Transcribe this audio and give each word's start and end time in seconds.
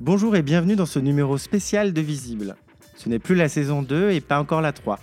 Bonjour 0.00 0.36
et 0.36 0.42
bienvenue 0.42 0.76
dans 0.76 0.86
ce 0.86 1.00
numéro 1.00 1.38
spécial 1.38 1.92
de 1.92 2.00
Visible. 2.00 2.54
Ce 2.96 3.08
n'est 3.08 3.18
plus 3.18 3.34
la 3.34 3.48
saison 3.48 3.82
2 3.82 4.10
et 4.12 4.20
pas 4.20 4.38
encore 4.38 4.60
la 4.60 4.72
3. 4.72 5.00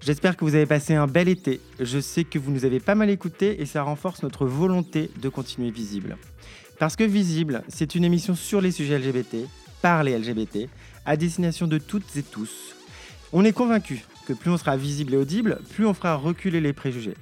J'espère 0.00 0.36
que 0.36 0.44
vous 0.44 0.54
avez 0.54 0.64
passé 0.64 0.94
un 0.94 1.08
bel 1.08 1.28
été. 1.28 1.60
Je 1.80 1.98
sais 1.98 2.22
que 2.22 2.38
vous 2.38 2.52
nous 2.52 2.64
avez 2.64 2.78
pas 2.78 2.94
mal 2.94 3.10
écoutés 3.10 3.60
et 3.60 3.66
ça 3.66 3.82
renforce 3.82 4.22
notre 4.22 4.46
volonté 4.46 5.10
de 5.20 5.28
continuer 5.28 5.72
Visible. 5.72 6.16
Parce 6.78 6.94
que 6.94 7.02
Visible, 7.02 7.64
c'est 7.66 7.96
une 7.96 8.04
émission 8.04 8.36
sur 8.36 8.60
les 8.60 8.70
sujets 8.70 9.00
LGBT, 9.00 9.48
par 9.82 10.04
les 10.04 10.16
LGBT, 10.16 10.68
à 11.04 11.16
destination 11.16 11.66
de 11.66 11.78
toutes 11.78 12.16
et 12.16 12.22
tous. 12.22 12.76
On 13.32 13.44
est 13.44 13.52
convaincu 13.52 14.04
que 14.28 14.34
plus 14.34 14.52
on 14.52 14.56
sera 14.56 14.76
visible 14.76 15.14
et 15.14 15.16
audible, 15.16 15.58
plus 15.74 15.84
on 15.84 15.94
fera 15.94 16.14
reculer 16.14 16.60
les 16.60 16.72
préjugés. 16.72 17.16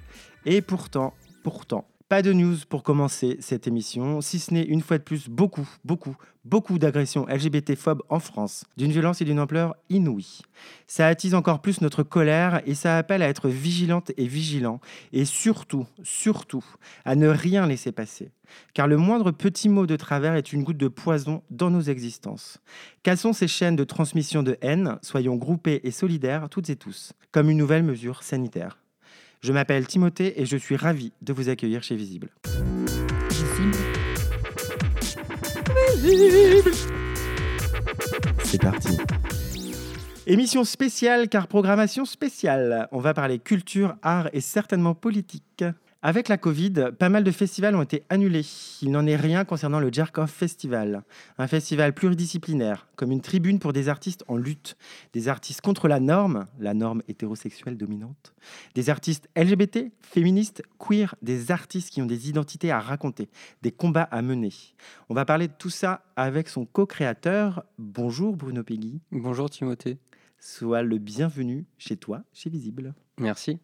Et 0.44 0.60
pourtant, 0.60 1.14
pourtant, 1.42 1.86
pas 2.08 2.22
de 2.22 2.32
news 2.32 2.56
pour 2.68 2.84
commencer 2.84 3.36
cette 3.40 3.66
émission, 3.66 4.20
si 4.20 4.38
ce 4.38 4.54
n'est 4.54 4.62
une 4.62 4.80
fois 4.80 4.98
de 4.98 5.02
plus 5.02 5.28
beaucoup, 5.28 5.68
beaucoup, 5.84 6.16
beaucoup 6.44 6.78
d'agressions 6.78 7.26
LGBT-phobes 7.26 8.02
en 8.08 8.20
France, 8.20 8.64
d'une 8.76 8.92
violence 8.92 9.20
et 9.20 9.24
d'une 9.24 9.40
ampleur 9.40 9.74
inouïe. 9.90 10.42
Ça 10.86 11.08
attise 11.08 11.34
encore 11.34 11.60
plus 11.60 11.80
notre 11.80 12.04
colère 12.04 12.62
et 12.64 12.74
ça 12.74 12.96
appelle 12.96 13.22
à 13.22 13.28
être 13.28 13.48
vigilante 13.48 14.12
et 14.16 14.28
vigilant, 14.28 14.80
et 15.12 15.24
surtout, 15.24 15.86
surtout, 16.04 16.64
à 17.04 17.16
ne 17.16 17.26
rien 17.26 17.66
laisser 17.66 17.90
passer. 17.90 18.30
Car 18.72 18.86
le 18.86 18.96
moindre 18.96 19.32
petit 19.32 19.68
mot 19.68 19.86
de 19.86 19.96
travers 19.96 20.36
est 20.36 20.52
une 20.52 20.62
goutte 20.62 20.76
de 20.76 20.86
poison 20.86 21.42
dans 21.50 21.70
nos 21.70 21.80
existences. 21.80 22.58
Cassons 23.02 23.32
ces 23.32 23.48
chaînes 23.48 23.74
de 23.74 23.82
transmission 23.82 24.44
de 24.44 24.56
haine, 24.60 24.98
soyons 25.02 25.34
groupés 25.34 25.80
et 25.82 25.90
solidaires 25.90 26.48
toutes 26.50 26.70
et 26.70 26.76
tous, 26.76 27.14
comme 27.32 27.50
une 27.50 27.58
nouvelle 27.58 27.82
mesure 27.82 28.22
sanitaire. 28.22 28.78
Je 29.46 29.52
m'appelle 29.52 29.86
Timothée 29.86 30.40
et 30.42 30.44
je 30.44 30.56
suis 30.56 30.74
ravi 30.74 31.12
de 31.22 31.32
vous 31.32 31.48
accueillir 31.48 31.84
chez 31.84 31.94
Visible. 31.94 32.30
C'est 38.42 38.60
parti. 38.60 38.98
Émission 40.26 40.64
spéciale 40.64 41.28
car 41.28 41.46
programmation 41.46 42.04
spéciale. 42.04 42.88
On 42.90 42.98
va 42.98 43.14
parler 43.14 43.38
culture, 43.38 43.94
art 44.02 44.28
et 44.32 44.40
certainement 44.40 44.96
politique. 44.96 45.62
Avec 46.08 46.28
la 46.28 46.38
Covid, 46.38 46.92
pas 46.96 47.08
mal 47.08 47.24
de 47.24 47.32
festivals 47.32 47.74
ont 47.74 47.82
été 47.82 48.04
annulés. 48.10 48.46
Il 48.80 48.92
n'en 48.92 49.08
est 49.08 49.16
rien 49.16 49.44
concernant 49.44 49.80
le 49.80 49.92
Jerkoff 49.92 50.30
Festival, 50.30 51.02
un 51.36 51.48
festival 51.48 51.94
pluridisciplinaire, 51.94 52.86
comme 52.94 53.10
une 53.10 53.20
tribune 53.20 53.58
pour 53.58 53.72
des 53.72 53.88
artistes 53.88 54.22
en 54.28 54.36
lutte, 54.36 54.76
des 55.14 55.26
artistes 55.26 55.62
contre 55.62 55.88
la 55.88 55.98
norme, 55.98 56.46
la 56.60 56.74
norme 56.74 57.02
hétérosexuelle 57.08 57.76
dominante, 57.76 58.34
des 58.76 58.88
artistes 58.88 59.28
LGBT, 59.36 59.90
féministes, 60.00 60.62
queer, 60.78 61.16
des 61.22 61.50
artistes 61.50 61.90
qui 61.90 62.00
ont 62.00 62.06
des 62.06 62.28
identités 62.28 62.70
à 62.70 62.78
raconter, 62.78 63.28
des 63.62 63.72
combats 63.72 64.08
à 64.12 64.22
mener. 64.22 64.52
On 65.08 65.14
va 65.14 65.24
parler 65.24 65.48
de 65.48 65.54
tout 65.58 65.70
ça 65.70 66.04
avec 66.14 66.48
son 66.48 66.66
co-créateur. 66.66 67.64
Bonjour 67.78 68.36
Bruno 68.36 68.62
Peggy. 68.62 69.00
Bonjour 69.10 69.50
Timothée. 69.50 69.98
Sois 70.38 70.82
le 70.82 70.98
bienvenu 70.98 71.64
chez 71.78 71.96
toi, 71.96 72.22
chez 72.32 72.48
Visible. 72.48 72.94
Merci. 73.18 73.58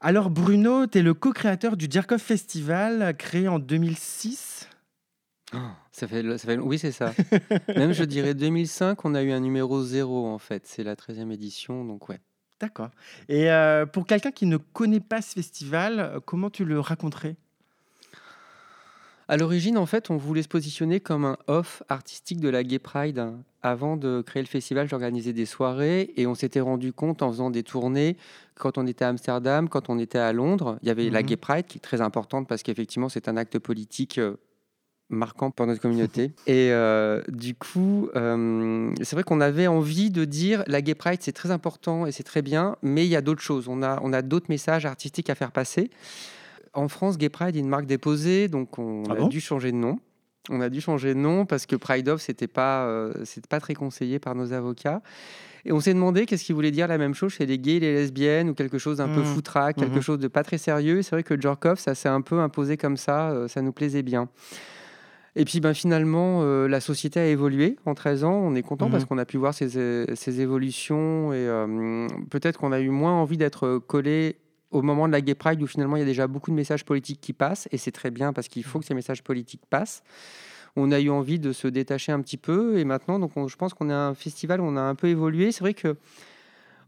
Alors 0.00 0.30
Bruno, 0.30 0.86
tu 0.86 0.98
es 0.98 1.02
le 1.02 1.12
co-créateur 1.12 1.76
du 1.76 1.88
Jerkov 1.90 2.20
Festival, 2.20 3.16
créé 3.16 3.48
en 3.48 3.58
2006. 3.58 4.68
ça 5.90 6.06
fait, 6.06 6.38
ça 6.38 6.46
fait, 6.46 6.56
oui, 6.56 6.78
c'est 6.78 6.92
ça. 6.92 7.12
Même 7.76 7.92
je 7.92 8.04
dirais 8.04 8.34
2005, 8.34 9.04
on 9.04 9.16
a 9.16 9.22
eu 9.24 9.32
un 9.32 9.40
numéro 9.40 9.82
zéro 9.82 10.28
en 10.28 10.38
fait. 10.38 10.68
C'est 10.68 10.84
la 10.84 10.94
13e 10.94 11.32
édition, 11.32 11.84
donc 11.84 12.08
ouais. 12.08 12.20
D'accord. 12.60 12.90
Et 13.28 13.50
euh, 13.50 13.86
pour 13.86 14.06
quelqu'un 14.06 14.30
qui 14.30 14.46
ne 14.46 14.56
connaît 14.56 15.00
pas 15.00 15.20
ce 15.20 15.32
festival, 15.32 16.20
comment 16.24 16.50
tu 16.50 16.64
le 16.64 16.78
raconterais? 16.78 17.34
À 19.26 19.36
l'origine, 19.36 19.78
en 19.78 19.86
fait, 19.86 20.10
on 20.10 20.16
voulait 20.16 20.42
se 20.42 20.48
positionner 20.48 21.00
comme 21.00 21.24
un 21.24 21.36
off 21.48 21.82
artistique 21.88 22.40
de 22.40 22.48
la 22.48 22.62
Gay 22.62 22.78
Pride. 22.78 23.32
Avant 23.62 23.96
de 23.96 24.22
créer 24.22 24.42
le 24.42 24.48
festival, 24.48 24.88
j'organisais 24.88 25.32
des 25.32 25.46
soirées 25.46 26.12
et 26.16 26.26
on 26.26 26.34
s'était 26.34 26.60
rendu 26.60 26.92
compte 26.92 27.22
en 27.22 27.30
faisant 27.30 27.50
des 27.50 27.64
tournées, 27.64 28.16
quand 28.54 28.78
on 28.78 28.86
était 28.86 29.04
à 29.04 29.08
Amsterdam, 29.08 29.68
quand 29.68 29.90
on 29.90 29.98
était 29.98 30.18
à 30.18 30.32
Londres, 30.32 30.78
il 30.82 30.88
y 30.88 30.90
avait 30.90 31.10
la 31.10 31.20
mhm. 31.20 31.26
Gay 31.26 31.36
Pride 31.36 31.66
qui 31.66 31.78
est 31.78 31.80
très 31.80 32.00
importante 32.00 32.46
parce 32.46 32.62
qu'effectivement, 32.62 33.08
c'est 33.08 33.28
un 33.28 33.36
acte 33.36 33.58
politique 33.58 34.18
euh, 34.18 34.36
marquant 35.08 35.50
pour 35.50 35.66
notre 35.66 35.80
communauté. 35.80 36.32
Et 36.46 36.70
euh, 36.70 37.20
du 37.28 37.56
coup, 37.56 38.08
euh, 38.14 38.92
c'est 39.02 39.16
vrai 39.16 39.24
qu'on 39.24 39.40
avait 39.40 39.66
envie 39.66 40.10
de 40.10 40.24
dire 40.24 40.62
la 40.68 40.80
Gay 40.80 40.94
Pride, 40.94 41.18
c'est 41.20 41.32
très 41.32 41.50
important 41.50 42.06
et 42.06 42.12
c'est 42.12 42.22
très 42.22 42.42
bien, 42.42 42.76
mais 42.82 43.06
il 43.06 43.10
y 43.10 43.16
a 43.16 43.22
d'autres 43.22 43.42
choses. 43.42 43.66
On 43.68 43.82
a, 43.82 43.98
on 44.02 44.12
a 44.12 44.22
d'autres 44.22 44.50
messages 44.50 44.86
artistiques 44.86 45.30
à 45.30 45.34
faire 45.34 45.50
passer 45.50 45.90
en 46.74 46.88
France, 46.88 47.18
Gay 47.18 47.28
Pride 47.28 47.56
est 47.56 47.60
une 47.60 47.68
marque 47.68 47.86
déposée, 47.86 48.48
donc 48.48 48.78
on 48.78 49.02
ah 49.08 49.24
a 49.24 49.28
dû 49.28 49.40
changer 49.40 49.72
de 49.72 49.76
nom. 49.76 49.98
On 50.50 50.60
a 50.60 50.68
dû 50.68 50.80
changer 50.80 51.14
de 51.14 51.18
nom 51.18 51.46
parce 51.46 51.66
que 51.66 51.76
Pride 51.76 52.08
of, 52.08 52.20
c'était 52.20 52.46
pas, 52.46 52.86
euh, 52.86 53.12
pas 53.48 53.60
très 53.60 53.74
conseillé 53.74 54.18
par 54.18 54.34
nos 54.34 54.52
avocats. 54.52 55.02
Et 55.64 55.72
on 55.72 55.80
s'est 55.80 55.92
demandé 55.92 56.24
qu'est-ce 56.24 56.44
qui 56.44 56.52
voulait 56.52 56.70
dire 56.70 56.88
la 56.88 56.98
même 56.98 57.14
chose 57.14 57.32
chez 57.32 57.46
les 57.46 57.58
gays 57.58 57.76
et 57.76 57.80
les 57.80 57.94
lesbiennes 57.94 58.48
ou 58.48 58.54
quelque 58.54 58.78
chose 58.78 58.98
d'un 58.98 59.08
peu 59.08 59.20
mmh. 59.20 59.24
foutraque, 59.24 59.76
quelque 59.76 59.98
mmh. 59.98 60.02
chose 60.02 60.18
de 60.18 60.28
pas 60.28 60.42
très 60.42 60.58
sérieux. 60.58 61.02
C'est 61.02 61.10
vrai 61.10 61.22
que 61.22 61.38
Jorkov, 61.38 61.78
ça 61.78 61.94
s'est 61.94 62.08
un 62.08 62.20
peu 62.20 62.40
imposé 62.40 62.76
comme 62.76 62.96
ça, 62.96 63.30
euh, 63.30 63.48
ça 63.48 63.60
nous 63.60 63.72
plaisait 63.72 64.02
bien. 64.02 64.28
Et 65.36 65.44
puis 65.44 65.60
ben, 65.60 65.74
finalement, 65.74 66.40
euh, 66.42 66.68
la 66.68 66.80
société 66.80 67.20
a 67.20 67.26
évolué 67.26 67.76
en 67.84 67.94
13 67.94 68.24
ans. 68.24 68.34
On 68.34 68.54
est 68.54 68.62
content 68.62 68.88
parce 68.88 69.04
mmh. 69.04 69.06
qu'on 69.06 69.18
a 69.18 69.24
pu 69.24 69.36
voir 69.36 69.52
ces, 69.52 70.06
ces 70.14 70.40
évolutions 70.40 71.32
et 71.32 71.48
peut-être 72.30 72.58
qu'on 72.58 72.72
a 72.72 72.80
eu 72.80 72.88
moins 72.88 73.12
envie 73.12 73.36
d'être 73.36 73.78
collé 73.78 74.36
au 74.70 74.82
moment 74.82 75.06
de 75.06 75.12
la 75.12 75.20
Gay 75.20 75.34
Pride 75.34 75.62
où 75.62 75.66
finalement 75.66 75.96
il 75.96 76.00
y 76.00 76.02
a 76.02 76.06
déjà 76.06 76.26
beaucoup 76.26 76.50
de 76.50 76.56
messages 76.56 76.84
politiques 76.84 77.20
qui 77.20 77.32
passent, 77.32 77.68
et 77.70 77.78
c'est 77.78 77.92
très 77.92 78.10
bien 78.10 78.32
parce 78.32 78.48
qu'il 78.48 78.64
faut 78.64 78.78
que 78.78 78.84
ces 78.84 78.94
messages 78.94 79.22
politiques 79.22 79.62
passent. 79.68 80.02
On 80.76 80.92
a 80.92 81.00
eu 81.00 81.10
envie 81.10 81.38
de 81.38 81.52
se 81.52 81.66
détacher 81.66 82.12
un 82.12 82.20
petit 82.20 82.36
peu, 82.36 82.78
et 82.78 82.84
maintenant, 82.84 83.18
donc 83.18 83.32
je 83.48 83.56
pense 83.56 83.74
qu'on 83.74 83.90
est 83.90 83.94
un 83.94 84.14
festival 84.14 84.60
où 84.60 84.64
on 84.64 84.76
a 84.76 84.82
un 84.82 84.94
peu 84.94 85.08
évolué. 85.08 85.50
C'est 85.50 85.60
vrai 85.60 85.74
que 85.74 85.96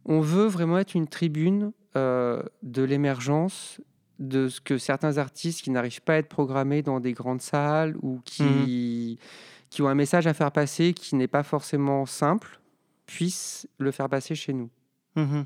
on 0.04 0.20
veut 0.20 0.46
vraiment 0.46 0.78
être 0.78 0.94
une 0.94 1.08
tribune 1.08 1.72
euh, 1.96 2.42
de 2.62 2.82
l'émergence 2.82 3.80
de 4.18 4.48
ce 4.48 4.60
que 4.60 4.78
certains 4.78 5.18
artistes 5.18 5.62
qui 5.62 5.70
n'arrivent 5.70 6.02
pas 6.02 6.14
à 6.14 6.16
être 6.16 6.28
programmés 6.28 6.82
dans 6.82 7.00
des 7.00 7.12
grandes 7.12 7.40
salles 7.40 7.96
ou 8.02 8.20
qui, 8.24 9.18
mmh. 9.18 9.24
qui 9.70 9.82
ont 9.82 9.88
un 9.88 9.94
message 9.94 10.26
à 10.26 10.34
faire 10.34 10.52
passer 10.52 10.92
qui 10.92 11.16
n'est 11.16 11.28
pas 11.28 11.42
forcément 11.42 12.04
simple 12.06 12.60
puissent 13.06 13.66
le 13.78 13.90
faire 13.90 14.08
passer 14.08 14.34
chez 14.34 14.52
nous. 14.52 14.70
Mmh 15.16 15.42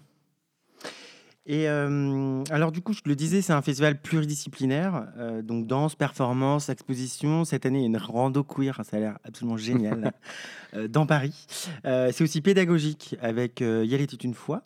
et 1.47 1.67
alors 1.67 2.73
du 2.73 2.81
coup, 2.81 2.93
je 2.93 3.01
le 3.05 3.15
disais, 3.15 3.43
c'est 3.43 3.53
un 3.53 3.63
festival 3.63 4.01
pluridisciplinaire, 4.01 5.07
donc 5.43 5.67
danse, 5.67 5.95
performance, 5.95 6.69
exposition. 6.69 7.45
Cette 7.45 7.67
année, 7.67 7.81
il 7.81 7.83
y 7.83 7.85
a 7.85 7.89
une 7.89 7.97
rando 7.97 8.43
queer, 8.43 8.81
ça 8.85 8.97
a 8.97 9.01
l'air 9.01 9.19
absolument 9.25 9.57
génial, 9.57 10.13
dans 10.89 11.07
Paris. 11.07 11.47
c'est 11.85 12.23
aussi 12.23 12.41
pédagogique 12.41 13.17
avec 13.21 13.63
euh, 13.63 13.85
Y 13.85 14.03
était 14.03 14.17
une 14.17 14.35
fois? 14.35 14.63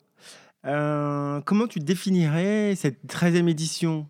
comment 0.63 1.67
tu 1.67 1.79
définirais 1.79 2.75
cette 2.75 3.03
13e 3.05 3.49
édition? 3.49 4.07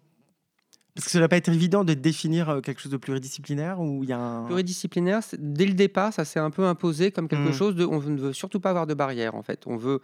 Parce 0.99 1.05
que 1.05 1.11
ça 1.11 1.19
ne 1.19 1.23
va 1.23 1.29
pas 1.29 1.37
être 1.37 1.47
évident 1.47 1.85
de 1.85 1.93
définir 1.93 2.59
quelque 2.61 2.81
chose 2.81 2.91
de 2.91 2.97
pluridisciplinaire 2.97 3.79
ou 3.79 4.03
il 4.03 4.09
y 4.09 4.13
a 4.13 4.19
un... 4.19 4.45
Pluridisciplinaire, 4.47 5.21
dès 5.37 5.65
le 5.65 5.73
départ, 5.73 6.11
ça 6.11 6.25
s'est 6.25 6.41
un 6.41 6.49
peu 6.49 6.65
imposé 6.65 7.11
comme 7.11 7.29
quelque 7.29 7.51
mmh. 7.51 7.53
chose 7.53 7.75
de... 7.75 7.85
On 7.85 8.01
ne 8.01 8.19
veut 8.19 8.33
surtout 8.33 8.59
pas 8.59 8.71
avoir 8.71 8.85
de 8.85 8.93
barrière, 8.93 9.33
en 9.35 9.41
fait. 9.41 9.63
On 9.65 9.77
veut 9.77 10.01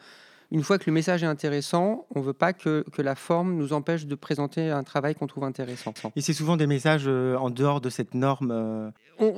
une 0.51 0.63
fois 0.63 0.77
que 0.77 0.83
le 0.87 0.93
message 0.93 1.23
est 1.23 1.27
intéressant, 1.27 2.05
on 2.13 2.19
ne 2.19 2.25
veut 2.25 2.33
pas 2.33 2.53
que, 2.53 2.85
que, 2.91 3.01
la 3.01 3.15
forme 3.15 3.55
nous 3.55 3.73
empêche 3.73 4.05
de 4.05 4.15
présenter 4.15 4.69
un 4.69 4.83
travail 4.83 5.15
qu'on 5.15 5.27
trouve 5.27 5.43
intéressant. 5.43 5.93
Et 6.15 6.21
c'est 6.21 6.33
souvent 6.33 6.57
des 6.57 6.67
messages 6.67 7.05
euh, 7.07 7.35
en 7.37 7.49
dehors 7.49 7.81
de 7.81 7.89
cette 7.89 8.13
norme 8.13 8.51
euh, 8.51 8.89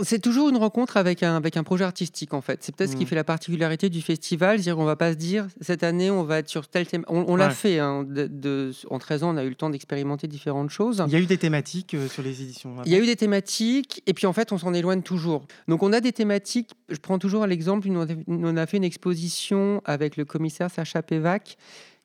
C'est 0.04 0.20
toujours 0.20 0.50
une 0.50 0.58
rencontre 0.58 0.98
avec 0.98 1.24
un, 1.24 1.36
avec 1.36 1.58
un 1.58 1.64
projet 1.64 1.84
artistique, 1.84 2.34
en 2.34 2.42
fait. 2.42 2.64
C'est 2.64 2.76
peut-être 2.76 2.92
ce 2.92 2.96
qui 2.96 3.04
mmh. 3.04 3.08
fait 3.08 3.16
la 3.16 3.24
particularité 3.24 3.90
du 3.90 4.02
festival. 4.02 4.58
C'est-à-dire 4.58 4.76
qu'on 4.76 4.84
ne 4.84 4.88
va 4.88 4.96
pas 4.96 5.12
se 5.12 5.18
dire, 5.18 5.48
cette 5.62 5.84
année, 5.84 6.10
on 6.10 6.24
va 6.24 6.40
être 6.40 6.50
sur 6.50 6.68
tel 6.68 6.88
thème. 6.88 7.04
On, 7.08 7.36
l'a 7.36 7.50
fait. 7.50 7.80
Hein, 7.80 8.06
de, 8.08 8.72
en 8.90 9.00
13 9.00 9.24
ans, 9.24 9.34
on 9.34 9.38
a 9.38 9.44
eu 9.44 9.50
le 9.50 9.56
temps 9.56 9.70
d'expérimenter 9.70 10.28
différentes 10.28 10.70
choses. 10.70 11.04
Il 11.08 11.14
y 11.14 11.16
a 11.16 11.20
eu 11.20 11.26
des 11.26 11.38
thématiques 11.38 11.94
euh, 11.94 12.08
sur 12.08 12.24
les 12.24 12.42
éditions 12.42 12.76
Il 12.86 12.92
y 12.92 12.96
a 12.96 13.00
eu 13.00 13.06
des 13.06 13.16
thématiques, 13.16 14.04
et 14.06 14.14
puis 14.14 14.28
en 14.28 14.34
fait, 14.34 14.52
on 14.52 14.58
s'en 14.58 14.74
éloigne 14.74 15.02
toujours. 15.02 15.46
Donc 15.68 15.84
on 15.84 15.94
a 15.94 16.00
des 16.00 16.14
thématiques. 16.14 16.72
Je 16.90 16.98
prends 16.98 17.20
toujours 17.20 17.46
l'exemple, 17.46 17.88
on 18.28 18.58
a 18.58 18.66
fait 18.66 18.78
une 18.78 18.84
exposition 18.84 19.82
avec 19.86 20.18
le 20.18 20.26
commissaire 20.26 20.72
Sacha 20.72 20.97
Pevac, 21.02 21.58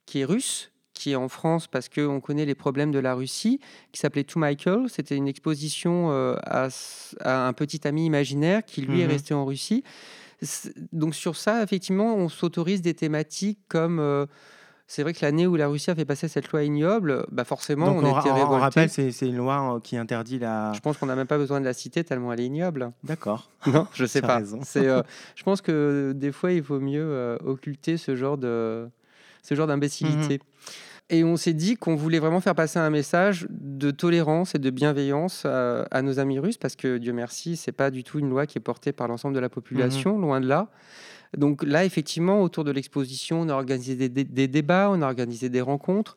qui 0.07 0.21
est 0.21 0.25
russe, 0.25 0.73
qui 0.95 1.13
est 1.13 1.17
en 1.17 1.29
France 1.29 1.67
parce 1.67 1.89
qu'on 1.89 2.21
connaît 2.21 2.45
les 2.45 2.55
problèmes 2.55 2.93
de 2.93 2.99
la 2.99 3.15
Russie, 3.15 3.61
qui 3.93 4.01
s'appelait 4.01 4.25
To 4.25 4.39
Michael. 4.39 4.89
C'était 4.89 5.17
une 5.17 5.29
exposition 5.29 6.11
euh, 6.13 6.37
à, 6.45 6.69
un 7.25 7.53
petit 7.53 7.87
ami 7.87 8.07
imaginaire 8.07 8.65
qui, 8.65 8.83
lui, 8.83 9.01
est 9.01 9.05
mhm. 9.05 9.11
resté 9.11 9.35
en 9.35 9.45
Russie. 9.45 9.85
Donc 10.93 11.15
sur 11.15 11.37
ça, 11.37 11.63
effectivement, 11.63 12.15
on 12.17 12.29
s'autorise 12.29 12.83
des 12.83 12.95
thématiques 12.95 13.61
comme... 13.69 13.99
Euh, 14.01 14.27
c'est 14.93 15.03
vrai 15.03 15.15
que 15.15 15.25
l'année 15.25 15.47
où 15.47 15.57
la 15.57 15.69
Russie 15.69 15.91
a 15.91 15.95
fait 15.95 16.05
passer 16.05 16.29
cette 16.29 16.53
loi 16.53 16.65
ignoble, 16.65 17.25
bah 17.33 17.45
forcément, 17.45 17.87
on, 17.87 18.01
était 18.01 18.31
révoltés. 18.31 18.55
On 18.55 18.59
rappelle, 18.59 18.91
c'est 18.91 19.27
une 19.27 19.39
loi 19.39 19.77
euh, 19.77 19.81
qui 19.81 19.97
interdit 19.97 20.39
la. 20.39 20.71
Je 20.75 20.81
pense 20.81 20.99
qu'on 20.99 21.07
n'a 21.07 21.17
même 21.17 21.27
pas 21.27 21.39
besoin 21.39 21.61
de 21.61 21.65
la 21.65 21.73
citer 21.73 22.05
tellement 22.05 22.31
elle 22.31 22.41
est 22.41 22.45
ignoble. 22.45 22.93
D'accord. 23.03 23.49
Non, 23.73 23.87
je 23.95 24.05
sais 24.05 24.21
pas. 24.21 24.43
C'est, 24.65 24.85
je 24.85 25.43
pense 25.45 25.63
que 25.63 26.13
des 26.15 26.31
fois, 26.31 26.53
il 26.53 26.61
vaut 26.61 26.79
mieux 26.79 27.39
occulter 27.43 27.97
ce 27.97 28.17
genre 28.17 28.37
de, 28.37 28.87
ce 29.43 29.55
genre 29.55 29.67
d'imbécilité. 29.67 30.41
Mhm. 30.41 31.17
et 31.17 31.25
on 31.25 31.39
s'est 31.39 31.55
dit 31.55 31.77
qu'on 31.77 31.97
voulait 31.97 32.19
vraiment 32.19 32.41
faire 32.41 32.55
passer 32.55 32.79
un 32.79 32.91
message 32.91 33.47
de 33.49 33.93
tolérance 33.93 34.55
et 34.55 34.59
de 34.59 34.69
bienveillance 34.69 35.47
à, 35.47 36.03
nos 36.03 36.19
amis 36.19 36.39
russes, 36.39 36.59
parce 36.59 36.77
que 36.77 36.99
Dieu 36.99 37.15
merci, 37.15 37.57
c'est 37.57 37.73
pas 37.73 37.91
du 37.91 38.05
tout 38.05 38.19
une 38.19 38.29
loi 38.29 38.47
qui 38.47 38.59
est 38.59 38.61
portée 38.61 38.93
par 38.93 39.09
l'ensemble 39.09 39.35
de 39.35 39.41
la 39.41 39.49
population, 39.49 40.17
mhm. 40.17 40.23
loin 40.23 40.41
de 40.43 40.49
là. 40.49 40.69
Donc 41.37 41.63
là, 41.63 41.85
effectivement, 41.85 42.43
autour 42.43 42.65
de 42.65 42.71
l'exposition, 42.71 43.41
on 43.41 43.49
a 43.49 43.55
organisé 43.55 44.09
des, 44.09 44.49
débats, 44.49 44.91
on 44.91 45.01
a 45.03 45.07
organisé 45.07 45.49
des 45.49 45.61
rencontres, 45.61 46.17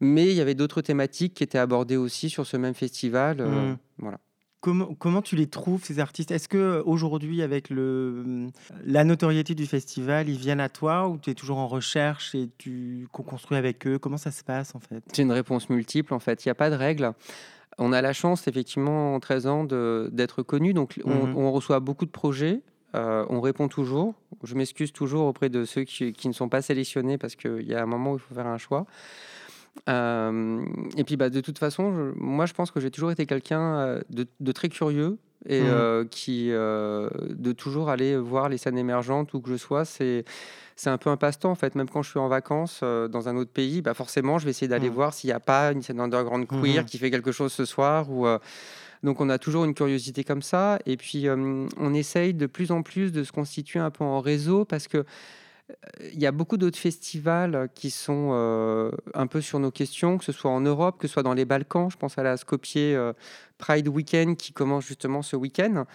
mais 0.00 0.30
il 0.30 0.34
y 0.34 0.40
avait 0.40 0.54
d'autres 0.54 0.80
thématiques 0.80 1.34
qui 1.34 1.44
étaient 1.44 1.58
abordées 1.58 1.96
aussi 1.96 2.30
sur 2.30 2.46
ce 2.46 2.56
même 2.56 2.74
festival. 2.74 3.40
Euh, 3.40 3.70
mhm. 3.70 3.76
Voilà. 3.98 4.18
Comment, 4.60 4.94
comment, 4.94 5.20
tu 5.20 5.36
les 5.36 5.46
trouves, 5.46 5.84
ces 5.84 5.98
artistes? 5.98 6.30
Est-ce 6.30 6.48
que 6.48 6.82
aujourd'hui, 6.86 7.42
avec 7.42 7.68
le, 7.68 8.48
la 8.86 9.04
notoriété 9.04 9.54
du 9.54 9.66
festival, 9.66 10.30
ils 10.30 10.38
viennent 10.38 10.60
à 10.60 10.70
toi 10.70 11.06
ou 11.06 11.18
tu 11.18 11.28
es 11.28 11.34
toujours 11.34 11.58
en 11.58 11.68
recherche 11.68 12.34
et 12.34 12.48
tu 12.56 13.06
construis 13.12 13.58
avec 13.58 13.86
eux? 13.86 13.98
Comment 13.98 14.16
ça 14.16 14.30
se 14.30 14.42
passe 14.42 14.74
en 14.74 14.80
fait? 14.80 15.04
C'est 15.12 15.20
une 15.20 15.32
réponse 15.32 15.68
multiple 15.68 16.14
en 16.14 16.18
fait. 16.18 16.46
Il 16.46 16.48
n'y 16.48 16.52
a 16.52 16.54
pas 16.54 16.70
de 16.70 16.76
règle. 16.76 17.12
On 17.76 17.92
a 17.92 18.00
la 18.00 18.12
chance, 18.12 18.48
effectivement, 18.48 19.14
en 19.14 19.20
13 19.20 19.46
ans, 19.46 19.64
d'être 19.64 20.42
connu. 20.42 20.72
Donc, 20.72 21.00
on, 21.04 21.26
mhm. 21.26 21.48
reçoit 21.48 21.80
beaucoup 21.80 22.06
de 22.06 22.10
projets. 22.10 22.62
Euh, 22.94 23.26
on 23.28 23.40
répond 23.40 23.68
toujours. 23.68 24.14
Je 24.42 24.54
m'excuse 24.54 24.92
toujours 24.92 25.26
auprès 25.26 25.48
de 25.48 25.64
ceux 25.64 25.84
qui, 25.84 26.12
qui, 26.12 26.28
ne 26.28 26.32
sont 26.32 26.48
pas 26.48 26.62
sélectionnés 26.62 27.18
parce 27.18 27.34
qu'il 27.34 27.62
y 27.62 27.74
a 27.74 27.82
un 27.82 27.86
moment 27.86 28.12
où 28.12 28.16
il 28.16 28.20
faut 28.20 28.34
faire 28.34 28.46
un 28.46 28.58
choix. 28.58 28.86
Euh, 29.88 30.64
et 30.96 31.04
puis, 31.04 31.16
bah, 31.16 31.30
de 31.30 31.40
toute 31.40 31.58
façon, 31.58 32.12
moi, 32.16 32.46
je 32.46 32.52
pense 32.52 32.70
que 32.70 32.80
j'ai 32.80 32.90
toujours 32.90 33.10
été 33.10 33.26
quelqu'un 33.26 33.76
euh, 33.76 34.00
de, 34.10 34.52
très 34.52 34.68
curieux 34.68 35.18
et 35.46 35.60
mmh. 35.60 35.66
euh, 35.68 36.04
qui 36.10 36.48
de 36.48 37.52
toujours 37.52 37.90
aller 37.90 38.16
voir 38.16 38.48
les 38.48 38.56
scènes 38.56 38.78
émergentes 38.78 39.34
où 39.34 39.40
que 39.40 39.50
je 39.50 39.56
sois. 39.56 39.84
C'est 39.84 40.24
c'est 40.76 40.90
un 40.90 40.98
peu 40.98 41.08
un 41.08 41.16
passe-temps 41.16 41.52
en 41.52 41.54
fait. 41.54 41.76
Même 41.76 41.88
quand 41.88 42.02
je 42.02 42.10
suis 42.10 42.18
en 42.18 42.26
vacances 42.26 42.82
dans 42.82 43.28
un 43.28 43.36
autre 43.36 43.52
pays, 43.52 43.80
bah 43.80 43.94
forcément, 43.94 44.38
je 44.38 44.44
vais 44.44 44.50
essayer 44.50 44.66
d'aller 44.66 44.90
mmh. 44.90 44.94
voir 44.94 45.14
s'il 45.14 45.28
n'y 45.28 45.34
a 45.34 45.40
pas 45.40 45.70
une 45.70 45.82
scène 45.82 46.00
underground 46.00 46.48
queer 46.48 46.82
mmh 46.82 46.86
qui 46.86 46.98
fait 46.98 47.10
quelque 47.10 47.30
chose 47.30 47.52
ce 47.52 47.64
soir. 47.64 48.10
Ou, 48.10 48.26
donc, 49.04 49.20
on 49.20 49.28
a 49.28 49.38
toujours 49.38 49.64
une 49.66 49.74
curiosité 49.74 50.24
comme 50.24 50.42
ça. 50.42 50.78
Et 50.86 50.96
puis, 50.96 51.26
on 51.28 51.94
essaye 51.94 52.32
de 52.32 52.46
plus 52.46 52.72
en 52.72 52.82
plus 52.82 53.12
de 53.12 53.22
se 53.22 53.32
constituer 53.32 53.78
un 53.78 53.90
peu 53.90 54.02
en 54.02 54.20
réseau 54.20 54.64
parce 54.64 54.88
que 54.88 55.04
il 56.12 56.20
y 56.20 56.26
a 56.26 56.32
beaucoup 56.32 56.58
d'autres 56.58 56.78
festivals 56.78 57.68
qui 57.74 57.90
sont 57.90 58.30
euh, 58.32 58.90
un 59.14 59.26
peu 59.26 59.40
sur 59.40 59.58
nos 59.58 59.70
questions, 59.70 60.18
que 60.18 60.24
ce 60.24 60.32
soit 60.32 60.50
en 60.50 60.60
Europe, 60.60 60.98
que 60.98 61.06
ce 61.06 61.14
soit 61.14 61.22
dans 61.22 61.32
les 61.32 61.44
Balkans. 61.44 61.90
Je 61.90 61.96
pense 61.96 62.18
à 62.18 62.22
la 62.22 62.36
Skopje 62.36 62.76
euh, 62.76 63.12
Pride 63.56 63.88
Weekend 63.88 64.36
qui 64.36 64.52
commence 64.52 64.86
justement 64.86 65.22
ce 65.22 65.36
week-end. 65.36 65.86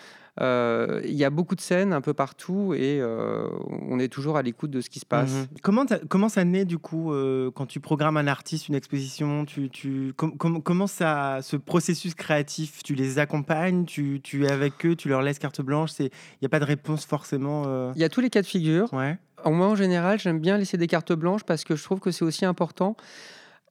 Euh, 0.41 1.01
il 1.03 1.15
y 1.15 1.25
a 1.25 1.29
beaucoup 1.29 1.55
de 1.55 1.61
scènes 1.61 1.93
un 1.93 2.01
peu 2.01 2.13
partout 2.13 2.73
et 2.73 3.01
on 3.01 3.99
est 3.99 4.07
toujours 4.07 4.37
à 4.37 4.41
l'écoute 4.41 4.71
de 4.71 4.81
ce 4.81 4.89
qui 4.89 4.99
se 4.99 5.05
passe. 5.05 5.31
Mhm. 5.31 5.47
Comment, 5.61 5.85
comment 6.07 6.29
ça 6.29 6.43
naît 6.43 6.65
du 6.65 6.77
coup 6.77 7.13
quand 7.55 7.65
tu 7.65 7.79
programmes 7.79 8.17
un 8.17 8.27
artiste, 8.27 8.67
une 8.67 8.75
exposition 8.75 9.45
tu, 9.45 9.69
tu 9.69 10.13
Comment 10.15 10.87
ça, 10.87 11.39
ce 11.41 11.57
processus 11.57 12.15
créatif, 12.15 12.83
tu 12.83 12.95
les 12.95 13.19
accompagnes, 13.19 13.85
tu, 13.85 14.21
tu, 14.23 14.45
es 14.45 14.51
avec 14.51 14.85
eux, 14.85 14.95
tu 14.95 15.09
leur 15.09 15.21
laisses 15.21 15.39
carte 15.39 15.61
blanche 15.61 15.91
Il 15.99 16.09
n'y 16.41 16.45
a 16.45 16.49
pas 16.49 16.59
de 16.59 16.65
réponse 16.65 17.05
forcément 17.05 17.91
Il 17.95 18.01
y 18.01 18.03
a 18.03 18.09
tous 18.09 18.21
les 18.21 18.29
cas 18.29 18.41
de 18.41 18.47
figure. 18.47 18.91
Ouais. 18.93 19.17
Moi, 19.45 19.67
en 19.67 19.75
général, 19.75 20.19
j'aime 20.19 20.39
bien 20.39 20.57
laisser 20.57 20.77
des 20.77 20.87
cartes 20.87 21.13
blanches 21.13 21.43
parce 21.43 21.63
que 21.63 21.75
je 21.75 21.83
trouve 21.83 21.99
que 21.99 22.11
c'est 22.11 22.25
aussi 22.25 22.45
important 22.45 22.95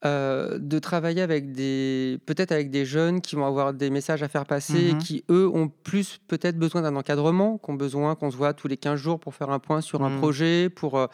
euh, 0.04 0.58
de 0.60 0.78
travailler 0.78 1.22
avec 1.22 1.50
des, 1.50 2.20
peut-être 2.24 2.52
avec 2.52 2.70
des 2.70 2.84
jeunes 2.84 3.20
qui 3.20 3.34
vont 3.34 3.46
avoir 3.46 3.74
des 3.74 3.90
messages 3.90 4.22
à 4.22 4.28
faire 4.28 4.46
passer 4.46 4.90
et 4.90 4.92
mmh 4.94 4.98
qui, 4.98 5.24
eux, 5.28 5.48
ont 5.52 5.68
plus 5.68 6.20
peut-être 6.28 6.56
besoin 6.56 6.82
d'un 6.82 6.94
encadrement, 6.94 7.58
qui 7.58 7.70
ont 7.70 7.74
besoin 7.74 8.14
qu'on 8.14 8.30
se 8.30 8.36
voit 8.36 8.54
tous 8.54 8.68
les 8.68 8.76
15 8.76 9.00
jours 9.00 9.18
pour 9.18 9.34
faire 9.34 9.50
un 9.50 9.58
point 9.58 9.80
sur 9.80 10.04
un 10.04 10.10
mmh. 10.10 10.18
projet, 10.18 10.68
pour 10.68 10.98
euh, 10.98 11.08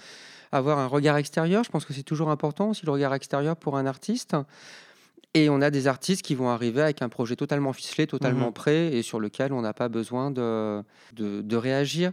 avoir 0.53 0.79
un 0.79 0.87
regard 0.87 1.17
extérieur. 1.17 1.65
Je 1.65 1.71
pense 1.71 1.87
que 1.87 1.95
c'est 1.95 2.03
toujours 2.03 2.31
important 2.31 2.69
aussi 2.71 2.85
le 2.85 2.93
regard 2.93 3.15
extérieur 3.15 3.57
pour 3.57 3.79
un 3.79 3.87
artiste. 3.87 4.37
Et 5.33 5.49
on 5.49 5.63
a 5.63 5.71
des 5.71 5.87
artistes 5.87 6.21
qui 6.21 6.35
vont 6.35 6.51
arriver 6.51 6.83
avec 6.83 7.01
un 7.01 7.09
projet 7.09 7.37
totalement 7.37 7.73
ficelé, 7.73 8.07
totalement 8.07 8.51
mmh 8.51 8.53
prêt 8.53 8.95
et 8.95 9.03
sur 9.03 9.19
lequel 9.19 9.55
on 9.55 9.63
n'a 9.63 9.73
pas 9.73 9.89
besoin 9.89 10.31
de, 10.31 10.83
de, 11.15 11.41
de 11.41 11.57
réagir. 11.57 12.13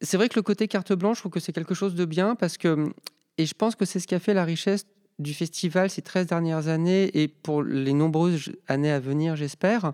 C'est 0.00 0.16
vrai 0.16 0.28
que 0.28 0.36
le 0.36 0.42
côté 0.42 0.68
carte 0.68 0.92
blanche, 0.92 1.16
je 1.16 1.22
trouve 1.22 1.32
que 1.32 1.40
c'est 1.40 1.52
quelque 1.52 1.74
chose 1.74 1.96
de 1.96 2.04
bien 2.04 2.36
parce 2.36 2.56
que, 2.56 2.88
et 3.36 3.46
je 3.46 3.54
pense 3.54 3.74
que 3.74 3.84
c'est 3.84 3.98
ce 3.98 4.06
qui 4.06 4.14
a 4.14 4.20
fait 4.20 4.32
la 4.34 4.44
richesse 4.44 4.86
du 5.18 5.34
festival 5.34 5.90
ces 5.90 6.02
13 6.02 6.26
dernières 6.26 6.68
années 6.68 7.10
et 7.20 7.28
pour 7.28 7.62
les 7.62 7.92
nombreuses 7.92 8.52
années 8.68 8.90
à 8.90 9.00
venir, 9.00 9.36
j'espère, 9.36 9.92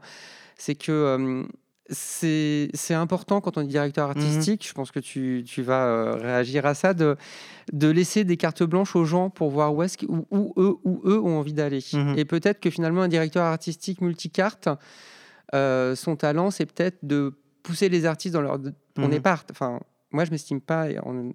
c'est 0.56 0.74
que 0.74 0.92
euh, 0.92 1.44
c'est 1.92 2.94
important 2.94 3.40
quand 3.40 3.56
on 3.56 3.62
est 3.62 3.66
directeur 3.66 4.08
mmh 4.08 4.10
artistique, 4.10 4.66
je 4.66 4.72
pense 4.72 4.90
que 4.90 5.00
tu, 5.00 5.44
tu 5.46 5.62
vas 5.62 5.86
euh, 5.86 6.12
réagir 6.14 6.66
à 6.66 6.74
ça, 6.74 6.94
de, 6.94 7.16
de 7.72 7.88
laisser 7.88 8.24
des 8.24 8.36
cartes 8.36 8.62
blanches 8.62 8.94
aux 8.94 9.04
gens 9.04 9.28
pour 9.30 9.50
voir 9.50 9.74
où, 9.74 9.82
est 9.82 10.02
où, 10.08 10.54
eux, 10.56 10.76
où 10.84 11.02
eux 11.04 11.18
ont 11.18 11.38
envie 11.38 11.52
d'aller. 11.52 11.80
Mmh 11.92 12.14
et 12.16 12.24
peut-être 12.24 12.60
que 12.60 12.70
finalement, 12.70 13.02
un 13.02 13.08
directeur 13.08 13.44
artistique 13.44 14.00
multicarte, 14.00 14.68
euh, 15.54 15.96
son 15.96 16.16
talent, 16.16 16.50
c'est 16.50 16.66
peut-être 16.66 16.98
de 17.02 17.34
pousser 17.62 17.88
les 17.88 18.06
artistes 18.06 18.34
dans 18.34 18.42
leur. 18.42 18.58
On 18.96 19.08
n'est 19.08 19.18
mmh 19.18 19.22
pas. 19.22 19.40
Enfin, 19.50 19.80
moi, 20.12 20.24
je 20.24 20.30
m'estime 20.30 20.60
pas. 20.60 20.86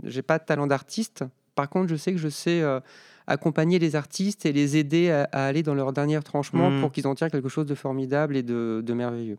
J'ai 0.03 0.21
pas 0.21 0.39
de 0.39 0.45
talent 0.45 0.67
d'artiste. 0.67 1.23
Par 1.55 1.69
contre, 1.69 1.89
je 1.89 1.95
sais 1.95 2.11
que 2.11 2.17
je 2.17 2.29
sais 2.29 2.61
euh, 2.61 2.79
accompagner 3.27 3.79
les 3.79 3.95
artistes 3.95 4.45
et 4.45 4.51
les 4.51 4.77
aider 4.77 5.11
à, 5.11 5.23
aller 5.31 5.63
dans 5.63 5.73
leur 5.73 5.93
dernier 5.93 6.19
tranchement 6.21 6.69
mmh. 6.69 6.81
pour 6.81 6.91
qu'ils 6.91 7.07
en 7.07 7.15
tirent 7.15 7.31
quelque 7.31 7.49
chose 7.49 7.65
de 7.65 7.75
formidable 7.75 8.37
et 8.37 8.43
de, 8.43 8.93
merveilleux. 8.93 9.37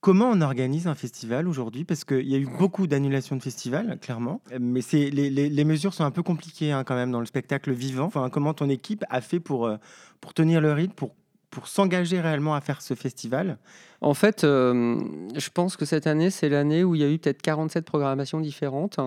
Comment 0.00 0.30
on 0.30 0.40
organise 0.40 0.86
un 0.86 0.94
festival 0.94 1.48
aujourd'hui? 1.48 1.84
Parce 1.84 2.04
qu'il 2.04 2.28
y 2.28 2.34
a 2.34 2.38
eu 2.38 2.46
beaucoup 2.58 2.86
d'annulations 2.86 3.34
de 3.34 3.42
festivals, 3.42 3.98
clairement. 4.00 4.40
Mais 4.60 4.80
les, 4.92 5.10
les, 5.10 5.48
les, 5.48 5.64
mesures 5.64 5.94
sont 5.94 6.04
un 6.04 6.10
peu 6.12 6.22
compliquées 6.22 6.70
hein, 6.70 6.84
quand 6.84 6.94
même 6.94 7.10
dans 7.10 7.18
le 7.18 7.26
spectacle 7.26 7.72
vivant. 7.72 8.04
Enfin, 8.04 8.28
comment 8.30 8.54
ton 8.54 8.68
équipe 8.68 9.04
a 9.10 9.20
fait 9.20 9.40
pour, 9.40 9.66
euh, 9.66 9.76
pour 10.20 10.32
tenir 10.32 10.60
le 10.60 10.72
rythme, 10.72 10.92
pour 10.92 11.12
pour 11.56 11.68
s'engager 11.68 12.20
réellement 12.20 12.54
à 12.54 12.60
faire 12.60 12.82
ce 12.82 12.92
festival? 12.92 13.56
En 14.02 14.12
fait, 14.12 14.44
euh, 14.44 15.00
je 15.34 15.48
pense 15.48 15.78
que 15.78 15.86
cette 15.86 16.06
année, 16.06 16.28
c'est 16.28 16.50
l'année 16.50 16.84
où 16.84 16.94
il 16.94 17.00
y 17.00 17.04
a 17.04 17.08
eu 17.08 17.18
peut-être 17.18 17.40
47 17.40 17.84
programmations 17.84 18.40
différentes. 18.40 19.00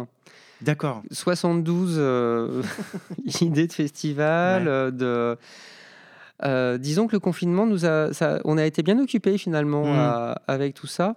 D'accord. 0.62 1.04
72 1.12 1.96
euh, 1.98 2.62
idées 3.42 3.68
de 3.68 3.74
festival, 3.74 4.68
euh, 4.68 4.92
de... 4.92 6.78
disons 6.78 7.08
que 7.08 7.14
le 7.14 7.20
confinement 7.20 7.66
nous 7.66 7.86
a, 7.86 8.10
on 8.44 8.58
a 8.58 8.66
été 8.66 8.84
bien 8.84 9.00
occupé 9.00 9.38
finalement 9.38 9.86
mmh. 9.86 10.36
avec 10.48 10.74
tout 10.74 10.88
ça. 10.88 11.16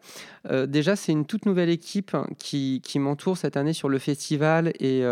déjà, 0.66 0.96
c'est 0.96 1.12
une 1.12 1.26
toute 1.26 1.46
nouvelle 1.46 1.70
équipe 1.70 2.16
qui, 2.38 2.80
qui 2.84 2.98
m'entoure 2.98 3.36
cette 3.36 3.56
année 3.56 3.72
sur 3.72 3.88
le 3.88 3.98
festival 3.98 4.72
et 4.80 5.02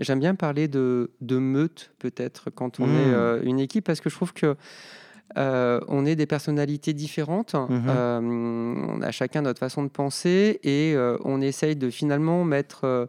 j'aime 0.00 0.20
bien 0.20 0.34
parler 0.34 0.68
de, 0.68 1.10
de 1.20 1.38
meute 1.38 1.90
peut-être 1.98 2.50
quand 2.50 2.80
on 2.80 2.86
mmh. 2.86 2.96
est 2.96 3.44
une 3.44 3.60
équipe 3.60 3.84
parce 3.84 4.00
que 4.00 4.10
je 4.10 4.14
trouve 4.14 4.32
que 4.32 4.56
euh, 5.36 5.80
on 5.88 6.06
est 6.06 6.16
des 6.16 6.26
personnalités 6.26 6.94
différentes, 6.94 7.54
mhm. 7.54 7.86
euh, 7.88 8.20
on 8.20 9.02
a 9.02 9.10
chacun 9.10 9.42
notre 9.42 9.58
façon 9.58 9.82
de 9.82 9.88
penser 9.88 10.58
et 10.62 10.94
euh, 10.94 11.18
on 11.24 11.40
essaye 11.40 11.76
de 11.76 11.90
finalement 11.90 12.44
mettre 12.44 13.08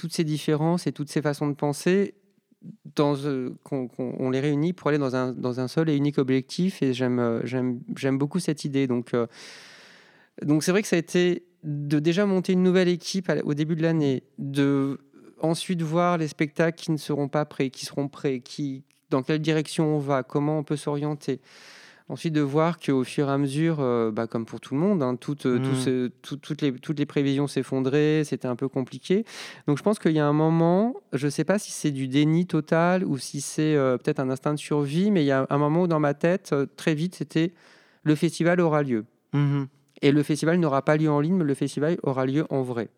toutes 0.00 0.14
ces 0.14 0.24
différences 0.24 0.86
et 0.86 0.92
toutes 0.92 1.10
ces 1.10 1.20
façons 1.20 1.46
de 1.46 1.52
penser 1.52 2.14
dans, 2.94 3.14
on 3.98 4.30
les 4.30 4.40
réunit 4.40 4.72
pour 4.72 4.88
aller 4.88 4.96
dans 4.96 5.14
un, 5.14 5.32
dans 5.32 5.60
un 5.60 5.68
seul 5.68 5.90
et 5.90 5.94
unique 5.94 6.16
objectif 6.16 6.82
et 6.82 6.94
j'aime, 6.94 7.42
j'aime, 7.44 8.18
beaucoup 8.18 8.38
cette 8.38 8.64
idée. 8.64 8.86
Donc, 8.86 9.14
donc 10.40 10.64
c'est 10.64 10.70
vrai 10.70 10.80
que 10.80 10.88
ça 10.88 10.96
a 10.96 10.98
été 10.98 11.44
de 11.64 11.98
déjà 11.98 12.24
monter 12.24 12.54
une 12.54 12.62
nouvelle 12.62 12.88
équipe 12.88 13.30
au 13.44 13.52
début 13.52 13.76
de 13.76 13.82
l'année, 13.82 14.22
de 14.38 14.98
ensuite 15.38 15.82
voir 15.82 16.16
les 16.16 16.28
spectacles 16.28 16.82
qui 16.82 16.92
ne 16.92 16.96
seront 16.96 17.28
pas 17.28 17.44
prêts, 17.44 17.68
qui 17.68 17.84
seront 17.84 18.08
prêts, 18.08 18.40
qui, 18.40 18.84
dans 19.10 19.22
quelle 19.22 19.40
direction 19.40 19.96
on 19.96 19.98
va, 19.98 20.22
comment 20.22 20.58
on 20.58 20.64
peut 20.64 20.76
s'orienter. 20.76 21.42
Ensuite, 22.10 22.34
de 22.34 22.40
voir 22.40 22.80
qu'au 22.80 23.04
fur 23.04 23.28
et 23.28 23.30
à 23.30 23.38
mesure, 23.38 23.76
euh, 23.78 24.10
bah, 24.10 24.26
comme 24.26 24.44
pour 24.44 24.60
tout 24.60 24.74
le 24.74 24.80
monde, 24.80 25.00
hein, 25.00 25.14
toutes, 25.14 25.46
euh, 25.46 25.60
mmh. 25.60 26.10
toutes, 26.22 26.60
les, 26.60 26.72
toutes 26.72 26.98
les 26.98 27.06
prévisions 27.06 27.46
s'effondraient, 27.46 28.24
c'était 28.24 28.48
un 28.48 28.56
peu 28.56 28.68
compliqué. 28.68 29.24
Donc 29.68 29.78
je 29.78 29.82
pense 29.84 30.00
qu'il 30.00 30.10
y 30.10 30.18
a 30.18 30.26
un 30.26 30.32
moment, 30.32 30.96
je 31.12 31.26
ne 31.26 31.30
sais 31.30 31.44
pas 31.44 31.60
si 31.60 31.70
c'est 31.70 31.92
du 31.92 32.08
déni 32.08 32.46
total 32.46 33.04
ou 33.04 33.16
si 33.16 33.40
c'est 33.40 33.76
euh, 33.76 33.96
peut-être 33.96 34.18
un 34.18 34.28
instinct 34.28 34.54
de 34.54 34.58
survie, 34.58 35.12
mais 35.12 35.22
il 35.22 35.26
y 35.26 35.30
a 35.30 35.46
un 35.48 35.58
moment 35.58 35.82
où 35.82 35.86
dans 35.86 36.00
ma 36.00 36.14
tête, 36.14 36.52
très 36.76 36.96
vite, 36.96 37.14
c'était 37.14 37.52
le 38.02 38.16
festival 38.16 38.60
aura 38.60 38.82
lieu. 38.82 39.04
Mmh 39.32 39.66
et 40.02 40.12
le 40.12 40.22
festival 40.22 40.58
n'aura 40.58 40.82
pas 40.82 40.96
lieu 40.96 41.10
en 41.10 41.20
ligne, 41.20 41.36
mais 41.36 41.44
le 41.44 41.52
festival 41.52 41.98
aura 42.02 42.24
lieu 42.24 42.46
en 42.48 42.62
vrai. 42.62 42.88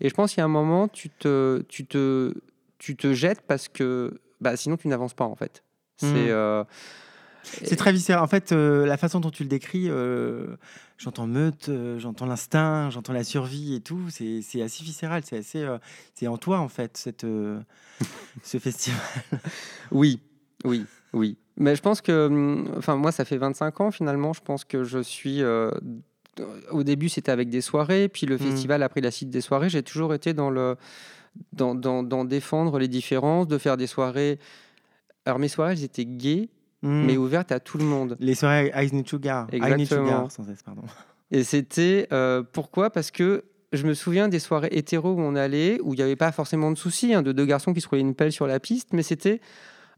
Et 0.00 0.08
je 0.08 0.14
pense 0.14 0.32
qu'il 0.32 0.40
y 0.40 0.42
a 0.42 0.44
un 0.44 0.48
moment, 0.48 0.88
tu 0.88 1.08
te, 1.08 1.62
tu 1.68 1.86
te, 1.86 2.34
tu 2.78 2.96
te 2.96 3.12
jettes 3.12 3.42
parce 3.46 3.68
que 3.68 4.18
bah, 4.40 4.56
sinon 4.56 4.76
tu 4.76 4.88
n'avances 4.88 5.14
pas 5.14 5.24
en 5.24 5.36
fait. 5.36 5.62
C'est 5.98 6.30
euh, 6.30 6.64
c'est 7.42 7.76
très 7.76 7.92
viscéral. 7.92 8.22
En 8.22 8.26
fait, 8.26 8.52
euh, 8.52 8.86
la 8.86 8.96
façon 8.96 9.20
dont 9.20 9.30
tu 9.30 9.42
le 9.42 9.48
décris, 9.48 9.88
euh, 9.88 10.56
j'entends 10.96 11.26
meute, 11.26 11.70
j'entends 11.98 12.26
l'instinct, 12.26 12.90
j'entends 12.90 13.12
la 13.12 13.24
survie 13.24 13.74
et 13.74 13.80
tout. 13.80 14.08
C'est 14.10 14.62
assez 14.62 14.84
viscéral. 14.84 15.22
C'est 15.24 15.38
assez, 15.38 15.66
c'est 16.14 16.26
en 16.26 16.38
toi 16.38 16.58
en 16.58 16.68
fait 16.68 16.96
cette, 16.96 17.26
ce 18.42 18.58
festival. 18.58 19.00
oui, 19.90 20.20
oui, 20.64 20.84
oui. 21.12 21.36
Mais 21.56 21.74
je 21.74 21.82
pense 21.82 22.00
que, 22.00 22.26
hum, 22.26 22.72
enfin 22.76 22.96
moi, 22.96 23.12
ça 23.12 23.24
fait 23.24 23.38
25 23.38 23.80
ans 23.80 23.90
finalement. 23.90 24.32
Je 24.32 24.40
pense 24.40 24.64
que 24.64 24.84
je 24.84 25.00
suis. 25.00 25.42
au 26.70 26.82
début, 26.82 27.08
c'était 27.08 27.32
avec 27.32 27.50
des 27.50 27.60
soirées, 27.60 28.08
puis 28.08 28.26
le 28.26 28.36
hmm. 28.36 28.50
festival 28.50 28.82
a 28.82 28.88
pris 28.88 29.00
la 29.00 29.10
suite 29.10 29.30
des 29.30 29.40
soirées. 29.40 29.68
J'ai 29.68 29.82
toujours 29.82 30.14
été 30.14 30.34
dans 30.34 30.50
le 30.50 30.76
d'en 31.52 32.24
défendre 32.24 32.78
les 32.78 32.88
différences, 32.88 33.48
de 33.48 33.58
faire 33.58 33.76
des 33.76 33.86
soirées 33.86 34.38
Alors 35.24 35.38
mes 35.38 35.48
soirées, 35.48 35.72
elles 35.72 35.84
étaient 35.84 36.06
gays, 36.06 36.48
Hmm. 36.82 37.06
mais 37.06 37.16
ouvertes 37.16 37.50
à 37.50 37.58
tout 37.58 37.76
le 37.78 37.84
monde. 37.84 38.16
Les 38.20 38.34
soirées 38.36 38.70
Eyes 38.74 38.90
Need 38.92 39.08
Sugar. 39.08 39.48
Exactement. 39.50 40.28
Sans 40.30 40.44
pardon. 40.64 40.82
Et 41.32 41.42
c'était 41.42 42.06
euh, 42.12 42.42
pourquoi? 42.52 42.90
Parce 42.90 43.10
que 43.10 43.44
je 43.72 43.84
me 43.86 43.94
souviens 43.94 44.28
des 44.28 44.38
soirées 44.38 44.68
hétéro 44.70 45.12
où 45.12 45.20
on 45.20 45.34
allait, 45.34 45.80
où 45.82 45.92
il 45.94 45.96
n'y 45.96 46.02
avait 46.02 46.16
pas 46.16 46.32
forcément 46.32 46.70
de 46.70 46.76
soucis, 46.78 47.12
hein, 47.12 47.22
de 47.22 47.32
deux 47.32 47.44
garçons 47.46 47.74
qui 47.74 47.80
se 47.80 47.88
roulaient 47.88 48.00
une 48.02 48.14
pelle 48.14 48.32
sur 48.32 48.46
la 48.46 48.60
piste, 48.60 48.90
mais 48.92 49.02
c'était 49.02 49.40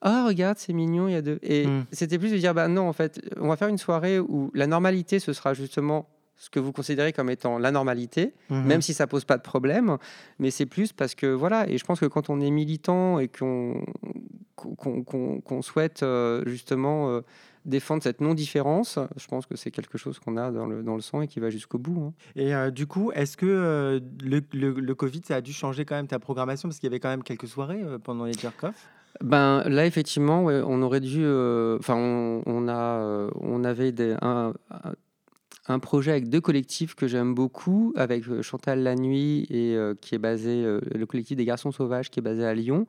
ah 0.02 0.24
regarde 0.26 0.56
c'est 0.58 0.72
mignon, 0.72 1.06
il 1.08 1.12
y 1.12 1.16
a 1.16 1.22
deux. 1.22 1.38
Et 1.42 1.66
Mm. 1.66 1.84
c'était 1.92 2.18
plus 2.18 2.32
de 2.32 2.38
dire 2.38 2.54
bah 2.54 2.66
non 2.68 2.88
en 2.88 2.92
fait, 2.94 3.20
on 3.38 3.48
va 3.48 3.56
faire 3.56 3.68
une 3.68 3.78
soirée 3.78 4.18
où 4.18 4.50
la 4.54 4.66
normalité 4.66 5.18
ce 5.20 5.32
sera 5.34 5.52
justement 5.54 6.08
ce 6.42 6.48
que 6.48 6.58
vous 6.58 6.72
considérez 6.72 7.12
comme 7.12 7.28
étant 7.28 7.58
la 7.58 7.70
normalité, 7.70 8.32
Mhm. 8.48 8.64
même 8.66 8.80
si 8.80 8.94
ça 8.94 9.06
pose 9.06 9.24
pas 9.26 9.36
de 9.36 9.42
problème, 9.42 9.98
mais 10.38 10.50
c'est 10.50 10.64
plus 10.64 10.90
parce 10.92 11.14
que 11.14 11.26
voilà. 11.26 11.68
Et 11.68 11.76
je 11.76 11.84
pense 11.84 12.00
que 12.00 12.06
quand 12.06 12.30
on 12.30 12.40
est 12.40 12.50
militant 12.50 13.18
et 13.18 13.28
qu'on 13.28 13.84
qu'on 14.56 15.40
qu'on 15.40 15.62
souhaite 15.62 16.02
euh, 16.02 16.42
justement 16.46 17.08
euh, 17.10 17.20
défendre 17.64 18.02
cette 18.02 18.20
non-différence, 18.20 18.98
je 19.16 19.26
pense 19.26 19.44
que 19.46 19.56
c'est 19.56 19.70
quelque 19.70 19.98
chose 19.98 20.18
qu'on 20.18 20.36
a 20.38 20.50
dans 20.50 20.66
le, 20.66 20.82
dans 20.82 20.94
le 20.96 21.00
sang 21.02 21.20
et 21.22 21.28
qui 21.28 21.40
va 21.40 21.50
jusqu'au 21.50 21.78
bout. 21.78 22.04
hein. 22.08 22.12
Et 22.36 22.54
euh, 22.54 22.70
du 22.70 22.86
coup, 22.86 23.10
est-ce 23.12 23.36
que 23.36 23.46
euh, 23.46 24.00
le, 24.22 24.40
le- 24.52 24.80
le 24.80 24.94
Covid, 24.94 25.20
ça 25.26 25.36
a 25.36 25.40
dû 25.42 25.52
changer 25.52 25.84
quand 25.84 25.94
même 25.96 26.06
ta 26.08 26.18
programmation 26.18 26.68
Parce 26.68 26.78
qu'il 26.78 26.88
y 26.88 26.92
avait 26.92 27.00
quand 27.00 27.08
même 27.10 27.22
quelques 27.22 27.48
soirées 27.48 27.82
euh, 27.82 27.98
pendant 27.98 28.24
les 28.24 28.32
jerk-off. 28.34 28.74
Ben 29.22 29.62
là 29.66 29.84
effectivement, 29.86 30.44
ouais, 30.44 30.62
on 30.64 30.80
aurait 30.82 31.00
dû, 31.00 31.20
enfin 31.78 31.96
on, 31.96 32.42
on 32.46 32.68
a, 32.68 33.28
on 33.40 33.64
avait 33.64 33.92
des- 33.92 34.14
un, 34.22 34.54
un- 34.70 34.92
un 35.66 35.78
projet 35.78 36.10
avec 36.10 36.28
deux 36.28 36.40
collectifs 36.40 36.94
que 36.94 37.06
j'aime 37.06 37.34
beaucoup, 37.34 37.92
avec 37.96 38.26
euh, 38.28 38.42
Chantal 38.42 38.82
La 38.82 38.96
Nuit 38.96 39.46
et 39.50 39.76
euh, 39.76 39.94
qui 40.00 40.14
est 40.14 40.18
basé 40.18 40.64
euh, 40.64 40.80
le 40.94 41.06
collectif 41.06 41.36
des 41.36 41.44
garçons 41.44 41.70
sauvages 41.70 42.10
qui 42.10 42.20
est 42.20 42.22
basé 42.22 42.44
à 42.44 42.54
Lyon, 42.54 42.86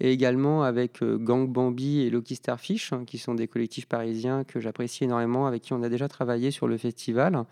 et 0.00 0.12
également 0.12 0.62
avec 0.62 1.02
euh, 1.02 1.18
Gang 1.18 1.48
Bambi 1.48 2.00
et 2.00 2.10
Lucky 2.10 2.36
Starfish, 2.36 2.92
hein, 2.92 3.04
qui 3.06 3.18
sont 3.18 3.34
des 3.34 3.48
collectifs 3.48 3.86
parisiens 3.86 4.44
que 4.44 4.60
j'apprécie 4.60 5.04
énormément, 5.04 5.46
avec 5.46 5.62
qui 5.62 5.72
on 5.72 5.82
a 5.82 5.88
déjà 5.88 6.08
travaillé 6.08 6.50
sur 6.50 6.66
le 6.68 6.76
festival. 6.76 7.44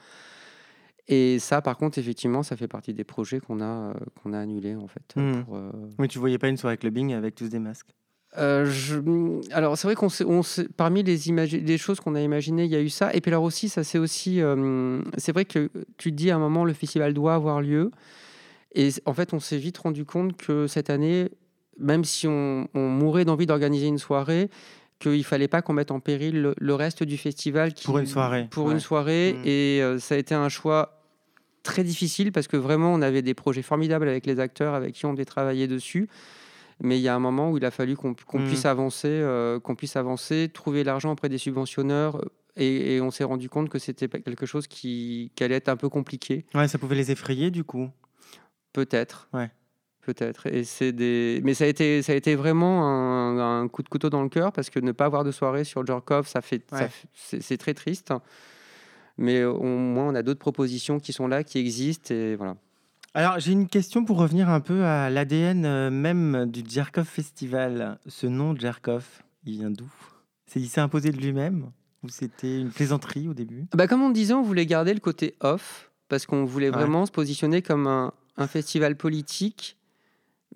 Et 1.07 1.39
ça, 1.39 1.61
par 1.61 1.77
contre, 1.77 1.99
effectivement, 1.99 2.43
ça 2.43 2.57
fait 2.57 2.69
partie 2.69 2.95
des 2.95 3.05
projets 3.05 3.39
qu'on 3.39 3.61
a, 3.61 3.95
qu'on 4.23 4.33
a 4.33 4.39
annulés 4.39 4.75
en 4.75 4.89
fait. 4.89 5.15
Mhm. 5.17 5.45
pour, 5.45 5.59
Oui, 5.99 6.09
tu 6.09 6.19
voyais 6.19 6.39
pas 6.39 6.49
une 6.49 6.57
soirée 6.57 6.79
clubbing 6.79 7.13
avec 7.13 7.35
tous 7.35 7.51
des 7.51 7.59
masques. 7.59 7.95
Euh, 8.39 8.65
je- 8.67 8.99
Alors, 9.53 9.77
c'est 9.79 9.87
vrai 9.87 9.95
qu'on 9.95 10.09
parmi 10.77 11.03
les, 11.03 11.29
imagi- 11.29 11.65
les 11.65 11.79
choses 11.79 12.01
qu'on 12.01 12.15
a 12.15 12.21
imaginées, 12.21 12.65
il 12.65 12.71
y 12.71 12.77
a 12.77 12.81
eu 12.81 12.89
ça. 12.89 13.15
Et 13.15 13.21
puis 13.21 13.31
alors 13.31 13.43
aussi, 13.45 13.69
ça 13.69 13.85
c'est 13.85 13.99
aussi, 13.99 14.41
euh, 14.41 15.01
c'est 15.19 15.33
vrai 15.33 15.45
que 15.45 15.71
tu 15.99 16.11
te 16.11 16.17
dis 16.17 16.31
à 16.31 16.37
un 16.37 16.39
moment, 16.39 16.65
le 16.65 16.73
festival 16.73 17.15
doit 17.15 17.35
avoir 17.35 17.61
lieu. 17.61 17.91
Et 18.75 18.91
en 19.07 19.15
fait, 19.15 19.33
on 19.33 19.41
s'est 19.41 19.57
vite 19.59 19.79
rendu 19.79 20.05
compte 20.05 20.37
que 20.37 20.67
cette 20.67 20.91
année, 20.91 21.29
même 21.79 22.05
si 22.05 22.27
on, 22.27 22.69
on 22.75 22.89
mourait 22.89 23.25
d'envie 23.25 23.47
d'organiser 23.47 23.87
une 23.87 23.99
soirée, 23.99 24.51
qu'il 24.99 25.25
fallait 25.25 25.49
pas 25.49 25.61
qu'on 25.63 25.73
mette 25.73 25.91
en 25.91 26.01
péril 26.01 26.41
le, 26.41 26.55
le 26.59 26.75
reste 26.75 27.03
du 27.05 27.17
festival. 27.17 27.73
Qui, 27.75 27.85
Pour 27.85 27.99
une 27.99 28.07
soirée, 28.07 28.49
Pour 28.51 28.67
ouais. 28.67 28.73
une 28.73 28.81
soirée. 28.81 29.35
Mm. 29.35 29.43
Et 29.47 29.81
euh, 29.83 29.99
ça 29.99 30.15
a 30.15 30.19
été 30.19 30.35
un 30.35 30.49
choix 30.49 31.01
très 31.63 31.83
difficile 31.85 32.31
parce 32.33 32.47
que 32.49 32.57
vraiment, 32.57 32.93
on 32.93 33.01
avait 33.03 33.23
des 33.23 33.35
projets 33.35 33.63
formidables 33.63 34.09
avec 34.09 34.27
les 34.27 34.39
acteurs 34.41 34.75
avec 34.75 34.95
qui 34.95 35.07
on 35.07 35.13
devait 35.13 35.25
travailler 35.25 35.67
dessus. 35.67 36.09
Mais 36.83 36.99
il 36.99 37.03
y 37.03 37.09
a 37.09 37.15
un 37.15 37.19
moment 37.21 37.51
où 37.51 37.57
il 37.59 37.65
a 37.65 37.71
fallu 37.71 37.97
qu'on 37.97 38.15
qu'on 38.15 38.41
Mm. 38.41 38.47
puisse 38.47 38.65
avancer, 38.67 39.09
euh, 39.09 39.61
qu'on 39.61 39.75
puisse 39.77 39.97
avancer, 39.97 40.51
trouver 40.53 40.85
l'argent 40.85 41.13
auprès 41.13 41.29
des 41.29 41.39
subventionneurs. 41.39 42.21
Et, 42.57 42.95
et 42.97 43.01
on 43.01 43.11
s'est 43.11 43.25
rendu 43.25 43.49
compte 43.49 43.69
que 43.69 43.79
c'était 43.81 44.09
quelque 44.09 44.47
chose 44.47 44.67
qui, 44.69 45.33
qui 45.35 45.43
allait 45.45 45.57
être 45.57 45.69
un 45.69 45.77
peu 45.77 45.89
compliqué, 45.89 46.47
Ouais, 46.55 46.69
ça 46.69 46.79
pouvait 46.79 46.95
les 46.95 47.11
effrayer 47.11 47.51
du 47.51 47.65
coup. 47.65 47.91
peut-être. 48.73 49.29
Ouais. 49.33 49.51
Peut-être. 50.03 50.47
Et 50.49 50.65
c'est 50.65 50.93
des. 50.93 51.41
Mais 51.45 51.55
ça 51.55 51.65
a 51.65 51.67
été, 51.67 52.03
ça 52.03 52.13
a 52.13 52.15
été 52.15 52.35
vraiment 52.35 52.87
un, 52.87 53.63
un 53.63 53.69
coup 53.69 53.83
de 53.83 53.89
couteau 53.89 54.11
dans 54.11 54.23
le 54.23 54.29
cœur 54.29 54.53
parce 54.53 54.69
que 54.69 54.79
ne 54.79 54.93
pas 54.93 55.07
avoir 55.07 55.25
de 55.25 55.31
soirée 55.31 55.65
sur 55.65 55.85
Jorkov, 55.87 56.29
ça 56.29 56.43
fait, 56.43 56.63
Ouais. 56.73 56.91
c'est 57.15 57.57
très 57.57 57.73
triste. 57.73 58.13
Mais 59.17 59.45
au 59.45 59.63
moins, 59.63 60.09
on 60.09 60.15
a 60.15 60.23
d'autres 60.23 60.41
propositions 60.41 60.99
qui 61.01 61.13
sont 61.13 61.27
là, 61.27 61.43
qui 61.45 61.59
existent, 61.59 62.13
et 62.13 62.35
voilà. 62.37 62.57
Alors, 63.15 63.39
j'ai 63.39 63.53
une 63.53 63.69
question 63.69 64.05
pour 64.05 64.19
revenir 64.19 64.49
un 64.49 64.61
peu 64.61 64.85
à 64.85 65.09
l'ADN 65.09 65.65
euh, 65.65 65.91
même 65.91 66.47
du 66.51 66.63
Jerkov 66.69 67.05
Festival. 67.07 67.99
Ce 68.09 68.27
nom 68.27 68.57
Jerkov, 68.57 69.05
il 69.45 69.59
vient 69.59 69.71
d'où? 69.71 69.87
Il 70.57 70.69
s'est 70.69 70.81
imposé 70.81 71.11
de 71.13 71.17
lui-même? 71.19 71.71
Ou 72.03 72.09
c'était 72.09 72.61
une 72.61 72.71
plaisanterie 72.71 73.29
au 73.29 73.35
début? 73.35 73.67
Bah, 73.75 73.87
comme 73.87 74.03
on 74.03 74.11
disait, 74.11 74.35
on 74.35 74.43
voulait 74.43 74.67
garder 74.67 74.93
le 74.95 75.01
côté 75.01 75.37
off 75.41 75.91
parce 76.09 76.27
qu'on 76.27 76.45
voulait 76.45 76.71
Ouais. 76.71 76.77
vraiment 76.77 77.07
se 77.07 77.13
positionner 77.13 77.63
comme 77.63 77.87
un, 77.87 78.13
un 78.37 78.47
festival 78.49 78.97
politique. 78.97 79.79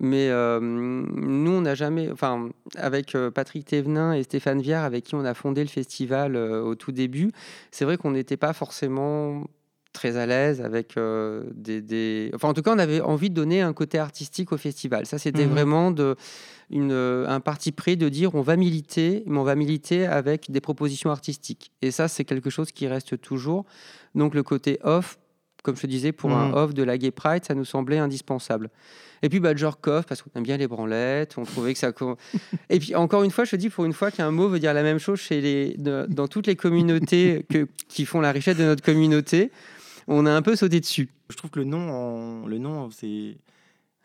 Mais 0.01 0.29
euh, 0.29 0.59
nous, 0.61 1.51
on 1.51 1.61
n'a 1.61 1.75
jamais. 1.75 2.09
Enfin, 2.11 2.49
avec 2.77 3.15
euh, 3.15 3.31
Patrick 3.31 3.65
Thévenin 3.65 4.13
et 4.13 4.23
Stéphane 4.23 4.61
Viard, 4.61 4.85
avec 4.85 5.03
qui 5.05 5.15
on 5.15 5.25
a 5.25 5.33
fondé 5.33 5.61
le 5.61 5.67
festival 5.69 6.35
euh, 6.37 6.61
au 6.61 6.75
tout 6.75 6.93
début, 6.93 7.31
c'est 7.71 7.83
vrai 7.83 7.97
qu'on 7.97 8.11
n'était 8.11 8.37
pas 8.37 8.53
forcément 8.53 9.43
très 9.93 10.17
à 10.17 10.25
l'aise 10.25 10.61
avec 10.61 10.97
euh, 10.97 11.43
des, 11.53 11.81
des- 11.81 12.31
Enfin, 12.35 12.47
en 12.49 12.53
tout 12.53 12.61
cas, 12.61 12.73
on 12.75 12.79
avait 12.79 13.01
envie 13.01 13.29
de 13.29 13.35
donner 13.35 13.61
un 13.61 13.73
côté 13.73 13.97
artistique 13.97 14.51
au 14.51 14.57
festival. 14.57 15.05
Ça, 15.05 15.17
c'était 15.17 15.45
Mhm. 15.45 15.51
vraiment 15.51 15.91
de, 15.91 16.15
une, 16.69 16.91
euh, 16.91 17.27
un 17.27 17.39
parti 17.39 17.71
pris 17.71 17.97
de 17.97 18.07
dire 18.09 18.35
on 18.35 18.41
va 18.41 18.55
militer, 18.55 19.23
mais 19.25 19.37
on 19.39 19.43
va 19.43 19.55
militer 19.55 20.05
avec 20.05 20.51
des 20.51 20.61
propositions 20.61 21.09
artistiques. 21.09 21.71
Et 21.81 21.91
ça, 21.91 22.07
c'est 22.07 22.23
quelque 22.25 22.49
chose 22.49 22.71
qui 22.71 22.87
reste 22.87 23.19
toujours. 23.19 23.65
Donc, 24.15 24.35
le 24.35 24.43
côté 24.43 24.79
off, 24.83 25.17
comme 25.63 25.75
je 25.75 25.81
te 25.81 25.87
disais, 25.87 26.11
pour 26.11 26.31
un 26.31 26.47
Mhm. 26.49 26.53
off 26.53 26.73
de 26.73 26.83
la 26.83 26.97
Gay 26.97 27.11
Pride, 27.11 27.43
ça 27.45 27.55
nous 27.55 27.65
semblait 27.65 27.97
indispensable. 27.97 28.69
Et 29.21 29.27
puis, 29.27 29.41
bah, 29.41 29.53
Jorkov, 29.53 30.05
parce 30.05 30.21
qu'on 30.21 30.29
aime 30.35 30.43
bien 30.43 30.55
les 30.55 30.67
branlettes, 30.67 31.33
on 31.37 31.43
trouvait 31.43 31.73
que 31.73 31.79
ça. 31.79 31.91
Et 32.69 32.79
puis, 32.79 32.95
encore 32.95 33.23
une 33.23 33.31
fois, 33.31 33.43
je 33.43 33.51
te 33.51 33.55
dis, 33.57 33.69
pour 33.69 33.83
une 33.83 33.91
fois 33.91 34.11
qu'un 34.11 34.31
mot 34.31 34.47
veut 34.47 34.59
dire 34.59 34.73
la 34.73 34.83
même 34.83 34.99
chose 34.99 35.19
chez 35.19 35.41
les, 35.41 35.75
dans 35.77 36.27
toutes 36.29 36.47
les 36.47 36.55
communautés 36.55 37.45
que, 37.49 37.67
qui 37.89 38.05
font 38.05 38.21
la 38.21 38.31
richesse 38.31 38.55
de 38.55 38.63
notre 38.63 38.81
communauté, 38.83 39.51
on 40.09 40.25
a 40.25 40.31
un 40.31 40.41
peu 40.41 40.55
sauté 40.55 40.79
dessus. 40.81 41.09
Je 41.29 41.37
trouve 41.37 41.49
que 41.51 41.59
le 41.59 41.65
nom, 41.65 41.89
en- 42.43 42.47
le 42.47 42.57
nom, 42.57 42.89
c'est 42.91 43.37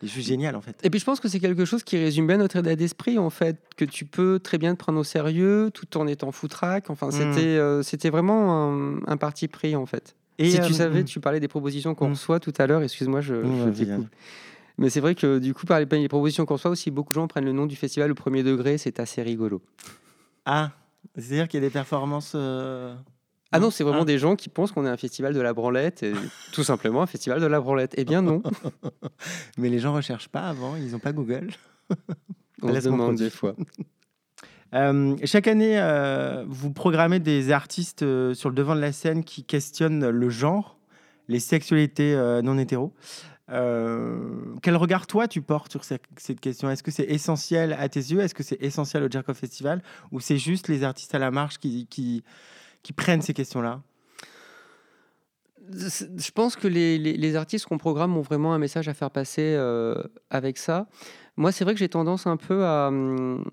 juste 0.03 0.27
génial 0.27 0.55
en 0.55 0.61
fait. 0.61 0.77
Et 0.83 0.89
puis 0.89 0.99
je 0.99 1.05
pense 1.05 1.19
que 1.19 1.27
c'est 1.27 1.39
quelque 1.39 1.65
chose 1.65 1.83
qui 1.83 1.97
résume 1.97 2.27
bien 2.27 2.37
notre 2.37 2.57
état 2.57 2.75
d'esprit 2.75 3.17
en 3.17 3.29
fait, 3.29 3.57
que 3.75 3.85
tu 3.85 4.05
peux 4.05 4.39
très 4.39 4.57
bien 4.57 4.73
te 4.75 4.79
prendre 4.79 4.99
au 4.99 5.03
sérieux 5.03 5.71
tout 5.73 5.97
en 5.97 6.05
étant 6.07 6.31
foutraque. 6.31 6.89
Enfin, 6.89 7.09
c'était 7.11 7.57
euh, 7.57 7.81
c'était 7.83 8.09
vraiment 8.11 8.69
un, 8.71 8.99
un 9.07 9.17
parti 9.17 9.47
pris 9.47 9.75
en 9.75 9.85
fait. 9.85 10.15
Et, 10.37 10.51
si 10.51 10.59
euh, 10.61 10.67
tu 10.67 10.73
savais, 10.73 11.01
mm. 11.01 11.05
tu 11.05 11.19
parlais 11.19 11.39
des 11.39 11.47
propositions 11.47 11.95
qu'on 11.95 12.09
Mm. 12.09 12.11
reçoit 12.13 12.39
tout 12.39 12.53
à 12.57 12.67
l'heure. 12.67 12.83
Excuse-moi, 12.83 13.21
je, 13.21 13.33
vas-y. 13.35 13.87
Mais 14.77 14.89
c'est 14.89 14.99
vrai 14.99 15.15
que 15.15 15.39
du 15.39 15.53
coup, 15.53 15.65
par 15.65 15.79
les, 15.79 15.85
les 15.89 16.09
propositions 16.09 16.45
qu'on 16.45 16.55
reçoit 16.55 16.71
aussi, 16.71 16.91
beaucoup 16.91 17.13
de 17.13 17.15
gens 17.15 17.27
prennent 17.27 17.45
le 17.45 17.53
nom 17.53 17.65
du 17.65 17.77
festival 17.77 18.11
au 18.11 18.15
premier 18.15 18.43
degré. 18.43 18.77
C'est 18.77 18.99
assez 18.99 19.21
rigolo. 19.23 19.61
Ah, 20.45 20.71
c'est-à-dire 21.17 21.47
qu'il 21.47 21.61
y 21.61 21.63
a 21.63 21.67
des 21.67 21.71
performances. 21.73 22.33
euh, 22.35 22.93
Ah 23.51 23.59
non, 23.59 23.69
c'est 23.69 23.83
vraiment 23.83 24.01
Ah. 24.01 24.05
des 24.05 24.17
gens 24.19 24.35
qui 24.35 24.49
pensent 24.49 24.71
qu'on 24.71 24.85
est 24.85 24.89
un 24.89 24.97
festival 24.97 25.33
de 25.33 25.39
la 25.39 25.53
branlette, 25.53 26.03
et 26.03 26.13
tout 26.53 26.63
simplement 26.63 27.01
un 27.01 27.07
festival 27.07 27.39
de 27.39 27.45
la 27.45 27.59
branlette. 27.61 27.93
Eh 27.97 28.03
bien 28.05 28.21
non, 28.21 28.41
Mais 29.57 29.69
les 29.69 29.79
gens 29.79 29.93
recherchent 29.93 30.29
pas 30.29 30.47
avant, 30.49 30.75
ils 30.75 30.91
n'ont 30.91 30.99
pas 30.99 31.13
Google. 31.13 31.49
on 32.61 32.73
se 32.73 32.79
demande 32.85 33.15
des 33.15 33.29
fois. 33.29 33.55
Euh, 34.73 35.15
chaque 35.23 35.47
année, 35.47 35.79
euh, 35.79 36.43
vous 36.47 36.71
programmez 36.71 37.19
des 37.19 37.51
artistes 37.51 38.01
euh, 38.03 38.33
sur 38.33 38.49
le 38.49 38.55
devant 38.55 38.75
de 38.75 38.81
la 38.81 38.91
scène 38.91 39.23
qui 39.23 39.43
questionnent 39.43 40.09
le 40.09 40.29
genre, 40.29 40.77
les 41.27 41.39
sexualités 41.39 42.15
non 42.43 42.57
hétéros. 42.57 42.93
Euh, 43.51 44.17
quel 44.63 44.75
regard 44.75 45.05
toi 45.05 45.27
tu 45.27 45.41
portes 45.41 45.71
sur 45.71 45.83
cette, 45.83 46.03
cette 46.17 46.39
question? 46.39 46.69
Est-ce 46.69 46.81
que 46.81 46.89
c'est 46.91 47.03
essentiel 47.05 47.73
à 47.73 47.87
tes 47.89 47.99
yeux? 47.99 48.19
Est-ce 48.21 48.33
que 48.33 48.41
c'est 48.43 48.61
essentiel 48.61 49.03
au 49.03 49.09
Jerk 49.09 49.29
Off 49.29 49.37
Festival? 49.37 49.83
Ou 50.11 50.19
c'est 50.19 50.37
juste 50.39 50.67
les 50.67 50.83
artistes 50.83 51.13
à 51.13 51.19
la 51.19 51.29
marche 51.31 51.59
qui, 51.59 51.85
qui, 51.87 52.23
qui 52.85 52.93
prennent 52.93 53.21
ces 53.23 53.33
questions-là 53.33 53.81
Je 55.71 56.31
pense 56.31 56.55
que 56.55 56.67
les, 56.67 56.97
les- 56.99 57.17
les 57.17 57.35
artistes 57.35 57.65
qu'on 57.65 57.79
programme 57.79 58.15
ont 58.17 58.21
vraiment 58.21 58.53
un 58.53 58.59
message 58.59 58.87
à 58.87 58.93
faire 58.93 59.09
passer 59.09 59.55
euh, 59.57 59.95
avec 60.29 60.57
ça. 60.59 60.87
Moi, 61.37 61.51
c'est 61.51 61.63
vrai 61.63 61.73
que 61.73 61.79
j'ai 61.79 61.89
tendance 61.89 62.27
un 62.27 62.37
peu 62.37 62.63
à, 62.65 62.89
hum, 62.89 63.43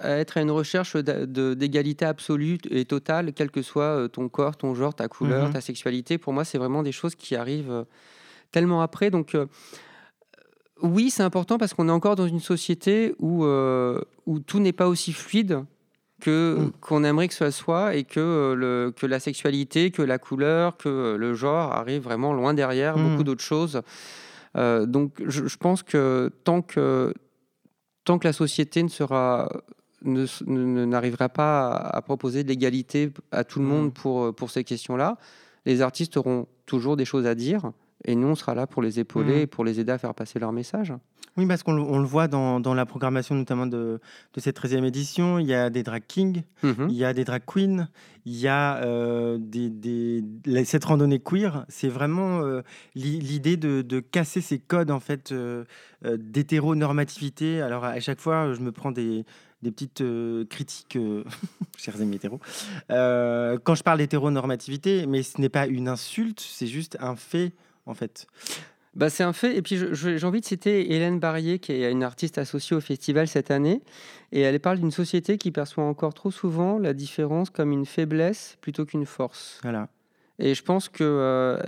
à 0.00 0.12
être 0.16 0.38
à 0.38 0.40
une 0.40 0.50
recherche 0.50 0.96
d'égalité 0.96 2.06
absolue 2.06 2.56
et 2.70 2.86
totale, 2.86 3.34
quel 3.34 3.50
que 3.50 3.60
soit 3.60 3.82
euh, 3.84 4.08
ton 4.08 4.30
corps, 4.30 4.56
ton 4.56 4.74
genre, 4.74 4.94
ta 4.94 5.08
couleur, 5.08 5.46
Mhm. 5.48 5.52
ta 5.52 5.60
sexualité. 5.60 6.16
Pour 6.16 6.32
moi, 6.32 6.44
c'est 6.46 6.56
vraiment 6.58 6.82
des 6.82 6.92
choses 6.92 7.14
qui 7.14 7.36
arrivent 7.36 7.70
euh, 7.70 7.84
tellement 8.50 8.80
après. 8.80 9.10
Donc, 9.10 9.34
euh, 9.34 9.44
oui, 10.82 11.10
c'est 11.10 11.22
important 11.22 11.58
parce 11.58 11.74
qu'on 11.74 11.88
est 11.90 11.92
encore 11.92 12.16
dans 12.16 12.26
une 12.26 12.40
société 12.40 13.14
où, 13.18 13.44
euh, 13.44 14.00
où 14.24 14.40
tout 14.40 14.58
n'est 14.60 14.72
pas 14.72 14.88
aussi 14.88 15.12
fluide 15.12 15.62
que 16.20 16.56
Mm. 16.58 16.70
qu'on 16.80 17.02
aimerait 17.04 17.28
que 17.28 17.34
ce 17.34 17.50
soit 17.50 17.96
et 17.96 18.04
que, 18.04 18.20
euh, 18.20 18.54
le, 18.54 18.92
que 18.96 19.06
la 19.06 19.18
sexualité, 19.18 19.90
que 19.90 20.02
la 20.02 20.18
couleur, 20.18 20.76
que 20.76 20.88
euh, 20.88 21.16
le 21.16 21.34
genre 21.34 21.72
arrive 21.72 22.02
vraiment 22.02 22.32
loin 22.32 22.54
derrière 22.54 22.96
Mm. 22.96 23.02
beaucoup 23.10 23.24
d'autres 23.24 23.42
choses. 23.42 23.82
Euh, 24.56 24.86
donc 24.86 25.20
je, 25.26 25.46
je 25.46 25.56
pense 25.56 25.82
que 25.82 26.30
tant 26.44 26.60
que 26.62 27.12
tant 28.04 28.18
que 28.18 28.26
la 28.26 28.32
société 28.32 28.82
ne 28.82 28.88
sera 28.88 29.48
ne 30.02 30.84
n'arrivera 30.86 31.28
pas 31.28 31.68
à, 31.72 31.96
à 31.98 32.02
proposer 32.02 32.42
de 32.44 32.48
l'égalité 32.48 33.12
à 33.32 33.44
tout 33.44 33.58
le 33.58 33.66
Mm. 33.66 33.68
monde 33.68 33.94
pour, 33.94 34.34
pour 34.34 34.50
ces 34.50 34.64
questions-là, 34.64 35.18
les 35.66 35.82
artistes 35.82 36.16
auront 36.16 36.46
toujours 36.66 36.96
des 36.96 37.04
choses 37.04 37.26
à 37.26 37.34
dire 37.34 37.72
et 38.06 38.14
nous, 38.14 38.28
on 38.28 38.34
sera 38.34 38.54
là 38.54 38.66
pour 38.66 38.80
les 38.82 38.98
épauler 38.98 39.42
et 39.42 39.46
pour 39.46 39.62
les 39.64 39.78
aider 39.78 39.92
à 39.92 39.98
faire 39.98 40.14
passer 40.14 40.38
leur 40.38 40.52
message. 40.52 40.94
Oui, 41.36 41.46
parce 41.46 41.62
qu'on 41.62 41.72
le, 41.72 42.04
voit 42.04 42.28
dans, 42.28 42.60
dans 42.60 42.74
la 42.74 42.84
programmation 42.84 43.34
notamment 43.34 43.66
de, 43.66 44.00
de 44.34 44.40
cette 44.40 44.60
13e 44.60 44.84
édition. 44.84 45.38
Il 45.38 45.46
y 45.46 45.54
a 45.54 45.70
des 45.70 45.82
drag 45.82 46.02
kings, 46.06 46.42
Mhm. 46.62 46.88
il 46.90 46.96
y 46.96 47.04
a 47.04 47.12
des 47.14 47.24
drag 47.24 47.42
queens, 47.46 47.88
il 48.26 48.36
y 48.36 48.48
a 48.48 48.76
euh, 48.84 49.38
des, 49.40 49.70
des- 49.70 50.24
la- 50.44 50.64
cette 50.64 50.84
randonnée 50.84 51.20
queer. 51.20 51.64
C'est 51.68 51.88
vraiment 51.88 52.40
euh, 52.42 52.62
l'i- 52.94 53.20
l'idée 53.20 53.56
de, 53.56 53.80
de 53.82 54.00
casser 54.00 54.40
ces 54.40 54.58
codes 54.58 54.90
en 54.90 55.00
fait 55.00 55.32
euh, 55.32 55.64
euh, 56.04 56.16
d'hétéronormativité. 56.18 57.60
Alors 57.62 57.84
à 57.84 57.98
chaque 58.00 58.20
fois, 58.20 58.52
je 58.52 58.60
me 58.60 58.72
prends 58.72 58.92
des, 58.92 59.24
des 59.62 59.70
petites 59.70 60.00
euh, 60.00 60.44
critiques, 60.46 60.96
euh, 60.96 61.24
chers 61.78 62.00
amis 62.00 62.16
hétéros, 62.16 62.40
euh, 62.90 63.58
quand 63.62 63.74
je 63.74 63.82
parle 63.82 63.98
d'hétéronormativité, 63.98 65.06
mais 65.06 65.22
ce 65.22 65.40
n'est 65.40 65.48
pas 65.48 65.66
une 65.66 65.88
insulte, 65.88 66.40
c'est 66.40 66.66
juste 66.66 66.96
un 67.00 67.16
fait 67.16 67.52
en 67.86 67.94
fait. 67.94 68.26
Bah, 68.94 69.08
c'est 69.08 69.22
un 69.22 69.32
fait. 69.32 69.56
Et 69.56 69.62
puis, 69.62 69.78
j'ai 69.92 70.24
envie 70.24 70.40
de 70.40 70.44
citer 70.44 70.92
Hélène 70.92 71.20
Barrier, 71.20 71.58
qui 71.58 71.72
est 71.72 71.90
une 71.90 72.02
artiste 72.02 72.38
associée 72.38 72.76
au 72.76 72.80
festival 72.80 73.28
cette 73.28 73.50
année. 73.50 73.82
Et 74.32 74.40
elle 74.40 74.58
parle 74.58 74.78
d'une 74.78 74.90
société 74.90 75.38
qui 75.38 75.50
perçoit 75.52 75.84
encore 75.84 76.12
trop 76.14 76.30
souvent 76.30 76.78
la 76.78 76.92
différence 76.92 77.50
comme 77.50 77.72
une 77.72 77.86
faiblesse 77.86 78.56
plutôt 78.60 78.84
qu'une 78.84 79.06
force. 79.06 79.60
Voilà. 79.62 79.88
Et 80.38 80.54
je 80.54 80.62
pense 80.62 80.88
que 80.88 81.04
euh, 81.04 81.60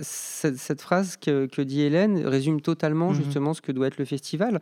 cette, 0.00 0.56
cette 0.56 0.80
phrase 0.80 1.16
que, 1.16 1.46
que 1.46 1.62
dit 1.62 1.82
Hélène 1.82 2.26
résume 2.26 2.60
totalement 2.60 3.08
Mhm. 3.10 3.14
justement 3.16 3.54
ce 3.54 3.60
que 3.60 3.72
doit 3.72 3.86
être 3.88 3.98
le 3.98 4.04
festival. 4.04 4.60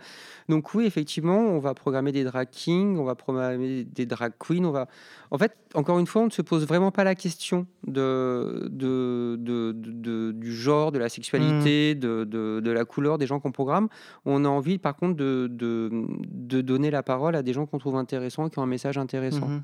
Donc 0.48 0.74
oui, 0.74 0.84
effectivement, 0.86 1.38
on 1.38 1.58
va 1.58 1.74
programmer 1.74 2.12
des 2.12 2.24
drag 2.24 2.48
kings, 2.50 2.96
on 2.98 3.04
va 3.04 3.14
programmer 3.14 3.84
des 3.84 4.06
drag 4.06 4.32
queens, 4.38 4.64
on 4.64 4.70
va... 4.70 4.86
En 5.30 5.38
fait, 5.38 5.52
encore 5.74 5.98
une 5.98 6.06
fois, 6.06 6.22
on 6.22 6.26
ne 6.26 6.30
se 6.30 6.42
pose 6.42 6.66
vraiment 6.66 6.90
pas 6.92 7.02
la 7.04 7.14
question 7.14 7.66
de, 7.86 8.68
de, 8.70 9.36
de- 9.36 10.32
du 10.32 10.52
genre, 10.54 10.92
de 10.92 10.98
la 10.98 11.08
sexualité, 11.08 11.94
de, 11.94 12.24
de- 12.24 12.70
la 12.70 12.84
couleur 12.84 13.18
des 13.18 13.26
gens 13.26 13.40
qu'on 13.40 13.52
programme. 13.52 13.88
On 14.24 14.44
a 14.44 14.48
envie, 14.48 14.78
par 14.78 14.96
contre, 14.96 15.16
de, 15.16 15.48
de, 15.50 15.90
de 16.30 16.60
donner 16.60 16.90
la 16.90 17.02
parole 17.02 17.34
à 17.36 17.42
des 17.42 17.52
gens 17.52 17.66
qu'on 17.66 17.78
trouve 17.78 17.96
intéressants, 17.96 18.48
qui 18.48 18.58
ont 18.58 18.62
un 18.62 18.66
message 18.66 18.98
intéressant. 18.98 19.48
Mhm. 19.48 19.62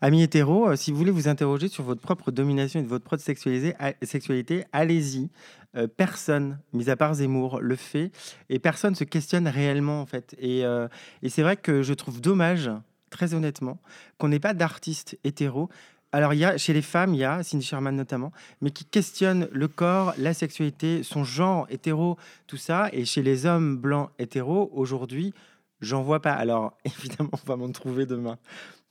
Amis 0.00 0.22
hétéros, 0.22 0.68
euh, 0.68 0.76
si 0.76 0.90
vous 0.90 0.98
voulez 0.98 1.10
vous 1.10 1.28
interroger 1.28 1.68
sur 1.68 1.84
votre 1.84 2.00
propre 2.00 2.30
domination 2.30 2.80
et 2.80 2.82
de 2.82 2.88
votre 2.88 3.04
propre 3.04 3.22
sexualité, 3.22 4.64
allez-y. 4.72 5.30
Euh, 5.76 5.86
personne, 5.86 6.58
mis 6.72 6.88
à 6.88 6.96
part 6.96 7.14
Zemmour, 7.14 7.60
le 7.60 7.76
fait 7.76 8.10
et 8.48 8.58
personne 8.58 8.94
se 8.94 9.04
questionne 9.04 9.46
réellement 9.46 10.00
en 10.00 10.06
fait. 10.06 10.34
Et, 10.38 10.64
euh, 10.64 10.88
et 11.22 11.28
c'est 11.28 11.42
vrai 11.42 11.56
que 11.56 11.82
je 11.82 11.92
trouve 11.92 12.20
dommage, 12.20 12.70
très 13.10 13.34
honnêtement, 13.34 13.78
qu'on 14.18 14.28
n'ait 14.28 14.40
pas 14.40 14.54
d'artistes 14.54 15.18
hétéros. 15.24 15.68
Alors, 16.12 16.32
il 16.32 16.38
y 16.38 16.44
a, 16.44 16.56
chez 16.56 16.72
les 16.72 16.82
femmes, 16.82 17.12
il 17.12 17.18
y 17.18 17.24
a 17.24 17.42
Cindy 17.42 17.64
Sherman 17.64 17.94
notamment, 17.94 18.32
mais 18.62 18.70
qui 18.70 18.84
questionnent 18.84 19.48
le 19.52 19.68
corps, 19.68 20.14
la 20.16 20.32
sexualité, 20.32 21.02
son 21.02 21.24
genre 21.24 21.66
hétéro, 21.68 22.16
tout 22.46 22.56
ça. 22.56 22.88
Et 22.92 23.04
chez 23.04 23.22
les 23.22 23.44
hommes 23.44 23.76
blancs 23.76 24.10
hétéros, 24.18 24.70
aujourd'hui, 24.72 25.34
j'en 25.80 26.02
vois 26.02 26.20
pas. 26.20 26.32
Alors, 26.32 26.72
évidemment, 26.84 27.30
on 27.32 27.46
va 27.46 27.56
m'en 27.56 27.70
trouver 27.70 28.06
demain 28.06 28.38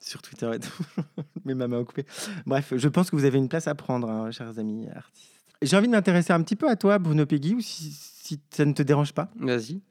sur 0.06 0.22
Twitter 0.22 0.50
et 0.54 0.60
tout. 0.60 0.84
Mais 1.46 1.56
ma 1.56 1.68
main 1.68 1.80
occupée. 1.80 2.06
Bref, 2.46 2.74
je 2.76 2.88
pense 2.88 3.10
que 3.10 3.16
vous 3.16 3.26
avez 3.26 3.38
une 3.38 3.50
place 3.50 3.68
à 3.68 3.76
prendre, 3.76 4.10
hein, 4.10 4.32
chers 4.32 4.58
amis 4.60 4.88
artistes. 4.94 5.32
J'ai 5.62 5.76
envie 5.76 5.88
de 5.88 5.92
m'intéresser 5.92 6.32
un 6.34 6.42
petit 6.44 6.56
peu 6.56 6.70
à 6.70 6.76
toi, 6.76 7.00
Bruno 7.00 7.26
Peggy, 7.26 7.56
ou 7.56 7.62
si, 7.62 7.92
si 7.92 8.40
ça 8.52 8.66
ne 8.66 8.74
te 8.74 8.84
dérange 8.84 9.14
pas. 9.14 9.32
Vas-y. 9.40 9.82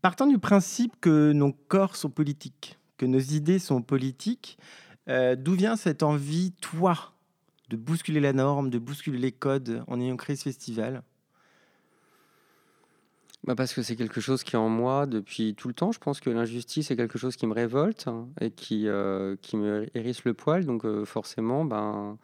Partant 0.00 0.26
du 0.26 0.38
principe 0.38 0.94
que 1.00 1.32
nos 1.32 1.52
corps 1.52 1.96
sont 1.96 2.10
politiques, 2.10 2.78
que 2.98 3.06
nos 3.06 3.18
idées 3.18 3.58
sont 3.58 3.82
politiques, 3.82 4.58
euh, 5.08 5.34
d'où 5.34 5.54
vient 5.54 5.76
cette 5.76 6.02
envie, 6.02 6.52
toi, 6.60 7.14
de 7.70 7.76
bousculer 7.76 8.20
la 8.20 8.32
norme, 8.32 8.70
de 8.70 8.78
bousculer 8.78 9.18
les 9.18 9.32
codes 9.32 9.82
en 9.86 10.00
ayant 10.00 10.16
créé 10.16 10.36
ce 10.36 10.44
festival? 10.44 11.02
Bah 13.46 13.54
parce 13.54 13.74
que 13.74 13.82
c'est 13.82 13.94
quelque 13.96 14.20
chose 14.22 14.42
qui 14.42 14.56
est 14.56 14.58
en 14.58 14.70
moi 14.70 15.04
depuis 15.06 15.54
tout 15.54 15.68
le 15.68 15.74
temps. 15.74 15.92
Je 15.92 15.98
pense 15.98 16.20
que 16.20 16.30
l'injustice 16.30 16.90
est 16.90 16.96
quelque 16.96 17.18
chose 17.18 17.36
qui 17.36 17.46
me 17.46 17.52
révolte 17.52 18.08
hein, 18.08 18.26
et 18.40 18.50
qui, 18.50 18.88
euh, 18.88 19.36
qui 19.42 19.56
me 19.58 19.86
hérisse 19.94 20.24
le 20.24 20.32
poil. 20.32 20.64
Donc 20.64 20.86
euh, 20.86 21.04
forcément, 21.04 21.66
ben, 21.66 22.16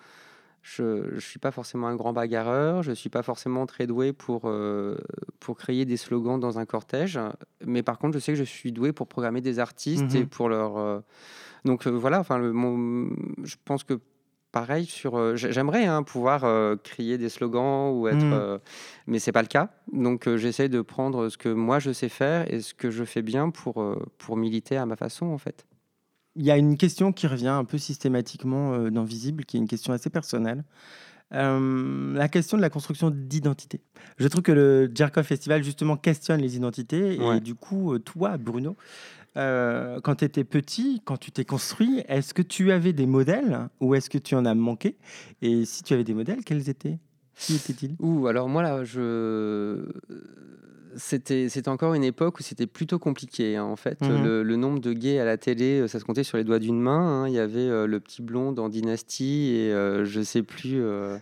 je 0.63 1.15
ne 1.15 1.21
suis 1.21 1.39
pas 1.39 1.51
forcément 1.51 1.89
un 1.89 1.95
grand 1.97 2.15
bagarreur. 2.15 2.83
Je 2.83 2.91
ne 2.91 2.95
suis 2.95 3.11
pas 3.11 3.23
forcément 3.23 3.67
très 3.67 3.87
doué 3.87 4.15
pour, 4.15 4.43
euh, 4.47 4.97
pour 5.41 5.59
créer 5.59 5.85
des 5.85 5.99
slogans 5.99 6.41
dans 6.41 6.59
un 6.59 6.65
cortège. 6.65 7.21
Mais 7.67 7.83
par 7.83 7.99
contre, 7.99 8.15
je 8.15 8.19
sais 8.19 8.33
que 8.33 8.39
je 8.39 8.45
suis 8.45 8.73
doué 8.73 8.93
pour 8.95 9.07
programmer 9.07 9.43
des 9.43 9.59
artistes 9.59 10.15
et 10.15 10.21
Mhm. 10.21 10.27
pour 10.29 10.49
leur... 10.49 11.03
Donc 11.67 11.87
voilà, 11.87 12.21
enfin, 12.21 12.39
le, 12.39 12.53
mon- 12.53 13.11
je 13.43 13.57
pense 13.67 13.85
que 13.85 14.01
pareil 14.53 14.85
sur... 14.87 15.17
euh, 15.17 15.37
j'ai- 15.37 15.53
J'aimerais 15.53 15.85
hein, 15.87 16.03
pouvoir 16.03 16.45
euh, 16.45 16.77
crier 16.77 17.19
des 17.19 17.29
slogans 17.29 17.91
ou 17.93 18.09
être... 18.09 18.25
Mhm. 18.25 18.33
euh, 18.33 18.59
mais 19.07 19.19
c'est 19.19 19.33
pas 19.33 19.43
le 19.43 19.49
cas. 19.49 19.71
Donc 19.93 20.27
euh, 20.29 20.37
j'essaie 20.37 20.69
de 20.69 20.81
prendre 20.81 21.29
ce 21.29 21.39
que 21.39 21.49
moi 21.49 21.79
je 21.79 21.93
sais 21.93 22.09
faire 22.09 22.53
et 22.53 22.61
ce 22.61 22.75
que 22.75 22.91
je 22.91 23.05
fais 23.05 23.23
bien 23.23 23.51
pour, 23.51 23.85
pour 24.19 24.37
militer 24.37 24.77
à 24.77 24.87
ma 24.87 24.97
façon 24.97 25.27
en 25.27 25.39
fait. 25.39 25.67
Il 26.37 26.45
y 26.45 26.51
a 26.51 26.57
une 26.57 26.77
question 26.77 27.13
qui 27.13 27.27
revient 27.27 27.49
un 27.49 27.65
peu 27.65 27.77
systématiquement 27.79 28.89
dans 28.91 29.03
Visible, 29.05 29.45
qui 29.45 29.57
est 29.57 29.61
une 29.61 29.67
question 29.69 29.93
assez 29.93 30.11
personnelle. 30.11 30.63
Euh, 31.33 32.13
la 32.15 32.29
question 32.29 32.57
de 32.57 32.63
la 32.63 32.71
construction 32.71 33.11
d'identité. 33.11 33.81
Je 34.19 34.27
trouve 34.27 34.43
que 34.43 34.51
le 34.53 34.91
Jerkov 34.93 35.25
Festival 35.25 35.63
justement 35.63 35.97
questionne 35.97 36.41
les 36.41 36.57
identités 36.57 37.15
et 37.15 37.21
Ouais. 37.21 37.41
du 37.41 37.55
coup, 37.55 37.97
toi, 38.01 38.37
Bruno, 38.37 38.77
euh, 39.37 40.01
quand 40.03 40.17
tu 40.17 40.25
étais 40.25 40.45
petit, 40.45 41.03
quand 41.05 41.17
tu 41.17 41.31
t'es 41.33 41.45
construit, 41.45 42.03
est-ce 42.09 42.35
que 42.35 42.43
tu 42.43 42.73
avais 42.73 42.93
des 42.93 43.07
modèles 43.07 43.69
ou 43.81 43.95
est-ce 43.95 44.11
que 44.11 44.19
tu 44.19 44.35
en 44.35 44.45
as 44.45 44.55
manqué? 44.55 44.97
Et 45.43 45.65
si 45.65 45.83
tu 45.83 45.95
avais 45.95 46.05
des 46.05 46.15
modèles, 46.15 46.45
quels 46.45 46.69
étaient? 46.69 46.99
Qui 47.47 47.55
étaient-ils? 47.55 47.95
Ouh, 48.01 48.27
alors 48.27 48.49
moi 48.49 48.63
là, 48.63 48.85
je... 48.85 49.87
C'était, 50.97 51.49
c'était 51.49 51.69
encore 51.69 51.95
une 51.95 52.03
époque 52.03 52.41
où 52.41 52.43
c'était 52.43 52.67
plutôt 52.67 52.99
compliqué. 52.99 53.57
hein, 53.57 53.63
en 53.65 53.77
fait, 53.77 54.01
Mhm. 54.03 54.25
le, 54.25 54.43
le 54.43 54.57
nombre 54.57 54.81
de 54.81 54.93
gays 54.93 55.21
à 55.21 55.25
la 55.25 55.37
télé, 55.37 55.81
euh, 55.81 55.87
ça 55.89 56.01
se 56.01 56.05
comptait 56.05 56.25
sur 56.25 56.37
les 56.37 56.43
doigts 56.45 56.59
d'une 56.59 56.81
main. 56.81 57.23
hein. 57.23 57.29
Il 57.29 57.35
y 57.35 57.39
avait 57.39 57.61
euh, 57.61 57.87
le 57.87 58.01
petit 58.01 58.23
blond 58.23 58.51
dans 58.51 58.69
Dynasty 58.69 59.53
et 59.55 59.73
euh, 59.73 60.05
je 60.05 60.21
sais 60.21 60.43
plus. 60.43 60.81
euh, 60.83 61.17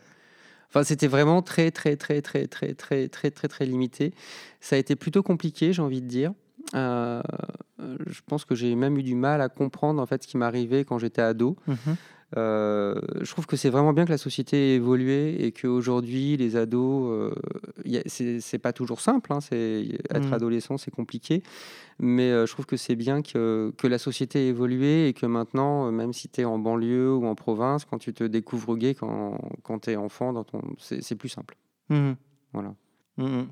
Enfin, 0.71 0.85
c'était 0.85 1.07
vraiment 1.07 1.41
très, 1.43 1.71
très, 1.71 1.97
très, 1.97 2.21
très, 2.23 2.47
très, 2.47 2.75
très, 2.75 3.09
très, 3.09 3.31
très, 3.31 3.49
très 3.49 3.67
limité. 3.67 4.13
Ça 4.61 4.77
a 4.77 4.79
été 4.79 4.97
plutôt 4.97 5.23
compliqué, 5.23 5.73
j'ai 5.73 5.83
envie 5.83 6.01
de 6.03 6.07
dire. 6.07 6.33
Euh, 6.75 7.23
je 8.07 8.21
pense 8.27 8.45
que 8.45 8.55
j'ai 8.55 8.75
même 8.75 8.99
eu 8.99 9.03
du 9.03 9.15
mal 9.15 9.41
à 9.41 9.49
comprendre 9.49 10.03
en 10.03 10.07
fait 10.07 10.23
ce 10.23 10.29
qui 10.29 10.37
m'arrivait 10.37 10.85
quand 10.85 10.99
j'étais 10.99 11.23
ado. 11.23 11.57
Mhm. 11.67 11.77
Euh, 12.37 13.01
je 13.23 13.31
trouve 13.31 13.47
que 13.47 13.57
c'est 13.57 13.71
vraiment 13.71 13.95
bien 13.95 14.05
que 14.05 14.11
la 14.11 14.19
société 14.19 14.73
ait 14.73 14.77
évolué 14.77 15.47
et 15.47 15.51
qu'aujourd'hui, 15.53 16.37
les 16.37 16.57
ados, 16.57 17.33
euh, 17.87 18.03
c'est 18.07 18.59
pas 18.59 18.75
toujours 18.75 19.01
simple. 19.01 19.33
hein, 19.33 19.39
être 19.51 20.29
Mm. 20.29 20.33
adolescent, 20.35 20.77
c'est 20.77 20.91
compliqué. 20.91 21.43
Mais 21.99 22.31
euh, 22.31 22.45
je 22.45 22.53
trouve 22.53 22.67
que 22.67 22.77
c'est 22.77 22.97
bien 22.97 23.23
que, 23.23 23.73
que 23.79 23.87
la 23.87 23.97
société 23.99 24.45
ait 24.45 24.49
évolué 24.49 25.09
et 25.09 25.15
que 25.15 25.25
maintenant, 25.25 25.91
même 25.91 26.13
si 26.13 26.29
tu 26.29 26.43
es 26.43 26.45
en 26.45 26.59
banlieue 26.59 27.15
ou 27.15 27.25
en 27.27 27.35
province, 27.35 27.87
quand 27.87 27.97
tu 27.99 28.13
te 28.13 28.25
découvres 28.25 28.77
gay 28.77 28.95
quand, 28.95 29.39
quand 29.63 29.79
tu 29.81 29.91
es 29.93 29.97
enfant, 29.97 30.35
c'est 30.79 31.17
plus 31.17 31.31
simple. 31.31 31.57
Mhm. 31.89 32.15
Voilà. 32.53 32.75
Mhm. 33.19 33.49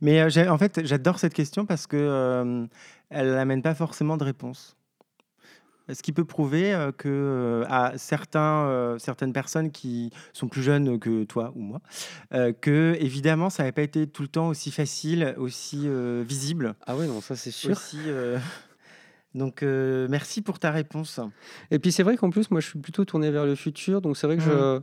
Mais 0.00 0.20
euh, 0.20 0.50
en 0.50 0.58
fait, 0.58 0.84
j'adore 0.84 1.18
cette 1.18 1.34
question 1.34 1.66
parce 1.66 1.86
que 1.86 1.96
euh, 1.96 2.66
elle 3.10 3.30
n'amène 3.32 3.62
pas 3.62 3.74
forcément 3.74 4.16
de 4.16 4.24
réponse. 4.24 4.76
Ce 5.90 6.02
qui 6.02 6.12
peut 6.12 6.24
prouver 6.24 6.74
euh, 6.74 6.92
que 6.92 7.64
à 7.68 7.96
certains, 7.96 8.96
certaines 8.98 9.32
personnes 9.32 9.70
qui 9.70 10.10
sont 10.34 10.46
plus 10.46 10.62
jeunes 10.62 10.98
que 10.98 11.24
toi 11.24 11.52
ou 11.54 11.60
moi, 11.60 11.80
que 12.60 12.96
évidemment 13.00 13.48
ça 13.48 13.62
n'avait 13.62 13.72
pas 13.72 13.82
été 13.82 14.06
tout 14.06 14.22
le 14.22 14.28
temps 14.28 14.48
aussi 14.48 14.70
facile, 14.70 15.34
aussi 15.38 15.88
visible, 16.24 16.74
Ah 16.86 16.94
oui, 16.96 17.06
non, 17.06 17.20
ça 17.20 17.36
c'est 17.36 17.50
sûr. 17.50 17.70
aussi. 17.70 17.98
Donc 19.34 19.62
merci 19.62 20.42
pour 20.42 20.58
ta 20.58 20.70
réponse. 20.70 21.20
Et 21.70 21.78
puis 21.78 21.90
c'est 21.92 22.02
vrai 22.02 22.16
qu'en 22.18 22.28
plus, 22.28 22.50
moi, 22.50 22.60
je 22.60 22.68
suis 22.68 22.78
plutôt 22.78 23.04
tourné 23.06 23.30
vers 23.30 23.46
le 23.46 23.54
futur, 23.54 24.02
donc 24.02 24.16
c'est 24.16 24.26
vrai 24.26 24.36
que 24.36 24.42
je 24.42 24.80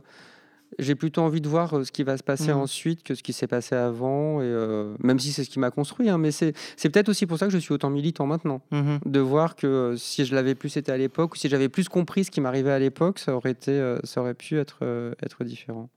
j'ai 0.78 0.94
plutôt 0.94 1.22
envie 1.22 1.40
de 1.40 1.48
voir 1.48 1.74
euh, 1.78 1.84
ce 1.84 1.92
qui 1.92 2.02
va 2.02 2.16
se 2.16 2.22
passer 2.22 2.52
Mhm. 2.52 2.60
ensuite 2.60 3.02
que 3.02 3.14
ce 3.14 3.22
qui 3.22 3.32
s'est 3.32 3.46
passé 3.46 3.74
avant, 3.74 4.40
et 4.40 4.44
euh, 4.44 4.94
même 5.00 5.18
si 5.18 5.32
c'est 5.32 5.44
ce 5.44 5.50
qui 5.50 5.58
m'a 5.58 5.70
construit. 5.70 6.08
hein, 6.10 6.18
mais 6.18 6.30
c'est 6.32 6.52
peut-être 6.82 7.08
aussi 7.08 7.26
pour 7.26 7.38
ça 7.38 7.46
que 7.46 7.52
je 7.52 7.58
suis 7.58 7.72
autant 7.72 7.90
militant 7.90 8.26
maintenant, 8.26 8.60
Mhm. 8.72 8.98
de 9.04 9.20
voir 9.20 9.56
que 9.56 9.66
euh, 9.66 9.96
si 9.96 10.24
je 10.24 10.34
l'avais 10.34 10.54
plus 10.54 10.76
été 10.76 10.90
à 10.92 10.96
l'époque, 10.96 11.34
ou 11.34 11.36
si 11.36 11.48
j'avais 11.48 11.68
plus 11.68 11.88
compris 11.88 12.24
ce 12.24 12.30
qui 12.30 12.40
m'arrivait 12.40 12.72
à 12.72 12.78
l'époque, 12.78 13.18
ça 13.18 13.34
aurait 13.34 13.52
été, 13.52 13.70
euh, 13.72 13.98
ça 14.04 14.20
aurait 14.20 14.34
pu 14.34 14.58
être 14.58 14.80
être 15.22 15.44
différent. 15.44 15.88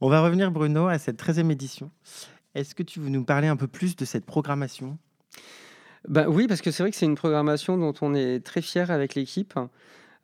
On 0.00 0.08
va 0.08 0.20
revenir 0.22 0.50
Bruno 0.50 0.86
à 0.86 0.98
cette 0.98 1.16
13e 1.16 1.50
édition. 1.50 1.90
Est-ce 2.54 2.74
que 2.74 2.82
tu 2.82 3.00
veux 3.00 3.08
nous 3.10 3.24
parler 3.24 3.48
un 3.48 3.56
peu 3.56 3.66
plus 3.68 3.94
de 3.96 4.04
cette 4.04 4.24
programmation? 4.24 4.96
Bah 6.08 6.26
oui, 6.28 6.46
parce 6.46 6.62
que 6.62 6.70
c'est 6.70 6.82
vrai 6.82 6.90
que 6.90 6.96
c'est 6.96 7.06
une 7.06 7.16
programmation 7.16 7.76
dont 7.76 7.92
on 8.00 8.14
est 8.14 8.40
très 8.44 8.62
fier 8.62 8.90
avec 8.90 9.14
l'équipe. 9.14 9.54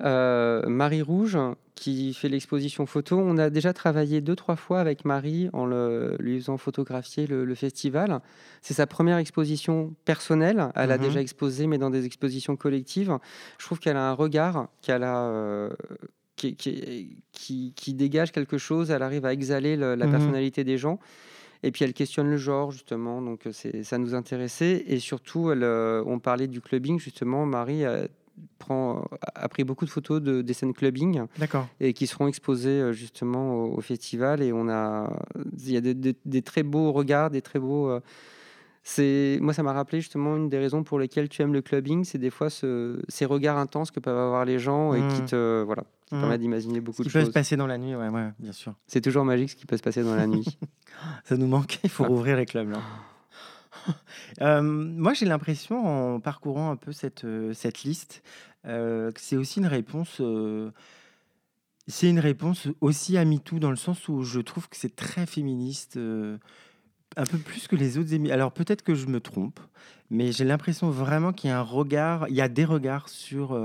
Euh, 0.03 0.67
Marie 0.69 1.03
Rouge, 1.03 1.39
qui 1.77 2.15
fait 2.15 2.29
l'exposition 2.29 2.85
photo, 2.87 3.17
on 3.19 3.39
a 3.39 3.49
déjà 3.51 3.73
travaillé 3.73 4.21
deux, 4.21 4.35
trois 4.37 4.57
fois 4.57 4.81
avec 4.81 5.05
Marie 5.05 5.49
en 5.53 5.67
le- 5.67 6.17
lui 6.19 6.39
faisant 6.41 6.57
photographier 6.57 7.27
le, 7.27 7.45
le 7.45 7.55
festival. 7.55 8.21
C'est 8.61 8.75
sa 8.75 8.87
première 8.87 9.19
exposition 9.19 9.95
personnelle. 10.05 10.69
Elle 10.75 10.91
a 10.91 10.99
Mhm. 10.99 11.05
déjà 11.05 11.21
exposé, 11.21 11.67
mais 11.67 11.79
dans 11.79 11.91
des 11.91 12.07
expositions 12.07 12.57
collectives. 12.57 13.17
Je 13.59 13.67
trouve 13.67 13.79
qu'elle 13.79 13.97
a 13.97 14.09
un 14.11 14.15
regard, 14.15 14.69
qu'elle 14.83 15.05
a. 15.05 15.27
euh, 15.29 15.71
qui, 16.37 16.57
qui- 16.57 17.23
qui- 17.31 17.73
qui 17.77 17.95
dégage 17.95 18.33
quelque 18.33 18.59
chose, 18.59 18.91
elle 18.91 19.03
arrive 19.05 19.25
à 19.25 19.33
exhaler 19.33 19.77
le- 19.77 19.95
la 19.95 20.07
Mhm. 20.07 20.11
personnalité 20.11 20.65
des 20.65 20.77
gens. 20.79 20.99
Et 21.63 21.71
puis 21.71 21.85
elle 21.85 21.95
questionne 21.95 22.29
le 22.29 22.37
genre, 22.37 22.73
justement, 22.73 23.23
donc 23.23 23.49
ça 23.85 23.99
nous 23.99 24.15
intéressait. 24.17 24.85
Et 24.89 24.99
surtout, 24.99 25.53
elle, 25.53 25.63
on 25.65 26.19
parlait 26.19 26.49
du 26.49 26.61
clubbing, 26.61 26.99
justement. 26.99 27.47
Marie 27.47 27.85
prend, 28.59 29.05
a 29.35 29.49
pris 29.49 29.65
beaucoup 29.65 29.85
de 29.85 29.91
photos 29.91 30.23
de, 30.23 30.43
des 30.43 30.55
scènes 30.55 30.75
clubbing 30.75 31.23
et 31.81 31.93
qui 31.93 32.07
seront 32.07 32.27
exposées 32.27 32.93
justement 32.93 33.65
au, 33.65 33.81
festival. 33.81 34.43
Et 34.43 34.53
on 34.53 34.69
a, 34.69 35.13
il 35.59 35.73
y 35.73 35.77
a 35.77 35.81
des, 35.81 36.43
très 36.43 36.63
beaux 36.63 36.93
regards, 36.93 37.31
des 37.31 37.43
très 37.43 37.59
beaux. 37.59 37.91
c'est 38.83 39.39
moi, 39.41 39.53
ça 39.53 39.63
m'a 39.63 39.73
rappelé 39.73 40.01
justement 40.01 40.37
une 40.37 40.49
des 40.49 40.59
raisons 40.59 40.83
pour 40.83 40.99
lesquelles 40.99 41.29
tu 41.29 41.43
aimes 41.43 41.53
le 41.53 41.63
clubbing, 41.63 42.05
c'est 42.05 42.19
des 42.19 42.31
fois 42.31 42.51
ce, 42.51 43.01
ces 43.09 43.25
regards 43.25 43.59
intenses 43.59 43.91
que 43.91 44.01
peuvent 44.01 44.19
avoir 44.19 44.45
les 44.45 44.59
gens 44.59 44.95
et 44.95 45.01
qui 45.09 45.23
mmh. 45.23 45.27
te 45.27 45.63
voilà, 45.63 45.85
qui 46.07 46.15
permettent 46.15 46.41
mmh. 46.41 46.43
d'imaginer 46.43 46.81
beaucoup 46.81 47.03
de 47.03 47.09
choses. 47.09 47.23
Qui 47.23 47.27
peut 47.27 47.33
se 47.33 47.35
passer 47.35 47.57
dans 47.57 47.67
la 47.67 47.79
nuit, 47.79 47.95
ouais, 47.95 48.09
ouais 48.09 48.31
bien 48.39 48.53
sûr. 48.53 48.75
C'est 48.87 49.01
toujours 49.01 49.25
magique 49.25 49.51
ce 49.51 49.57
qui 49.57 49.67
peut 49.67 49.77
se 49.77 49.83
passer 49.83 50.03
dans 50.03 50.15
la 50.15 50.27
nuit. 50.27 50.59
ça 51.25 51.37
nous 51.37 51.47
manque, 51.47 51.81
il 51.85 51.91
faut 51.91 52.05
rouvrir 52.05 52.37
les 52.37 52.47
clubs 52.47 52.71
là. 52.71 52.81
Moi, 54.41 55.15
j'ai 55.15 55.27
l'impression, 55.27 56.15
en 56.15 56.21
parcourant 56.21 56.71
un 56.71 56.77
peu 56.77 56.93
cette, 56.93 57.27
cette 57.53 57.83
liste, 57.83 58.23
euh, 58.67 59.11
c'est 59.17 59.37
aussi 59.37 59.61
une 59.61 59.67
réponse. 59.67 60.21
C'est 61.87 62.09
une 62.09 62.19
réponse 62.19 62.69
aussi 62.81 63.19
à 63.19 63.25
MeToo 63.25 63.59
dans 63.59 63.71
le 63.71 63.77
sens 63.77 64.09
où 64.09 64.23
je 64.23 64.41
trouve 64.41 64.69
que 64.69 64.77
c'est 64.77 64.97
très 64.97 65.27
féministe, 65.27 65.99
un 65.99 67.27
peu 67.27 67.39
plus 67.39 67.69
que 67.69 67.77
les 67.77 67.99
autres 67.99 68.15
émissions. 68.15 68.35
Alors 68.35 68.53
peut-être 68.53 68.83
que 68.83 68.95
je 68.95 69.07
me 69.07 69.21
trompe, 69.21 69.61
mais 70.09 70.33
j'ai 70.33 70.45
l'impression 70.45 70.91
vraiment 70.91 71.33
qu'il 71.35 71.51
y 71.51 71.53
a 71.53 71.59
un 71.59 71.63
regard, 71.63 72.27
il 72.29 72.35
y 72.35 72.41
a 72.41 72.49
des 72.49 72.65
regards 72.65 73.11
sur. 73.11 73.61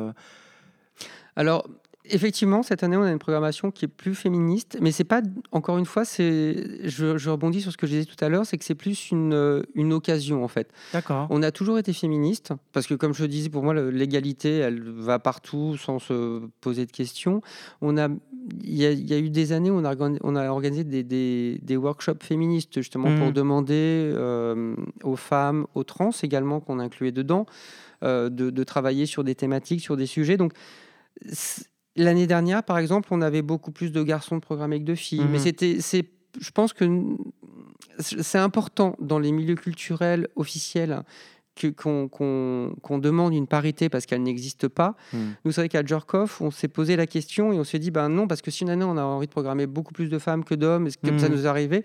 Alors 1.38 1.66
Effectivement, 2.12 2.64
cette 2.64 2.84
année, 2.84 2.98
on 2.98 3.04
a 3.04 3.12
une 3.12 3.20
programmation 3.20 3.72
qui 3.72 3.86
est 3.86 3.90
plus 3.90 4.16
féministe, 4.16 4.78
mais 4.82 4.92
c'est 4.92 5.04
pas, 5.04 5.22
encore 5.52 5.78
une 5.78 5.86
fois, 5.86 6.06
c'est, 6.06 6.88
je, 6.88 7.30
rebondis 7.30 7.62
sur 7.62 7.72
ce 7.72 7.78
que 7.78 7.88
je 7.88 7.94
disais 7.94 8.06
tout 8.06 8.24
à 8.24 8.30
l'heure, 8.30 8.46
c'est 8.46 8.58
que 8.58 8.66
c'est 8.66 8.76
plus 8.76 9.12
une, 9.12 9.34
euh, 9.34 9.62
une 9.76 9.94
occasion, 9.94 10.44
en 10.44 10.48
fait. 10.48 10.72
D'accord. 10.94 11.28
On 11.30 11.44
a 11.44 11.52
toujours 11.52 11.78
été 11.78 11.94
féministe, 11.94 12.54
parce 12.74 12.88
que, 12.88 12.94
comme 12.96 13.14
je 13.14 13.26
disais, 13.26 13.50
pour 13.50 13.64
moi, 13.64 13.74
l'égalité, 13.74 14.58
elle 14.58 14.82
va 14.82 15.20
partout 15.20 15.78
sans 15.78 16.00
se 16.00 16.42
poser 16.62 16.86
de 16.86 16.92
questions. 16.92 17.42
On 17.82 17.98
a, 17.98 18.08
il 18.64 18.76
y, 18.76 19.14
a 19.14 19.20
eu 19.20 19.30
des 19.30 19.52
années 19.52 19.70
où 19.70 19.76
on 19.76 19.86
a, 19.86 19.96
on 20.24 20.36
a 20.36 20.50
organisé 20.50 20.84
des, 20.84 21.04
des, 21.04 21.60
des 21.62 21.78
workshops 21.78 22.24
féministes, 22.24 22.74
justement, 22.76 23.16
pour 23.18 23.28
mmh. 23.28 23.34
demander 23.34 24.12
euh, 24.16 24.76
aux 25.04 25.16
femmes, 25.16 25.68
aux 25.76 25.84
trans 25.84 26.12
également, 26.24 26.60
qu'on 26.60 26.80
incluait 26.80 27.12
dedans, 27.12 27.46
euh, 28.04 28.30
de, 28.30 28.50
de 28.50 28.64
travailler 28.64 29.06
sur 29.06 29.24
des 29.24 29.36
thématiques, 29.36 29.82
sur 29.82 29.98
des 29.98 30.06
sujets. 30.06 30.38
Donc, 30.38 30.54
L'année 32.00 32.28
dernière, 32.28 32.64
par 32.64 32.78
exemple, 32.78 33.10
on 33.12 33.22
avait 33.22 33.42
beaucoup 33.42 33.72
plus 33.72 33.92
de 33.92 34.02
garçons 34.04 34.40
programmés 34.40 34.80
que 34.80 34.86
de 34.86 34.96
filles. 34.96 35.26
Mais 35.30 35.38
mhm. 35.38 35.44
c'était, 35.44 35.82
c'est, 35.82 36.06
je 36.40 36.52
pense 36.52 36.74
que 36.74 36.86
c'est 38.00 38.38
important 38.38 38.96
dans 39.00 39.20
les 39.20 39.32
milieux 39.32 39.56
culturels 39.56 40.28
officiels 40.36 41.04
qu'on, 41.76 43.00
demande 43.00 43.34
une 43.34 43.48
parité 43.48 43.90
parce 43.90 44.06
qu'elle 44.06 44.24
n'existe 44.24 44.68
pas. 44.68 44.96
Mhm. 45.14 45.36
Nous, 45.44 45.52
c'est 45.52 45.62
vrai 45.62 45.70
qu'à 45.70 45.84
Djorkov, 45.84 46.38
on 46.40 46.52
s'est 46.52 46.68
posé 46.68 46.96
la 46.96 47.06
question 47.06 47.52
et 47.52 47.60
on 47.60 47.64
s'est 47.64 47.80
dit, 47.80 47.92
ben 47.92 48.10
non, 48.10 48.28
parce 48.28 48.42
que 48.42 48.52
si 48.52 48.64
une 48.64 48.70
année, 48.70 48.86
on 48.86 48.98
a 48.98 49.04
envie 49.04 49.28
de 49.28 49.32
programmer 49.32 49.68
beaucoup 49.68 49.94
plus 49.94 50.10
de 50.10 50.20
femmes 50.20 50.44
que 50.44 50.56
d'hommes, 50.56 50.88
est-ce 50.88 50.98
que 50.98 51.08
comme 51.08 51.20
ça 51.20 51.30
mhm. 51.30 51.36
nous 51.36 51.48
arrivait 51.48 51.84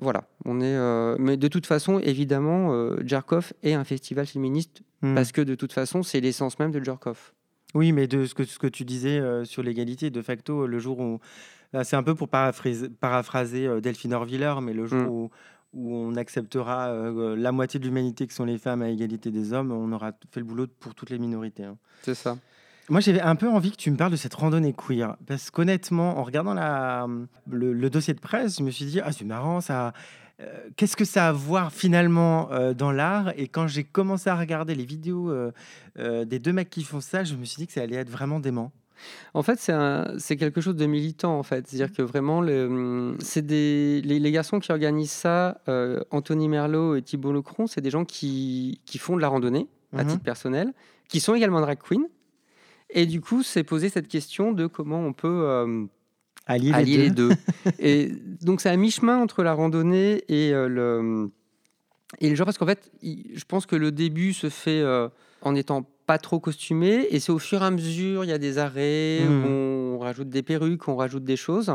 voilà, 0.00 0.28
on 0.44 0.60
est. 0.60 0.76
Euh, 0.76 1.16
mais 1.18 1.36
de 1.36 1.48
toute 1.48 1.66
façon, 1.66 1.98
évidemment, 1.98 2.72
euh, 2.72 2.96
Djarkov 3.04 3.52
est 3.62 3.72
un 3.72 3.84
festival 3.84 4.26
féministe 4.26 4.82
parce 5.00 5.32
que 5.32 5.40
de 5.40 5.54
toute 5.54 5.72
façon, 5.72 6.02
c'est 6.02 6.20
l'essence 6.20 6.58
même 6.58 6.70
de 6.70 6.82
Djarkov. 6.82 7.32
Oui, 7.74 7.92
mais 7.92 8.06
de 8.06 8.24
ce 8.24 8.34
que, 8.34 8.44
ce 8.44 8.58
que 8.58 8.66
tu 8.66 8.84
disais 8.84 9.18
euh, 9.18 9.44
sur 9.44 9.62
l'égalité, 9.62 10.10
de 10.10 10.22
facto, 10.22 10.66
le 10.66 10.78
jour 10.78 10.98
où. 11.00 11.20
C'est 11.82 11.96
un 11.96 12.02
peu 12.02 12.14
pour 12.14 12.30
paraphraser, 12.30 12.88
paraphraser 12.88 13.66
euh, 13.66 13.80
Delphine 13.82 14.14
Orviller, 14.14 14.54
mais 14.62 14.72
le 14.72 14.86
jour 14.86 15.00
mmh. 15.00 15.08
où, 15.08 15.30
où, 15.74 15.94
on 15.94 16.16
acceptera 16.16 16.88
euh, 16.88 17.36
la 17.36 17.52
moitié 17.52 17.78
de 17.78 17.84
l'humanité 17.84 18.26
que 18.26 18.32
sont 18.32 18.46
les 18.46 18.56
femmes 18.56 18.80
à 18.80 18.88
égalité 18.88 19.30
des 19.30 19.52
hommes, 19.52 19.70
on 19.70 19.92
aura 19.92 20.12
fait 20.30 20.40
le 20.40 20.46
boulot 20.46 20.66
pour 20.80 20.94
toutes 20.94 21.10
les 21.10 21.18
minorités. 21.18 21.64
Hein. 21.64 21.76
C'est 22.04 22.14
ça. 22.14 22.38
Moi, 22.88 23.00
j'avais 23.00 23.20
un 23.20 23.36
peu 23.36 23.50
envie 23.50 23.70
que 23.70 23.76
tu 23.76 23.90
me 23.90 23.98
parles 23.98 24.12
de 24.12 24.16
cette 24.16 24.32
randonnée 24.32 24.72
queer. 24.72 25.14
Parce 25.26 25.50
qu'honnêtement, 25.50 26.18
en 26.18 26.22
regardant 26.22 26.54
la, 26.54 27.06
le, 27.50 27.74
le, 27.74 27.90
dossier 27.90 28.14
de 28.14 28.20
presse, 28.20 28.56
je 28.56 28.62
me 28.62 28.70
suis 28.70 28.86
dit, 28.86 29.00
ah, 29.00 29.12
c'est 29.12 29.26
marrant, 29.26 29.60
ça, 29.60 29.92
euh, 30.40 30.68
qu'est-ce 30.76 30.96
que 30.96 31.04
ça 31.04 31.26
a 31.26 31.28
à 31.30 31.32
voir 31.32 31.72
finalement 31.72 32.50
euh, 32.52 32.72
dans 32.72 32.92
l'art? 32.92 33.32
Et 33.36 33.48
quand 33.48 33.66
j'ai 33.66 33.84
commencé 33.84 34.30
à 34.30 34.36
regarder 34.36 34.74
les 34.74 34.84
vidéos 34.84 35.30
euh, 35.30 36.24
des 36.24 36.38
deux 36.38 36.52
mecs 36.52 36.70
qui 36.70 36.84
font 36.84 37.00
ça, 37.00 37.24
je 37.24 37.34
me 37.34 37.44
suis 37.44 37.56
dit 37.56 37.66
que 37.66 37.72
ça 37.72 37.82
allait 37.82 37.96
être 37.96 38.10
vraiment 38.10 38.38
dément. 38.38 38.72
En 39.32 39.44
fait, 39.44 39.60
c'est 40.18 40.36
quelque 40.36 40.60
chose 40.60 40.74
de 40.74 40.86
militant, 40.86 41.38
en 41.38 41.44
fait. 41.44 41.68
C'est-à-dire 41.68 41.92
que 41.92 42.02
vraiment, 42.02 42.42
c'est 43.20 43.46
des, 43.46 44.00
les, 44.02 44.32
garçons 44.32 44.58
qui 44.58 44.72
organisent 44.72 45.12
ça, 45.12 45.60
Anthony 46.10 46.48
Merlot 46.48 46.96
et 46.96 47.02
Thibault 47.02 47.32
Lecron, 47.32 47.68
c'est 47.68 47.80
des 47.80 47.90
gens 47.90 48.04
qui, 48.04 48.80
qui, 48.86 48.98
font 48.98 49.14
de 49.14 49.20
la 49.20 49.28
randonnée, 49.28 49.68
à 49.96 50.02
mhm. 50.02 50.10
titre 50.10 50.24
personnel, 50.24 50.72
qui 51.08 51.20
sont 51.20 51.36
également 51.36 51.60
drag 51.60 51.78
queen. 51.78 52.08
Et 52.90 53.06
du 53.06 53.20
coup, 53.20 53.44
c'est 53.44 53.62
poser 53.62 53.88
cette 53.88 54.08
question 54.08 54.50
de 54.50 54.66
comment 54.66 54.98
on 54.98 55.12
peut 55.12 55.88
allier, 56.48 56.96
les, 56.96 57.10
deux. 57.10 57.30
et 57.78 58.10
donc 58.42 58.60
c'est 58.60 58.70
à 58.70 58.76
mi-chemin 58.76 59.18
entre 59.18 59.42
la 59.42 59.52
randonnée 59.52 60.24
et 60.28 60.52
euh, 60.52 60.68
le 60.68 61.30
et 62.20 62.30
le 62.30 62.34
genre 62.34 62.46
parce 62.46 62.56
qu'en 62.56 62.66
fait, 62.66 62.90
je 63.02 63.44
pense 63.46 63.66
que 63.66 63.76
le 63.76 63.92
début 63.92 64.32
se 64.32 64.48
fait 64.48 64.80
euh, 64.80 65.08
en 65.42 65.54
étant 65.54 65.86
pas 66.06 66.16
trop 66.16 66.40
costumé 66.40 67.06
et 67.10 67.20
c'est 67.20 67.32
au 67.32 67.38
fur 67.38 67.62
et 67.62 67.66
à 67.66 67.70
mesure, 67.70 68.24
il 68.24 68.28
y 68.28 68.32
a 68.32 68.38
des 68.38 68.56
arrêts, 68.56 69.20
mmh. 69.20 69.44
on 69.44 69.98
rajoute 69.98 70.30
des 70.30 70.42
perruques, 70.42 70.88
on 70.88 70.96
rajoute 70.96 71.22
des 71.22 71.36
choses. 71.36 71.70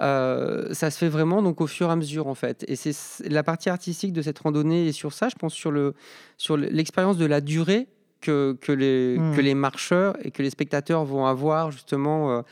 Euh, 0.00 0.72
ça 0.72 0.92
se 0.92 0.98
fait 0.98 1.08
vraiment 1.08 1.42
donc 1.42 1.60
au 1.60 1.66
fur 1.66 1.88
et 1.88 1.90
à 1.92 1.96
mesure 1.96 2.28
en 2.28 2.36
fait. 2.36 2.64
Et 2.68 2.76
c'est 2.76 3.28
la 3.28 3.42
partie 3.42 3.68
artistique 3.68 4.12
de 4.12 4.22
cette 4.22 4.38
randonnée 4.38 4.86
et 4.86 4.92
sur 4.92 5.12
ça, 5.12 5.28
je 5.28 5.34
pense 5.34 5.52
sur 5.52 5.72
le 5.72 5.94
sur 6.36 6.56
l'expérience 6.56 7.16
de 7.16 7.26
la 7.26 7.40
durée 7.40 7.88
que, 8.24 8.56
que, 8.60 8.72
les, 8.72 9.16
que 9.36 9.40
mmh. 9.40 9.44
les 9.44 9.54
marcheurs 9.54 10.16
et 10.24 10.30
que 10.30 10.42
les 10.42 10.50
spectateurs 10.50 11.04
vont 11.04 11.26
avoir 11.26 11.70
justement 11.70 12.42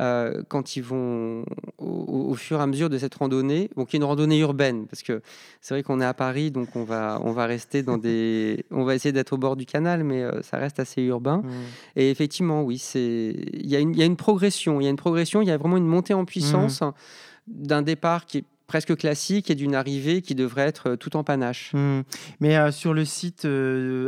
euh, 0.00 0.44
quand 0.46 0.76
ils 0.76 0.82
vont 0.82 1.44
au, 1.78 2.34
fur 2.34 2.60
et 2.60 2.62
à 2.62 2.66
mesure 2.66 2.88
de 2.88 2.98
cette 2.98 3.16
randonnée, 3.16 3.68
donc 3.76 3.88
qui 3.88 3.96
est 3.96 3.98
une 3.98 4.04
randonnée 4.04 4.38
urbaine, 4.38 4.86
parce 4.86 5.02
que 5.02 5.22
c'est 5.60 5.74
vrai 5.74 5.82
qu'on 5.82 6.00
est 6.00 6.04
à 6.04 6.14
Paris, 6.14 6.52
donc 6.52 6.76
on 6.76 6.84
va, 6.84 7.20
on 7.24 7.32
va 7.32 7.46
rester 7.46 7.82
dans 7.82 7.98
des, 7.98 8.64
on 8.70 8.84
va 8.84 8.94
essayer 8.94 9.12
d'être 9.12 9.32
au 9.32 9.38
bord 9.38 9.56
du 9.56 9.66
canal, 9.66 10.04
mais 10.04 10.22
euh, 10.22 10.40
ça 10.42 10.56
reste 10.56 10.78
assez 10.78 11.02
urbain. 11.02 11.38
Mmh. 11.38 11.50
Et 11.96 12.10
effectivement, 12.10 12.62
oui, 12.62 12.78
c'est, 12.78 13.34
il 13.52 13.66
y, 13.66 13.74
a 13.74 13.80
une, 13.80 13.96
y 13.96 14.02
a 14.02 14.04
une 14.04 14.16
progression, 14.16 14.80
il 14.80 14.84
y 14.84 14.86
a 14.86 14.90
une 14.90 14.96
progression, 14.96 15.42
il 15.42 15.48
y 15.48 15.50
a 15.50 15.56
vraiment 15.56 15.76
une 15.76 15.86
montée 15.86 16.14
en 16.14 16.24
puissance 16.24 16.80
mmh. 16.80 16.92
d'un 17.48 17.82
départ 17.82 18.24
qui 18.24 18.38
est 18.38 18.44
presque 18.68 18.96
classique 18.96 19.50
et 19.50 19.56
d'une 19.56 19.74
arrivée 19.74 20.22
qui 20.22 20.36
devrait 20.36 20.68
être 20.68 20.90
euh, 20.90 20.96
tout 20.96 21.16
en 21.16 21.24
panache. 21.24 21.72
Mmh. 21.74 22.02
Mais 22.38 22.70
sur 22.70 22.94
le 22.94 23.04
site 23.04 23.46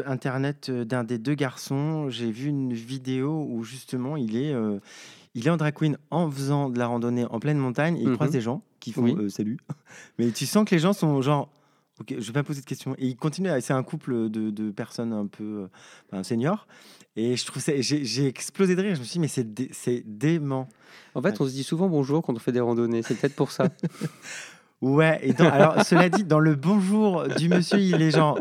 internet 0.06 0.70
d'un 0.70 1.02
des 1.02 1.18
deux 1.18 1.34
garçons, 1.34 2.08
j'ai 2.08 2.30
vu 2.30 2.48
une 2.48 2.72
vidéo 2.72 3.44
où 3.48 3.64
justement 3.64 4.16
il 4.16 4.36
est, 4.36 4.54
il 5.34 5.46
est 5.46 5.50
en 5.50 5.56
drag 5.56 5.74
queen 5.74 5.96
en 6.10 6.30
faisant 6.30 6.70
de 6.70 6.78
la 6.78 6.86
randonnée 6.86 7.24
en 7.24 7.40
pleine 7.40 7.58
montagne 7.58 7.96
et 7.96 8.02
il 8.02 8.12
croise 8.12 8.30
mhm. 8.30 8.34
des 8.34 8.40
gens 8.40 8.62
qui 8.80 8.92
font 8.92 9.06
euh, 9.06 9.28
salut. 9.28 9.58
Mais 10.18 10.30
tu 10.30 10.46
sens 10.46 10.64
que 10.64 10.74
les 10.74 10.80
gens 10.80 10.92
sont 10.92 11.20
genre 11.22 11.48
Ok, 12.00 12.14
je 12.18 12.26
vais 12.26 12.32
pas 12.32 12.42
poser 12.42 12.62
de 12.62 12.66
questions. 12.66 12.94
Et 12.96 13.08
il 13.08 13.16
continue. 13.16 13.50
C'est 13.60 13.74
un 13.74 13.82
couple 13.82 14.30
de, 14.30 14.70
personnes 14.70 15.12
un 15.12 15.26
peu 15.26 15.68
euh, 16.14 16.22
seniors. 16.22 16.66
Et 17.14 17.36
je 17.36 17.44
trouve 17.44 17.62
j'ai 17.62 18.26
explosé 18.26 18.74
de 18.74 18.80
rire. 18.80 18.94
Je 18.94 19.00
me 19.00 19.04
suis 19.04 19.20
dit, 19.20 19.20
mais 19.20 19.72
c'est 19.72 20.02
dément. 20.06 20.68
En 21.14 21.20
fait, 21.20 21.40
on 21.40 21.46
se 21.46 21.52
dit 21.52 21.64
souvent 21.64 21.88
bonjour 21.88 22.22
quand 22.22 22.32
on 22.32 22.38
fait 22.38 22.52
des 22.52 22.60
randonnées. 22.60 23.02
C'est 23.02 23.16
peut-être 23.16 23.36
pour 23.36 23.50
ça. 23.50 23.68
ouais. 24.80 25.20
Et 25.22 25.38
alors, 25.42 25.84
cela 25.84 26.08
dit, 26.08 26.24
dans 26.24 26.40
le 26.40 26.54
bonjour 26.54 27.28
du 27.28 27.50
monsieur, 27.50 27.80
il 27.80 28.00
est 28.00 28.12
genre 28.12 28.40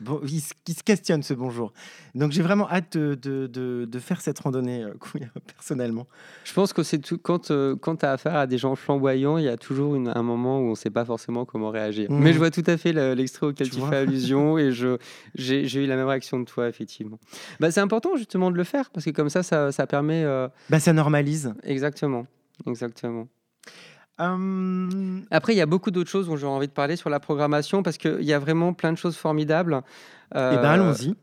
bon, 0.00 0.20
il, 0.24 0.40
se 0.40 0.82
questionne 0.84 1.22
ce 1.22 1.34
bonjour. 1.34 1.72
Donc 2.14 2.32
j'ai 2.32 2.42
vraiment 2.42 2.68
hâte 2.70 2.96
de, 2.96 3.14
de, 3.14 3.84
de, 3.84 3.98
faire 3.98 4.20
cette 4.20 4.38
randonnée 4.38 4.84
euh, 4.84 4.94
personnellement. 5.46 6.06
Je 6.44 6.52
pense 6.52 6.72
que 6.72 6.82
c'est 6.82 6.98
tout 6.98 7.18
quand, 7.18 7.50
euh, 7.50 7.76
quand 7.76 7.96
tu 7.96 8.06
as 8.06 8.12
affaire 8.12 8.36
à 8.36 8.46
des 8.46 8.58
gens 8.58 8.74
flamboyants, 8.74 9.38
il 9.38 9.44
y 9.44 9.48
a 9.48 9.56
toujours 9.56 9.94
un 9.94 10.22
moment 10.22 10.60
où 10.60 10.64
on 10.64 10.70
ne 10.70 10.74
sait 10.74 10.90
pas 10.90 11.04
forcément 11.04 11.44
comment 11.44 11.70
réagir. 11.70 12.10
Mmh. 12.10 12.18
Mais 12.18 12.32
je 12.32 12.38
vois 12.38 12.50
tout 12.50 12.64
à 12.66 12.76
fait 12.76 12.92
l'extrait 13.14 13.46
auquel 13.46 13.70
tu, 13.70 13.80
fais 13.80 13.96
allusion 13.96 14.58
et 14.58 14.72
j'ai 14.72 15.84
eu 15.84 15.86
la 15.86 15.96
même 15.96 16.08
réaction 16.08 16.40
de 16.40 16.44
toi, 16.44 16.68
effectivement. 16.68 17.18
Bah, 17.60 17.70
c'est 17.70 17.80
important 17.80 18.16
justement 18.16 18.50
de 18.50 18.56
le 18.56 18.64
faire 18.64 18.90
parce 18.90 19.04
que 19.04 19.10
comme 19.10 19.30
ça, 19.30 19.42
ça, 19.42 19.72
ça 19.72 19.86
permet. 19.86 20.24
Euh, 20.24 20.48
bah, 20.70 20.80
ça 20.80 20.92
normalise. 20.92 21.54
Exactement. 21.62 22.26
Exactement. 22.66 23.28
Hum. 24.18 25.22
Après, 25.30 25.54
il 25.54 25.56
y 25.56 25.60
a 25.60 25.66
beaucoup 25.66 25.90
d'autres 25.90 26.10
choses 26.10 26.26
dont 26.26 26.36
j'ai 26.36 26.46
envie 26.46 26.66
de 26.66 26.72
parler 26.72 26.96
sur 26.96 27.10
la 27.10 27.20
programmation 27.20 27.82
parce 27.82 27.98
qu'il 27.98 28.24
y 28.24 28.32
a 28.32 28.38
vraiment 28.38 28.72
plein 28.72 28.92
de 28.92 28.98
choses 28.98 29.16
formidables. 29.16 29.82
Eh 30.32 30.34
ben, 30.34 30.64
allons-y. 30.64 31.14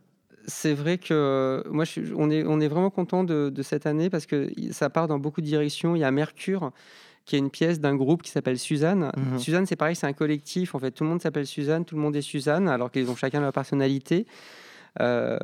C'est 0.47 0.73
vrai 0.73 0.97
que 0.97 1.63
moi, 1.69 1.85
on, 2.15 2.29
est, 2.29 2.45
on 2.45 2.59
est 2.59 2.67
vraiment 2.67 2.91
content 2.91 3.23
de, 3.23 3.51
cette 3.63 3.85
année 3.85 4.09
parce 4.09 4.25
que 4.25 4.49
ça 4.71 4.89
part 4.89 5.07
dans 5.07 5.19
beaucoup 5.19 5.41
de 5.41 5.45
directions. 5.45 5.95
Il 5.95 5.99
y 5.99 6.03
a 6.03 6.11
Mercure, 6.11 6.71
qui 7.25 7.35
est 7.35 7.39
une 7.39 7.49
pièce 7.49 7.79
d'un 7.79 7.95
groupe 7.95 8.21
qui 8.21 8.31
s'appelle 8.31 8.59
Suzanne. 8.59 9.11
Mhm. 9.17 9.39
Suzanne, 9.39 9.65
c'est 9.65 9.75
pareil, 9.75 9.95
c'est 9.95 10.07
un 10.07 10.13
collectif. 10.13 10.75
En 10.75 10.79
fait, 10.79 10.91
tout 10.91 11.03
le 11.03 11.09
monde 11.09 11.21
s'appelle 11.21 11.47
Suzanne, 11.47 11.83
tout 11.83 11.95
le 11.95 12.01
monde 12.01 12.15
est 12.15 12.21
Suzanne, 12.21 12.69
alors 12.69 12.91
qu'ils 12.91 13.09
ont 13.09 13.15
chacun 13.15 13.41
leur 13.41 13.53
personnalité. 13.53 14.27
Euh, 15.01 15.37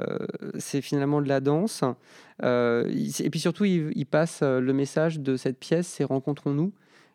c'est 0.60 0.82
finalement 0.82 1.22
de 1.22 1.28
la 1.28 1.42
danse. 1.42 1.84
Euh, 2.44 2.90
et 3.20 3.30
puis 3.30 3.40
surtout, 3.40 3.66
il, 3.66 3.92
il 3.96 4.06
passe 4.06 4.42
le 4.44 4.72
message 4.72 5.20
de 5.20 5.36
cette 5.36 5.60
pièce, 5.60 5.88
c'est 5.88 6.04
rencontrons-nous 6.04 6.72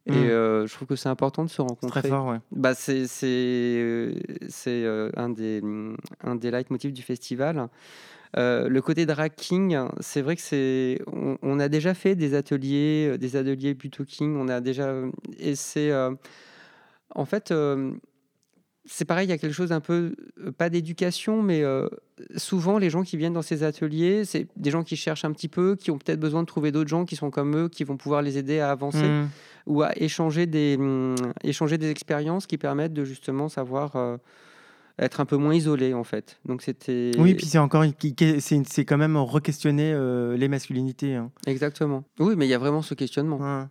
Et 0.09 0.13
Mm. 0.13 0.15
euh, 0.15 0.67
je 0.67 0.73
trouve 0.75 0.87
que 0.87 0.95
c'est 0.97 1.09
important 1.09 1.45
de 1.45 1.51
se 1.51 1.61
rencontrer. 1.61 2.01
très 2.01 2.09
fort, 2.09 2.27
ouais. 2.29 2.39
Bah, 2.53 2.75
c'est 2.75 3.07
c'est 3.09 3.27
euh, 3.27 4.15
c'est, 4.49 4.85
un 5.17 5.31
des 5.31 5.63
un 6.23 6.37
des 6.37 6.51
leitmotifs 6.51 6.93
du 6.93 7.03
festival. 7.03 7.69
Euh, 8.37 8.69
le 8.69 8.83
côté 8.83 9.07
drag 9.07 9.33
king, 9.35 9.79
c'est 10.01 10.21
vrai 10.21 10.37
que 10.37 10.43
c'est 10.43 11.01
on, 11.13 11.39
on 11.43 11.59
a 11.59 11.69
déjà 11.69 11.95
fait 11.95 12.15
des 12.15 12.35
ateliers 12.35 13.17
des 13.19 13.37
ateliers 13.37 13.75
plutôt 13.75 14.05
king. 14.05 14.37
On 14.37 14.49
a 14.49 14.61
déjà 14.61 14.93
et 15.39 15.55
c'est 15.55 15.91
euh, 15.91 16.13
en 17.15 17.25
fait 17.25 17.53
c'est 18.87 19.05
pareil. 19.05 19.27
Il 19.27 19.31
y 19.31 19.33
a 19.33 19.39
quelque 19.39 19.53
chose 19.53 19.73
un 19.73 19.81
peu 19.81 20.15
euh, 20.45 20.53
pas 20.53 20.71
d'éducation, 20.71 21.43
mais 21.43 21.63
euh, 21.63 21.89
souvent 22.37 22.79
les 22.79 22.89
gens 22.91 23.03
qui 23.03 23.17
viennent 23.17 23.33
dans 23.33 23.43
ces 23.43 23.63
ateliers, 23.63 24.25
c'est 24.25 24.49
des 24.57 24.71
gens 24.71 24.83
qui 24.85 24.97
cherchent 24.97 25.25
un 25.25 25.33
petit 25.33 25.49
peu, 25.49 25.77
qui 25.77 25.91
ont 25.91 25.99
peut-être 25.99 26.21
besoin 26.21 26.43
de 26.43 26.47
trouver 26.47 26.73
d'autres 26.73 26.89
gens 26.89 27.05
qui 27.05 27.17
sont 27.17 27.31
comme 27.31 27.57
eux, 27.57 27.69
qui 27.69 27.85
vont 27.85 27.97
pouvoir 27.97 28.23
les 28.23 28.39
aider 28.39 28.61
à 28.61 28.71
avancer 28.71 29.07
Mm. 29.09 29.29
ou 29.67 29.83
à 29.83 29.91
échanger 30.01 30.47
des, 30.47 30.77
hum, 30.79 31.15
échanger 31.43 31.79
des 31.79 31.91
expériences 31.91 32.47
qui 32.47 32.59
permettent 32.59 32.95
de 32.95 33.05
justement 33.05 33.49
savoir 33.49 33.97
euh, 33.97 34.17
être 34.99 35.21
un 35.21 35.27
peu 35.27 35.37
moins 35.37 35.55
isolé 35.55 35.93
en 35.93 36.05
fait. 36.05 36.39
Donc 36.45 36.63
c'était 36.63 37.11
Oui, 37.19 37.35
puis 37.35 37.47
c'est 37.47 37.59
encore, 37.59 37.85
c'est 38.39 38.85
quand 38.85 38.97
même 38.99 39.17
re-questionner 39.17 39.93
euh, 39.93 40.37
les 40.37 40.49
masculinités. 40.49 41.15
hein. 41.17 41.31
exactement. 41.47 42.05
Oui, 42.19 42.35
mais 42.37 42.47
il 42.47 42.51
y 42.51 42.55
a 42.55 42.59
vraiment 42.59 42.83
ce 42.83 42.95
questionnement. 42.95 43.39
Ouais. 43.39 43.65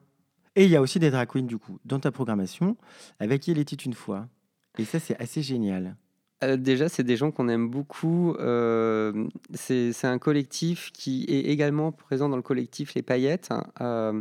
Et 0.58 0.64
il 0.66 0.70
y 0.70 0.76
a 0.76 0.82
aussi 0.82 1.00
des 1.00 1.12
drag 1.12 1.28
queens, 1.28 1.42
du 1.44 1.58
coup, 1.58 1.80
dans 1.84 2.00
ta 2.00 2.12
programmation, 2.12 2.78
avec 3.20 3.42
qui 3.42 3.52
il 3.52 3.58
était 3.60 3.76
une 3.76 3.94
fois. 3.94 4.28
Et 4.78 4.86
ça, 4.86 5.00
c'est 5.00 5.20
assez 5.20 5.42
génial. 5.42 5.96
Euh, 6.44 6.58
déjà, 6.58 6.90
c'est 6.90 7.04
des 7.04 7.16
gens 7.16 7.32
qu'on 7.32 7.48
aime 7.48 7.70
beaucoup. 7.70 8.36
euh, 8.40 9.28
c'est 9.54 10.04
un 10.04 10.20
collectif 10.20 10.92
qui 10.92 11.26
est 11.30 11.52
également 11.52 11.92
présent 11.92 12.30
dans 12.30 12.36
le 12.36 12.42
collectif 12.42 12.94
Les 12.94 13.02
Paillettes. 13.02 13.50
Euh, 13.82 14.12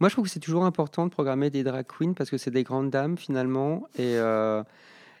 moi, 0.00 0.08
je 0.08 0.14
trouve 0.14 0.26
que 0.26 0.30
c'est 0.30 0.40
toujours 0.40 0.64
important 0.64 1.06
de 1.06 1.10
programmer 1.10 1.50
des 1.50 1.64
drag 1.64 1.86
queens 1.86 2.14
parce 2.14 2.30
que 2.30 2.38
c'est 2.38 2.50
des 2.50 2.62
grandes 2.62 2.90
dames 2.90 3.18
finalement. 3.18 3.88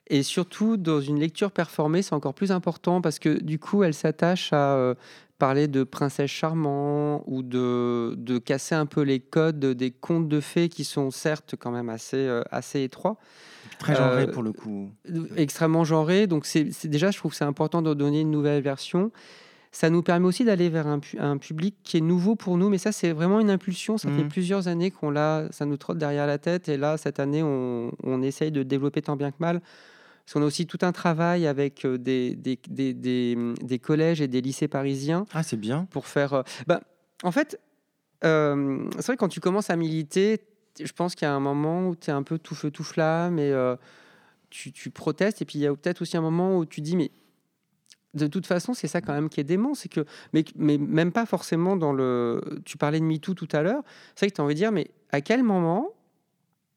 Et, 0.08 0.22
surtout, 0.22 0.76
dans 0.76 1.00
une 1.00 1.18
lecture 1.18 1.50
performée, 1.50 2.00
c'est 2.00 2.14
encore 2.14 2.34
plus 2.34 2.52
important 2.52 3.00
parce 3.00 3.18
que 3.18 3.42
du 3.42 3.58
coup, 3.58 3.82
elles 3.82 3.94
s'attachent 3.94 4.52
à 4.52 4.94
parler 5.38 5.68
de 5.68 5.84
princesses 5.84 6.30
charmants 6.30 7.22
ou 7.26 7.42
de, 7.42 8.14
de 8.16 8.38
casser 8.38 8.74
un 8.74 8.86
peu 8.86 9.02
les 9.02 9.20
codes 9.20 9.58
des 9.64 9.90
contes 9.90 10.28
de 10.28 10.40
fées 10.40 10.68
qui 10.68 10.84
sont 10.84 11.10
certes 11.10 11.54
quand 11.58 11.70
même 11.70 11.88
assez, 11.90 12.16
euh, 12.16 12.42
assez 12.50 12.82
étroits 12.82 13.16
Très 13.78 13.94
genré 13.94 14.22
Euh, 14.22 14.26
pour 14.28 14.42
le 14.42 14.52
coup. 14.52 14.90
extrêmement 15.36 15.84
genré. 15.84 16.26
Donc, 16.26 16.46
c'est 16.46 16.86
déjà, 16.86 17.10
je 17.10 17.18
trouve 17.18 17.32
que 17.32 17.36
c'est 17.36 17.44
important 17.44 17.82
de 17.82 17.92
donner 17.94 18.20
une 18.22 18.30
nouvelle 18.30 18.62
version. 18.62 19.10
Ça 19.72 19.90
nous 19.90 20.02
permet 20.02 20.26
aussi 20.26 20.44
d'aller 20.44 20.70
vers 20.70 20.86
un, 20.86 21.00
pu- 21.00 21.18
un 21.18 21.36
public 21.36 21.74
qui 21.82 21.98
est 21.98 22.00
nouveau 22.00 22.34
pour 22.36 22.56
nous. 22.56 22.70
Mais 22.70 22.78
ça, 22.78 22.92
c'est 22.92 23.12
vraiment 23.12 23.40
une 23.40 23.50
impulsion. 23.50 23.98
Ça 23.98 24.10
fait 24.10 24.22
Mhm. 24.22 24.28
plusieurs 24.28 24.68
années 24.68 24.90
qu'on 24.90 25.10
l'a, 25.10 25.48
ça 25.50 25.66
nous 25.66 25.76
trotte 25.76 25.98
derrière 25.98 26.26
la 26.26 26.38
tête. 26.38 26.70
Et 26.70 26.78
là, 26.78 26.96
cette 26.96 27.20
année, 27.20 27.42
on, 27.42 27.90
on 28.02 28.22
essaye 28.22 28.50
de 28.50 28.62
développer 28.62 29.02
tant 29.02 29.16
bien 29.16 29.30
que 29.30 29.36
mal. 29.40 29.60
Parce 30.26 30.34
qu'on 30.34 30.42
a 30.42 30.46
aussi 30.46 30.66
tout 30.66 30.78
un 30.82 30.90
travail 30.92 31.46
avec 31.46 31.84
euh, 31.84 31.96
des, 31.98 32.34
des, 32.34 32.58
des, 32.68 32.92
des, 32.92 33.38
des 33.62 33.78
collèges 33.78 34.20
et 34.20 34.26
des 34.26 34.40
lycées 34.40 34.66
parisiens 34.68 35.24
Ah, 35.32 35.42
c'est 35.44 35.56
bien. 35.56 35.86
pour 35.92 36.06
faire. 36.08 36.32
euh, 36.34 36.42
bah, 36.66 36.80
en 37.22 37.30
fait, 37.30 37.60
euh, 38.24 38.88
c'est 38.96 39.06
vrai 39.06 39.14
que 39.14 39.20
quand 39.20 39.28
tu 39.28 39.38
commences 39.40 39.70
à 39.70 39.76
militer, 39.76 40.40
je 40.82 40.92
pense 40.92 41.14
qu'il 41.14 41.26
y 41.26 41.30
a 41.30 41.34
un 41.34 41.40
moment 41.40 41.88
où 41.88 41.94
tu 41.96 42.10
es 42.10 42.12
un 42.12 42.24
peu 42.24 42.38
tout 42.38 42.54
feu 42.56 42.70
tout 42.72 42.82
flamme 42.84 43.38
et 43.38 43.52
euh, 43.52 43.76
tu, 44.50 44.72
tu 44.72 44.90
protestes. 44.90 45.40
Et 45.42 45.44
puis 45.44 45.58
il 45.60 45.62
y 45.62 45.66
a 45.66 45.74
peut-être 45.74 46.02
aussi 46.02 46.16
un 46.16 46.20
moment 46.22 46.58
où 46.58 46.66
tu 46.66 46.80
dis 46.80 46.96
mais 46.96 47.10
de 48.14 48.26
toute 48.26 48.46
façon, 48.46 48.72
c'est 48.74 48.88
ça 48.88 49.00
quand 49.02 49.12
même 49.12 49.28
qui 49.28 49.40
est 49.40 49.44
dément, 49.44 49.74
c'est 49.74 49.88
que 49.90 50.04
mais, 50.32 50.42
mais 50.56 50.78
même 50.78 51.12
pas 51.12 51.26
forcément 51.26 51.76
dans 51.76 51.92
le. 51.92 52.40
Tu 52.64 52.78
parlais 52.78 52.98
de 52.98 53.04
MeToo 53.04 53.34
tout 53.34 53.48
à 53.52 53.62
l'heure. 53.62 53.82
C'est 54.14 54.24
vrai 54.26 54.30
que 54.30 54.34
tu 54.36 54.40
as 54.40 54.44
envie 54.44 54.54
de 54.54 54.58
dire 54.58 54.72
mais 54.72 54.90
à 55.12 55.20
quel 55.20 55.42
moment 55.44 55.90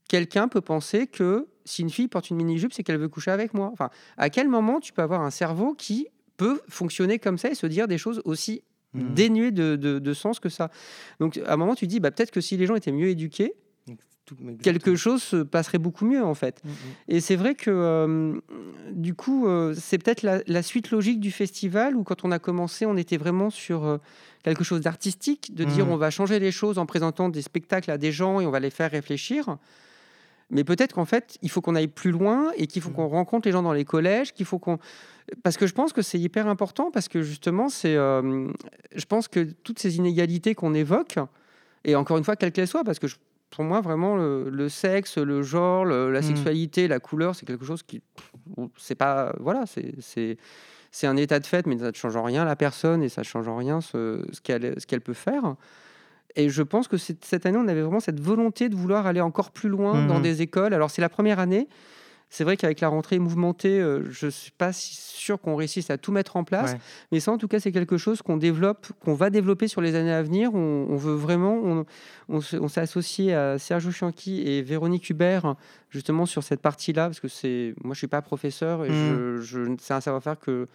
quelqu'un 0.07 0.47
peut 0.49 0.61
penser 0.61 1.07
que 1.07 1.47
si 1.65 1.81
une 1.81 1.89
fille 1.89 2.07
porte 2.07 2.29
une 2.29 2.37
mini-jupe, 2.37 2.73
c'est 2.73 2.83
qu'elle 2.83 2.97
veut 2.99 3.09
coucher 3.09 3.31
avec 3.31 3.53
moi 3.53 3.69
Enfin, 3.73 3.89
à 4.17 4.29
quel 4.29 4.47
moment 4.47 4.79
tu 4.79 4.93
peux 4.93 5.01
avoir 5.01 5.21
un 5.21 5.29
cerveau 5.31 5.73
qui 5.73 6.07
peut 6.37 6.61
fonctionner 6.69 7.19
comme 7.19 7.37
ça 7.37 7.49
et 7.49 7.55
se 7.55 7.67
dire 7.67 7.87
des 7.87 7.97
choses 7.97 8.21
aussi 8.25 8.61
Mhm. 8.93 9.13
dénué 9.13 9.51
de, 9.51 9.75
de- 9.75 9.99
de 9.99 10.13
sens 10.13 10.39
que 10.39 10.49
ça? 10.49 10.71
Donc 11.19 11.37
à 11.45 11.53
un 11.53 11.57
moment, 11.57 11.75
tu 11.75 11.85
dis, 11.85 11.99
bah, 11.99 12.09
peut-être 12.11 12.31
que 12.31 12.41
si 12.41 12.57
les 12.57 12.65
gens 12.65 12.75
étaient 12.75 12.91
mieux 12.91 13.09
éduqués, 13.09 13.53
quelque 14.61 14.95
chose 14.95 15.23
se 15.23 15.37
passerait 15.37 15.79
beaucoup 15.79 16.05
mieux 16.05 16.23
en 16.23 16.35
fait. 16.35 16.61
Mhm. 16.63 16.71
Et 17.07 17.19
c'est 17.19 17.35
vrai 17.35 17.55
que 17.55 17.71
euh, 17.71 18.39
du 18.91 19.13
coup, 19.15 19.47
euh, 19.47 19.73
c'est 19.75 19.97
peut-être 19.97 20.21
la, 20.21 20.41
la 20.47 20.61
suite 20.63 20.91
logique 20.91 21.19
du 21.19 21.31
festival 21.31 21.95
où 21.95 22.03
quand 22.03 22.23
on 22.25 22.31
a 22.31 22.39
commencé, 22.39 22.85
on 22.85 22.95
était 22.97 23.17
vraiment 23.17 23.49
sur 23.49 23.85
euh, 23.85 23.97
quelque 24.43 24.63
chose 24.63 24.81
d'artistique, 24.81 25.53
de 25.55 25.63
dire 25.63 25.85
Mhm. 25.87 25.93
on 25.93 25.97
va 25.97 26.09
changer 26.11 26.39
les 26.39 26.51
choses 26.51 26.77
en 26.77 26.85
présentant 26.85 27.29
des 27.29 27.41
spectacles 27.41 27.91
à 27.91 27.97
des 27.97 28.11
gens 28.11 28.39
et 28.39 28.45
on 28.45 28.51
va 28.51 28.59
les 28.59 28.69
faire 28.69 28.91
réfléchir. 28.91 29.57
Mais 30.51 30.63
peut-être 30.63 30.93
qu'en 30.93 31.05
fait, 31.05 31.37
il 31.41 31.49
faut 31.51 31.61
qu'on 31.61 31.75
aille 31.75 31.87
plus 31.87 32.11
loin 32.11 32.51
et 32.57 32.65
qu'il 32.67 32.81
faut 32.81 32.89
Mhm. 32.89 32.95
qu'on 32.95 33.07
rencontre 33.07 33.47
les 33.47 33.51
gens 33.51 33.61
dans 33.61 33.73
les 33.73 33.85
collèges, 33.85 34.33
qu'il 34.33 34.45
faut 34.45 34.57
qu'on... 34.59 34.79
Parce 35.43 35.57
que 35.57 35.67
je 35.67 35.73
pense 35.73 35.93
que 35.93 36.01
c'est 36.01 36.19
hyper 36.19 36.47
important, 36.47 36.89
parce 36.91 37.07
que 37.07 37.21
justement, 37.21 37.69
c'est... 37.69 37.95
euh, 37.95 38.47
je 38.95 39.05
pense 39.05 39.27
que 39.27 39.41
toutes 39.63 39.77
ces 39.79 39.97
inégalités 39.97 40.55
qu'on 40.55 40.73
évoque, 40.73 41.17
et 41.85 41.95
encore 41.95 42.17
une 42.17 42.23
fois, 42.23 42.35
quelles 42.35 42.51
qu'elles 42.51 42.67
soient, 42.67 42.83
parce 42.83 42.97
que 42.99 43.07
je- 43.07 43.17
pour 43.51 43.63
moi, 43.63 43.81
vraiment, 43.81 44.15
le, 44.15 44.49
le 44.49 44.69
sexe, 44.69 45.17
le 45.17 45.41
genre, 45.43 45.85
le- 45.85 46.11
la 46.11 46.19
Mhm. 46.21 46.25
sexualité, 46.25 46.87
la 46.87 46.99
couleur, 46.99 47.35
c'est 47.35 47.45
quelque 47.45 47.65
chose 47.65 47.83
qui... 47.83 48.01
C'est 48.77 48.95
pas... 48.95 49.33
Voilà, 49.39 49.65
c'est... 49.65 49.93
c'est 50.01 50.37
c'est 50.91 51.05
un 51.05 51.17
état 51.17 51.39
de 51.39 51.45
fait, 51.45 51.67
mais 51.67 51.77
ça 51.77 51.91
ne 51.91 51.93
change 51.95 52.15
en 52.15 52.23
rien 52.23 52.43
la 52.45 52.55
personne 52.55 53.03
et 53.03 53.09
ça 53.09 53.21
ne 53.21 53.25
change 53.25 53.47
en 53.47 53.55
rien 53.55 53.79
ce, 53.79 54.25
ce 54.31 54.41
qu'elle 54.41 54.73
ce 54.79 54.87
qu'elle 54.87 55.01
peut 55.01 55.13
faire. 55.13 55.53
Et 56.35 56.49
je 56.49 56.61
pense 56.63 56.87
que 56.87 56.97
cette 56.97 57.45
année, 57.45 57.57
on 57.57 57.67
avait 57.67 57.81
vraiment 57.81 57.99
cette 57.99 58.19
volonté 58.19 58.69
de 58.69 58.75
vouloir 58.75 59.07
aller 59.07 59.21
encore 59.21 59.51
plus 59.51 59.69
loin 59.69 60.05
dans 60.07 60.17
Mhm. 60.17 60.21
des 60.23 60.41
écoles. 60.41 60.73
Alors, 60.73 60.91
c'est 60.91 61.01
la 61.01 61.09
première 61.09 61.39
année. 61.39 61.67
C'est 62.31 62.43
vrai 62.43 62.57
qu'avec 62.57 62.79
la 62.79 62.89
rentrée 62.89 63.17
mouvementée, 63.17 63.79
euh, 63.81 64.03
je 64.11 64.27
ne 64.27 64.31
suis 64.31 64.51
pas 64.51 64.71
si 64.71 64.95
sûr 64.95 65.41
qu'on 65.41 65.55
réussisse 65.55 65.89
à 65.89 65.97
tout 65.97 66.11
mettre 66.11 66.37
en 66.37 66.43
place. 66.43 66.73
Ouais. 66.73 66.79
Mais 67.11 67.19
ça, 67.19 67.31
en 67.31 67.39
tout 67.39 67.47
cas, 67.47 67.59
c'est 67.59 67.71
quelque 67.71 67.97
chose 67.97 68.21
qu'on 68.21 68.37
développe, 68.37 68.85
qu'on 69.03 69.15
va 69.15 69.31
développer 69.31 69.67
sur 69.67 69.81
les 69.81 69.95
années 69.95 70.13
à 70.13 70.21
venir. 70.21 70.53
On, 70.53 70.85
on 70.87 70.95
veut 70.95 71.15
vraiment, 71.15 71.55
on, 71.55 71.85
on 72.29 72.39
se- 72.39 72.57
on 72.57 72.67
s'est 72.67 72.81
associé 72.81 73.33
à 73.33 73.57
Sergio 73.57 73.89
Chianchi 73.89 74.43
et 74.47 74.61
Véronique 74.61 75.09
Hubert 75.09 75.55
justement 75.89 76.27
sur 76.27 76.43
cette 76.43 76.61
partie-là, 76.61 77.05
parce 77.07 77.19
que 77.19 77.27
c'est, 77.27 77.73
moi, 77.83 77.95
je 77.95 77.97
suis 77.97 78.07
pas 78.07 78.21
professeur 78.21 78.85
et 78.85 78.89
je, 78.89 79.37
je- 79.41 79.75
c'est 79.81 79.95
un 79.95 80.01
savoir-faire 80.01 80.37
que 80.39 80.67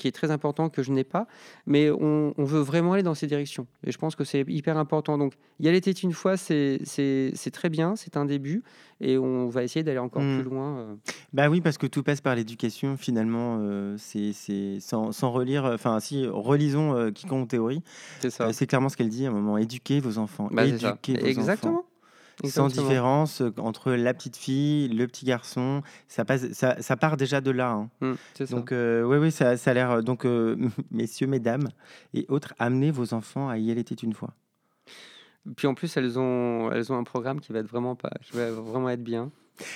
qui 0.00 0.08
est 0.08 0.12
très 0.12 0.30
important 0.30 0.68
que 0.70 0.82
je 0.82 0.90
n'ai 0.92 1.04
pas, 1.04 1.26
mais 1.66 1.90
on, 1.90 2.32
on 2.38 2.44
veut 2.44 2.60
vraiment 2.60 2.94
aller 2.94 3.02
dans 3.02 3.14
ces 3.14 3.26
directions. 3.26 3.66
Et 3.86 3.92
je 3.92 3.98
pense 3.98 4.16
que 4.16 4.24
c'est 4.24 4.44
hyper 4.48 4.78
important. 4.78 5.18
Donc, 5.18 5.34
y 5.60 5.68
aller 5.68 5.76
était 5.78 5.90
une 5.92 6.12
fois, 6.12 6.36
c'est 6.36 6.80
c'est- 6.84 7.30
c'est 7.34 7.50
très 7.50 7.68
bien, 7.68 7.94
c'est 7.96 8.16
un 8.16 8.24
début, 8.24 8.62
et 9.00 9.18
on 9.18 9.48
va 9.48 9.62
essayer 9.62 9.82
d'aller 9.82 9.98
encore 9.98 10.22
Mm. 10.22 10.40
plus 10.40 10.50
loin. 10.50 10.78
euh. 10.78 10.94
Bah 11.32 11.48
oui, 11.50 11.60
parce 11.60 11.76
que 11.78 11.86
tout 11.86 12.02
passe 12.02 12.20
par 12.20 12.34
l'éducation, 12.34 12.96
finalement. 12.96 13.58
euh, 13.60 13.94
c'est 13.98 14.32
c'est- 14.32 14.80
sans, 14.80 15.12
sans 15.12 15.30
relire, 15.30 15.64
enfin, 15.64 16.00
si, 16.00 16.26
relisons 16.26 16.94
euh, 16.96 17.10
quiconque 17.10 17.48
théorie. 17.48 17.82
C'est 18.20 18.30
ça. 18.30 18.44
Euh, 18.48 18.52
c'est 18.52 18.66
clairement 18.66 18.88
ce 18.88 18.96
qu'elle 18.96 19.08
dit 19.10 19.26
à 19.26 19.28
un 19.28 19.32
moment 19.32 19.58
éduquez 19.58 20.00
vos 20.00 20.16
enfants. 20.18 20.48
Bah, 20.50 20.64
éduquez 20.64 21.12
vos 21.20 21.26
Exactement. 21.26 21.74
enfants. 21.80 21.84
Sans 22.48 22.68
différence 22.82 23.40
euh, 23.42 23.52
entre 23.58 23.92
la 23.92 24.14
petite 24.14 24.36
fille, 24.36 24.88
le 24.88 25.06
petit 25.06 25.24
garçon. 25.26 25.82
Ça, 26.08 26.24
passe, 26.24 26.52
ça, 26.52 26.80
ça 26.80 26.96
part 26.96 27.16
déjà 27.16 27.40
de 27.40 27.50
là. 27.50 27.70
hein. 27.72 27.90
Mm, 28.00 28.12
ça. 28.34 28.44
Donc, 28.46 28.72
euh, 28.72 29.02
oui, 29.02 29.18
oui, 29.18 29.30
ça, 29.32 29.56
ça 29.56 29.72
a 29.72 29.74
l'air. 29.74 29.90
euh, 29.90 30.02
Donc, 30.02 30.24
euh, 30.24 30.56
messieurs, 30.90 31.26
mesdames 31.26 31.68
et 32.14 32.26
autres, 32.28 32.54
amenez 32.58 32.90
vos 32.90 33.12
enfants 33.14 33.48
à 33.48 33.58
y 33.58 33.70
aller 33.70 33.80
était 33.82 33.94
une 33.94 34.14
fois. 34.14 34.30
Puis 35.56 35.66
en 35.66 35.74
plus, 35.74 35.96
elles 35.96 36.18
ont, 36.18 36.70
elles 36.70 36.92
ont 36.92 36.98
un 36.98 37.04
programme 37.04 37.40
qui 37.40 37.52
va 37.52 37.60
être 37.60 37.68
vraiment 37.68 37.96
pas, 37.96 38.10
qui 38.22 38.36
va 38.36 38.50
vraiment 38.50 38.90
être 38.90 39.02
bien. 39.02 39.30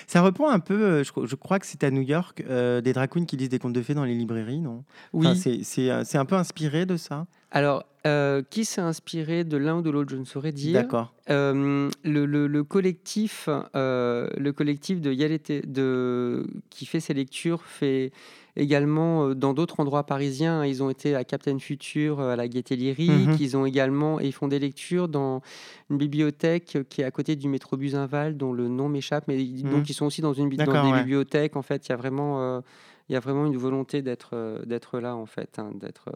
Ça 0.07 0.23
reprend 0.23 0.51
un 0.51 0.61
peu, 0.61 0.75
euh, 0.83 1.05
je, 1.05 1.13
cro- 1.13 1.27
je 1.27 1.35
crois 1.35 1.59
que 1.59 1.67
c'est 1.67 1.85
à 1.85 1.91
New 1.91 2.03
York, 2.03 2.43
euh, 2.49 2.81
des 2.81 2.93
drag 2.93 3.11
queens 3.11 3.25
qui 3.27 3.37
lisent 3.37 3.49
des 3.49 3.59
contes 3.59 3.73
de 3.73 3.83
fées 3.83 3.95
dans 3.95 4.05
les 4.05 4.15
librairies, 4.15 4.61
non? 4.61 4.85
Oui. 5.13 5.27
Enfin, 5.27 5.35
c'est- 5.35 5.63
C'est 5.63 5.91
euh, 5.91 6.03
c'est 6.05 6.19
un 6.19 6.25
peu 6.25 6.37
inspiré 6.37 6.87
de 6.87 6.97
ça? 6.97 7.27
Alors, 7.51 7.85
euh, 8.07 8.43
qui 8.51 8.65
s'est 8.65 8.81
inspiré 8.81 9.45
de 9.45 9.57
l'un 9.57 9.77
ou 9.79 9.83
de 9.83 9.89
l'autre, 9.91 10.11
je 10.11 10.17
ne 10.17 10.25
saurais 10.25 10.53
dire. 10.53 10.73
D'accord. 10.75 11.15
Euh, 11.31 11.89
le, 12.03 12.27
le- 12.27 12.47
le 12.49 12.65
collectif, 12.65 13.49
le 13.75 14.51
collectif 14.51 15.01
de 15.01 16.47
qui 16.71 16.87
fait 16.87 17.01
ces 17.01 17.15
lectures 17.15 17.63
fait 17.65 18.13
également 18.57 19.29
euh, 19.29 19.35
dans 19.35 19.53
d'autres 19.55 19.81
endroits 19.81 20.05
parisiens. 20.05 20.65
Ils 20.65 20.83
ont 20.83 20.91
été 20.91 21.15
à 21.15 21.25
Captain 21.25 21.59
Future, 21.59 22.21
euh, 22.21 22.33
à 22.33 22.37
la 22.37 22.49
Gaieté 22.49 22.77
Lyrique. 22.77 23.11
Mhm. 23.29 23.37
Ils 23.41 23.57
ont 23.57 23.67
également 23.67 24.21
et 24.21 24.27
ils 24.27 24.33
font 24.33 24.49
des 24.49 24.59
lectures 24.59 25.09
dans 25.09 25.43
une 25.91 25.99
bibliothèque 25.99 26.79
qui 26.89 27.01
est 27.01 27.05
à 27.05 27.11
côté 27.11 27.37
du 27.37 27.49
métro 27.49 27.77
Buzinval, 27.77 28.37
dont 28.37 28.53
le 28.53 28.69
nom 28.69 28.89
m'échappe, 28.89 29.25
mais 29.29 29.43
ils- 29.43 29.65
Mhm. 29.67 29.73
donc 29.73 29.91
ils 29.91 29.95
sont 29.95 30.07
aussi 30.07 30.21
dans 30.23 30.33
une 30.33 30.49
dans 30.49 30.65
des 30.85 30.93
ouais. 30.93 30.99
bibliothèques. 31.01 31.57
En 31.57 31.63
fait, 31.63 31.87
il 31.87 31.91
y 31.91 31.93
a 31.93 31.97
vraiment 31.97 32.41
euh, 32.43 32.61
il 33.09 33.13
y 33.13 33.17
a 33.17 33.21
vraiment 33.21 33.45
une 33.47 33.57
volonté 33.57 34.01
d'être 34.03 34.31
euh, 34.35 34.65
d'être 34.65 34.99
là 35.01 35.15
en 35.17 35.27
fait, 35.27 35.59
hein, 35.59 35.71
d'être. 35.75 36.09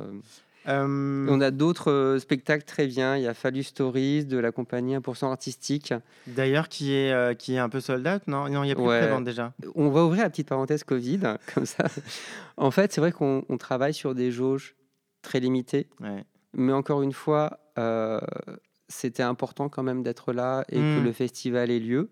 Euh, 0.66 1.26
on 1.30 1.40
a 1.40 1.50
d'autres 1.50 1.90
euh, 1.90 2.18
spectacles 2.18 2.64
très 2.64 2.86
bien. 2.86 3.16
Il 3.16 3.22
y 3.22 3.26
a 3.26 3.34
Fallu 3.34 3.62
Stories 3.62 4.24
de 4.26 4.36
la 4.38 4.52
compagnie 4.52 4.96
1% 4.96 5.26
artistique. 5.30 5.94
D'ailleurs, 6.26 6.68
qui 6.68 6.92
est, 6.94 7.12
euh, 7.12 7.34
qui 7.34 7.54
est 7.54 7.58
un 7.58 7.68
peu 7.68 7.80
sold 7.80 8.06
out, 8.06 8.22
non? 8.26 8.48
Non, 8.48 8.64
il 8.64 8.66
n'y 8.66 8.72
a 8.72 8.74
plus 8.74 8.84
Ouais. 8.84 9.00
de 9.00 9.06
prévente 9.06 9.24
déjà. 9.24 9.52
On 9.74 9.88
va 9.90 10.04
ouvrir 10.04 10.24
la 10.24 10.30
petite 10.30 10.48
parenthèse 10.48 10.84
Covid, 10.84 11.20
comme 11.54 11.66
ça. 11.66 11.84
En 12.56 12.70
fait, 12.70 12.92
c'est 12.92 13.00
vrai 13.00 13.12
qu'on 13.12 13.44
on 13.48 13.56
travaille 13.56 13.94
sur 13.94 14.14
des 14.14 14.30
jauges 14.32 14.74
très 15.22 15.40
limitées, 15.40 15.86
Ouais. 16.00 16.24
mais 16.54 16.72
encore 16.72 17.02
une 17.02 17.12
fois, 17.12 17.60
c'était 18.88 19.22
important 19.22 19.68
quand 19.68 19.82
même 19.82 20.02
d'être 20.02 20.32
là 20.32 20.64
et 20.70 20.76
que 20.76 21.00
Mm. 21.00 21.04
le 21.04 21.12
festival 21.12 21.70
ait 21.70 21.78
lieu. 21.78 22.08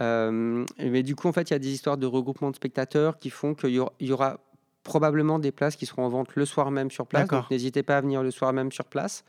Mais 0.00 1.02
du 1.02 1.14
coup, 1.16 1.28
en 1.28 1.32
fait, 1.32 1.50
il 1.50 1.54
y 1.54 1.56
a 1.56 1.58
des 1.58 1.70
histoires 1.72 1.96
de 1.96 2.06
regroupement 2.06 2.50
de 2.50 2.56
spectateurs 2.56 3.18
qui 3.18 3.30
font 3.30 3.54
qu'il 3.54 3.70
y 3.70 3.80
y 4.06 4.12
aura 4.12 4.38
probablement 4.84 5.38
des 5.38 5.50
places 5.50 5.74
qui 5.74 5.86
seront 5.86 6.04
en 6.04 6.08
vente 6.08 6.36
le 6.36 6.44
soir 6.44 6.70
même 6.70 6.90
sur 6.90 7.06
place. 7.06 7.28
Donc 7.28 7.50
n'hésitez 7.50 7.82
pas 7.82 7.96
à 7.96 8.00
venir 8.00 8.22
le 8.22 8.30
soir 8.30 8.52
même 8.52 8.70
sur 8.70 8.84
place. 8.84 9.24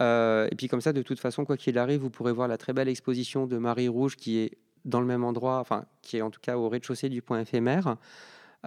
Euh, 0.00 0.48
et 0.50 0.56
puis 0.56 0.68
comme 0.68 0.80
ça, 0.80 0.92
de 0.92 1.02
toute 1.02 1.20
façon, 1.20 1.44
quoi 1.44 1.56
qu'il 1.56 1.78
arrive, 1.78 2.00
vous 2.00 2.10
pourrez 2.10 2.32
voir 2.32 2.48
la 2.48 2.56
très 2.56 2.72
belle 2.72 2.88
exposition 2.88 3.46
de 3.46 3.58
Marie 3.58 3.88
Rouge 3.88 4.16
qui 4.16 4.38
est 4.38 4.58
dans 4.84 5.00
le 5.00 5.06
même 5.06 5.22
endroit, 5.22 5.58
enfin 5.58 5.84
qui 6.00 6.16
est 6.16 6.22
en 6.22 6.30
tout 6.30 6.40
cas 6.40 6.56
au 6.56 6.68
rez-de-chaussée 6.68 7.08
du 7.08 7.22
point 7.22 7.40
éphémère. 7.40 7.96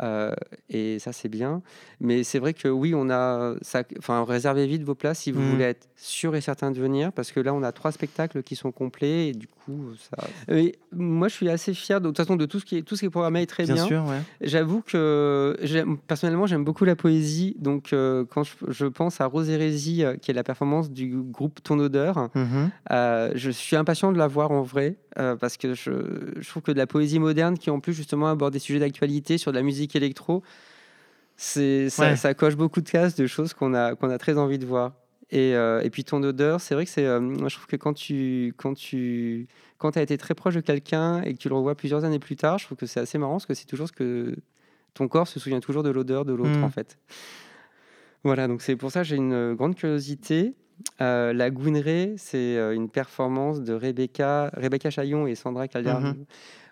Euh, 0.04 0.34
et 0.70 1.00
ça, 1.00 1.14
c'est 1.14 1.30
bien. 1.30 1.62
Mais 2.00 2.24
c'est 2.24 2.40
vrai 2.40 2.54
que 2.54 2.68
oui, 2.68 2.94
on 2.96 3.10
a. 3.10 3.56
Ça, 3.62 3.84
enfin, 3.98 4.24
réservez 4.26 4.68
vite 4.68 4.84
vos 4.84 4.96
places 4.96 5.20
si 5.20 5.32
vous 5.32 5.42
Mhm. 5.42 5.50
voulez 5.50 5.64
être 5.66 5.88
sûr 5.96 6.36
et 6.36 6.42
certain 6.42 6.72
de 6.72 6.80
venir, 6.80 7.12
parce 7.14 7.32
que 7.32 7.40
là, 7.40 7.54
on 7.54 7.64
a 7.64 7.72
trois 7.72 7.92
spectacles 7.92 8.44
qui 8.44 8.56
sont 8.56 8.72
complets. 8.72 9.30
Et 9.30 9.32
du 9.34 9.48
coup, 9.48 9.92
ça. 9.96 10.28
Et 10.54 10.78
moi, 10.92 11.28
je 11.30 11.34
suis 11.36 11.50
assez 11.50 11.74
fier 11.74 12.00
de, 12.02 12.06
de 12.06 12.10
toute 12.10 12.18
façon 12.18 12.36
de 12.36 12.46
tout 12.46 12.60
ce 12.60 12.66
qui 12.66 12.78
est, 12.78 12.82
tout 12.82 12.96
ce 12.96 13.02
qui 13.02 13.06
est 13.06 13.10
programmé 13.10 13.42
est 13.42 13.46
très 13.46 13.64
Bien, 13.64 13.76
bien. 13.76 13.86
sûr, 13.88 14.06
ouais. 14.06 14.22
J'avoue 14.42 14.82
que 14.82 15.56
personnellement, 16.08 16.46
j'aime 16.46 16.64
beaucoup 16.64 16.86
la 16.86 16.96
poésie. 16.96 17.56
Donc, 17.60 17.94
euh, 17.94 18.26
quand 18.30 18.44
je, 18.44 18.54
je 18.70 18.86
pense 18.86 19.22
à 19.22 19.26
Rose 19.26 19.50
Hérésie, 19.50 20.04
euh, 20.04 20.18
qui 20.18 20.32
est 20.32 20.34
la 20.34 20.44
performance 20.44 20.92
du 20.92 21.16
groupe 21.22 21.62
Ton 21.64 21.80
Odeur, 21.80 22.30
Mhm. 22.36 22.70
euh, 22.92 23.32
je 23.36 23.50
suis 23.52 23.76
impatient 23.76 24.12
de 24.12 24.18
la 24.18 24.28
voir 24.28 24.52
en 24.52 24.62
vrai 24.62 24.96
euh, 25.18 25.36
parce 25.36 25.58
que 25.58 25.74
je, 25.74 25.92
je 26.40 26.50
trouve 26.50 26.64
que 26.64 26.72
de 26.72 26.78
la 26.78 26.88
poésie 26.88 27.20
moderne 27.20 27.58
qui 27.58 27.70
en 27.70 27.80
plus 27.80 27.94
justement 27.94 28.28
aborde 28.30 28.54
des 28.54 28.60
sujets 28.60 28.80
d'actualité 28.80 29.38
sur 29.38 29.52
de 29.52 29.58
la 29.58 29.64
musique 29.64 29.96
électro, 29.96 30.44
c'est 31.38 31.90
ça, 31.90 32.04
Ouais. 32.12 32.16
ça 32.16 32.34
coche 32.34 32.56
beaucoup 32.56 32.82
de 32.82 32.90
cases 32.90 33.16
de 33.16 33.28
choses 33.28 33.54
qu'on 33.54 33.74
a 33.74 33.96
qu'on 33.96 34.10
a 34.10 34.18
très 34.18 34.38
envie 34.38 34.58
de 34.60 34.66
voir. 34.66 34.94
Et, 35.32 35.56
euh, 35.56 35.82
et 35.82 35.90
puis 35.90 36.04
ton 36.04 36.22
odeur, 36.22 36.62
c'est 36.62 36.76
vrai 36.76 36.86
que 36.86 36.92
c'est, 36.92 37.06
euh, 37.06 37.20
je 37.50 37.56
trouve 37.56 37.66
que 37.68 37.76
quand 37.76 37.94
tu 37.94 38.54
quand 38.58 38.74
tu 38.76 39.48
quand 39.80 39.98
as 39.98 40.02
été 40.02 40.18
très 40.18 40.36
proche 40.36 40.54
de 40.56 40.62
quelqu'un 40.62 41.22
et 41.24 41.34
que 41.34 41.40
tu 41.40 41.50
le 41.50 41.56
revois 41.56 41.76
plusieurs 41.76 42.04
années 42.06 42.20
plus 42.20 42.36
tard, 42.36 42.58
je 42.60 42.66
trouve 42.66 42.78
que 42.78 42.86
c'est 42.86 43.00
assez 43.00 43.18
marrant 43.18 43.34
parce 43.34 43.46
que 43.48 43.54
c'est 43.56 43.66
toujours 43.66 43.88
ce 43.88 43.94
que 43.94 44.36
ton 44.94 45.08
corps 45.08 45.28
se 45.28 45.40
souvient 45.40 45.60
toujours 45.60 45.84
de 45.84 45.90
l'odeur 45.90 46.26
de 46.26 46.34
l'autre 46.34 46.58
Mm. 46.60 46.64
en 46.64 46.70
fait. 46.70 46.98
Voilà, 48.24 48.48
donc 48.48 48.62
c'est 48.62 48.76
pour 48.76 48.92
ça 48.92 49.02
que 49.02 49.08
j'ai 49.08 49.18
une 49.18 49.54
grande 49.56 49.76
curiosité. 49.76 50.54
Euh, 51.02 51.34
la 51.34 51.50
Gouinerie, 51.50 52.16
c'est 52.18 52.58
euh, 52.58 52.74
une 52.74 52.90
performance 52.90 53.62
de 53.62 53.74
Rebecca, 53.74 54.50
Rebecca 54.56 54.90
Chaillon 54.90 55.28
et 55.28 55.36
Sandra 55.36 55.68
Calder. 55.68 55.96
Mhm. 56.02 56.26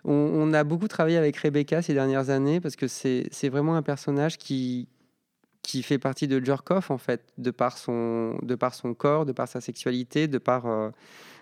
on, 0.04 0.12
on 0.12 0.52
a 0.52 0.64
beaucoup 0.64 0.88
travaillé 0.88 1.16
avec 1.16 1.36
Rebecca 1.36 1.82
ces 1.82 1.94
dernières 1.94 2.30
années 2.30 2.60
parce 2.60 2.76
que 2.76 2.86
c'est 2.88 3.48
vraiment 3.48 3.76
un 3.76 3.82
personnage 3.82 4.38
qui, 4.38 4.88
qui 5.64 5.82
fait 5.82 5.98
partie 5.98 6.28
de 6.28 6.44
Jerkoff, 6.44 6.90
en 6.90 6.98
fait, 6.98 7.22
de 7.38 7.50
par, 7.50 7.78
son, 7.78 8.38
de 8.42 8.54
par 8.54 8.74
son 8.74 8.94
corps, 8.94 9.24
de 9.24 9.32
par 9.32 9.48
sa 9.48 9.60
sexualité, 9.60 10.28
de 10.28 10.38
par, 10.38 10.66
euh, 10.66 10.90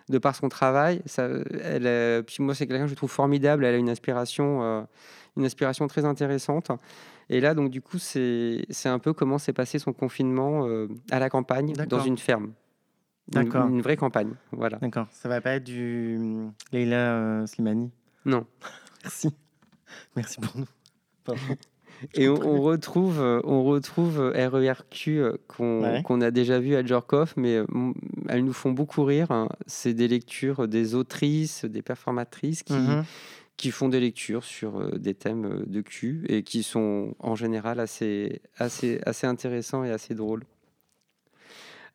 de 0.09 0.19
par 0.19 0.35
son 0.37 0.49
travail. 0.49 1.03
Ça, 1.07 1.29
elle, 1.63 2.25
puis 2.25 2.37
moi, 2.41 2.55
c'est 2.55 2.67
quelqu'un 2.67 2.85
que 2.85 2.91
je 2.91 2.95
trouve 2.95 3.11
formidable. 3.11 3.65
Elle 3.65 3.75
a 3.75 3.79
une 3.79 3.91
inspiration, 3.91 4.63
euh, 4.63 4.83
une 5.37 5.45
inspiration 5.45 5.87
très 5.87 6.05
intéressante. 6.05 6.71
Et 7.29 7.41
là, 7.41 7.55
donc, 7.55 7.71
du 7.71 7.81
coup, 7.81 7.99
c'est 7.99 8.65
un 8.85 8.99
peu 8.99 9.13
comment 9.13 9.39
s'est 9.39 9.53
passé 9.53 9.79
son 9.79 9.93
confinement 9.93 10.67
euh, 10.67 10.89
à 11.11 11.19
la 11.19 11.31
campagne, 11.31 11.73
dans 11.89 12.01
une 12.01 12.19
ferme. 12.19 12.53
Une- 13.35 13.45
D'accord. 13.45 13.69
Une, 13.69 13.81
vraie 13.83 13.97
campagne, 13.97 14.35
voilà. 14.51 14.79
D'accord. 14.79 15.07
Ça 15.13 15.29
va 15.29 15.41
pas 15.41 15.53
être 15.53 15.65
du 15.65 16.17
hum, 16.19 16.53
Leila 16.73 17.15
euh, 17.15 17.47
Slimani? 17.47 17.91
Non. 18.25 18.45
Merci. 19.05 19.31
Merci 20.17 20.41
pour 20.41 20.57
nous. 20.59 20.67
Pardon. 21.25 21.41
Et 22.15 22.29
on, 22.29 22.35
on 22.35 22.61
retrouve, 22.63 23.21
euh, 23.21 23.41
on 23.45 23.63
retrouve 23.63 24.19
euh, 24.21 24.49
RERQ 24.49 25.21
euh, 25.21 25.37
qu'on 25.47 25.83
Ouais. 25.85 26.23
a 26.25 26.31
déjà 26.33 26.59
vu 26.59 26.75
à 26.75 26.85
Djorkov, 26.85 27.35
mais 27.37 27.55
euh, 27.59 27.67
elles 28.29 28.45
nous 28.45 28.53
font 28.53 28.73
beaucoup 28.73 29.05
rire. 29.05 29.31
hein. 29.31 29.49
C'est 29.69 29.95
des 29.95 30.09
lectures 30.09 30.67
des 30.67 30.97
autrices, 30.97 31.65
des 31.65 31.81
performatrices 31.83 32.65
qui, 32.65 32.73
Mhm. 32.73 33.05
Qui 33.57 33.71
font 33.71 33.89
des 33.89 34.01
lectures 34.01 34.45
sur 34.45 34.81
euh, 34.81 34.99
des 34.99 35.15
thèmes 35.15 35.45
euh, 35.45 35.63
de 35.67 35.81
cul 35.83 36.25
et 36.29 36.43
qui 36.43 36.63
sont 36.63 37.15
en 37.19 37.35
général 37.37 37.79
assez, 37.81 38.41
assez, 38.59 39.01
assez 39.07 39.27
intéressants 39.27 39.85
et 39.85 39.91
assez 39.91 40.15
drôles. 40.15 40.45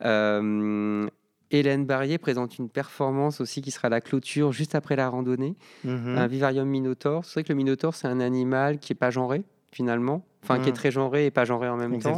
Euh, 0.03 1.07
Hélène 1.49 1.85
Barrier 1.85 2.17
présente 2.17 2.57
une 2.57 2.69
performance 2.69 3.39
aussi 3.41 3.61
qui 3.61 3.71
sera 3.71 3.89
la 3.89 4.01
clôture 4.01 4.51
juste 4.51 4.75
après 4.75 4.95
la 4.95 5.09
randonnée 5.09 5.55
Mhm. 5.83 6.17
un 6.17 6.27
vivarium 6.27 6.67
minotaure. 6.67 7.23
C'est 7.25 7.33
vrai 7.35 7.43
que 7.43 7.49
le 7.49 7.55
minotaure, 7.55 7.95
c'est 7.95 8.07
un 8.07 8.19
animal 8.19 8.79
qui 8.79 8.93
est 8.93 8.97
pas 8.97 9.11
genré, 9.11 9.43
finalement. 9.71 10.25
Enfin, 10.43 10.59
qui 10.59 10.69
est 10.69 10.71
Mm. 10.71 10.75
très 10.75 10.91
genré 10.91 11.25
et 11.25 11.31
pas 11.31 11.45
genré 11.45 11.67
en 11.69 11.77
même 11.77 11.91
temps. 11.99 12.15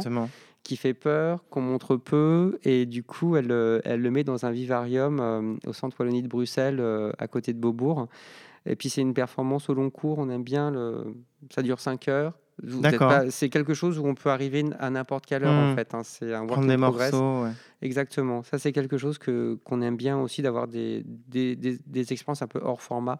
Qui 0.62 0.76
fait 0.76 0.94
peur, 0.94 1.42
qu'on 1.48 1.62
montre 1.62 1.96
peu. 1.96 2.58
Et 2.64 2.84
du 2.86 3.02
coup, 3.02 3.36
elle, 3.36 3.50
elle 3.84 4.02
le 4.02 4.10
met 4.10 4.24
dans 4.24 4.44
un 4.44 4.50
vivarium 4.50 5.18
euh, 5.20 5.54
au 5.66 5.72
centre 5.72 5.96
Wallonie 5.98 6.22
de 6.22 6.28
Bruxelles, 6.28 6.78
euh, 6.80 7.12
à 7.18 7.26
côté 7.28 7.52
de 7.54 7.58
Beaubourg. 7.58 8.08
Et 8.66 8.76
puis, 8.76 8.90
c'est 8.90 9.00
une 9.00 9.14
performance 9.14 9.68
au 9.70 9.74
long 9.74 9.90
cours. 9.90 10.18
On 10.18 10.28
aime 10.30 10.44
bien. 10.44 10.70
Le... 10.70 11.14
Ça 11.52 11.62
dure 11.62 11.80
5 11.80 12.08
heures. 12.08 12.34
Pas- 12.98 13.30
C'est 13.30 13.48
quelque 13.48 13.72
chose 13.72 13.98
où 13.98 14.04
on 14.06 14.14
peut 14.14 14.28
arriver 14.28 14.62
à 14.78 14.90
n'importe 14.90 15.24
quelle 15.24 15.44
heure, 15.44 15.52
en 15.52 15.72
Mm. 15.72 15.76
fait. 15.76 15.94
hein. 15.94 16.02
C'est 16.04 16.34
un 16.34 16.42
work 16.46 16.66
des 16.66 16.76
progress. 16.76 17.10
morceaux. 17.12 17.44
ouais. 17.44 17.52
Exactement. 17.80 18.42
Ça, 18.42 18.58
c'est 18.58 18.72
quelque 18.72 18.98
chose 18.98 19.16
que 19.16 19.58
qu'on 19.64 19.80
aime 19.80 19.96
bien 19.96 20.18
aussi 20.18 20.42
d'avoir 20.42 20.68
des, 20.68 21.02
des, 21.06 21.56
des, 21.56 21.78
des 21.86 22.12
expériences 22.12 22.42
un 22.42 22.46
peu 22.48 22.60
hors 22.62 22.82
format 22.82 23.18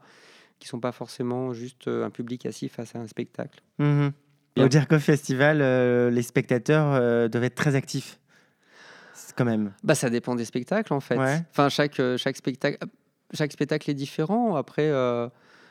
qui 0.59 0.69
sont 0.69 0.79
pas 0.79 0.93
forcément 0.93 1.55
juste 1.55 1.89
euh, 1.89 2.05
un 2.05 2.11
public 2.11 2.45
assis 2.45 2.69
face 2.69 2.95
à 2.95 2.99
un 2.99 3.07
spectacle. 3.07 3.63
Bien. 3.79 4.13
Au 4.59 4.69
Jerkov 4.71 5.01
Festival, 5.01 5.61
euh, 5.63 6.11
les 6.11 6.21
spectateurs 6.21 6.93
euh, 6.93 7.29
doivent 7.29 7.45
être 7.45 7.55
très 7.55 7.75
actifs. 7.77 8.19
Quand 9.37 9.45
même. 9.47 9.73
Bah, 9.83 9.95
ça 9.95 10.11
dépend 10.11 10.35
des 10.35 10.45
spectacles 10.45 10.93
en 10.93 11.01
fait. 11.01 11.17
Ouais. 11.17 11.41
Enfin, 11.51 11.69
chaque, 11.71 11.99
euh, 12.01 12.19
chaque, 12.19 12.37
spectacle, 12.37 12.77
chaque 13.33 13.53
spectacle 13.53 13.91
est 13.91 13.95
différent. 13.95 14.57
Après, 14.57 14.89
euh, 14.89 15.29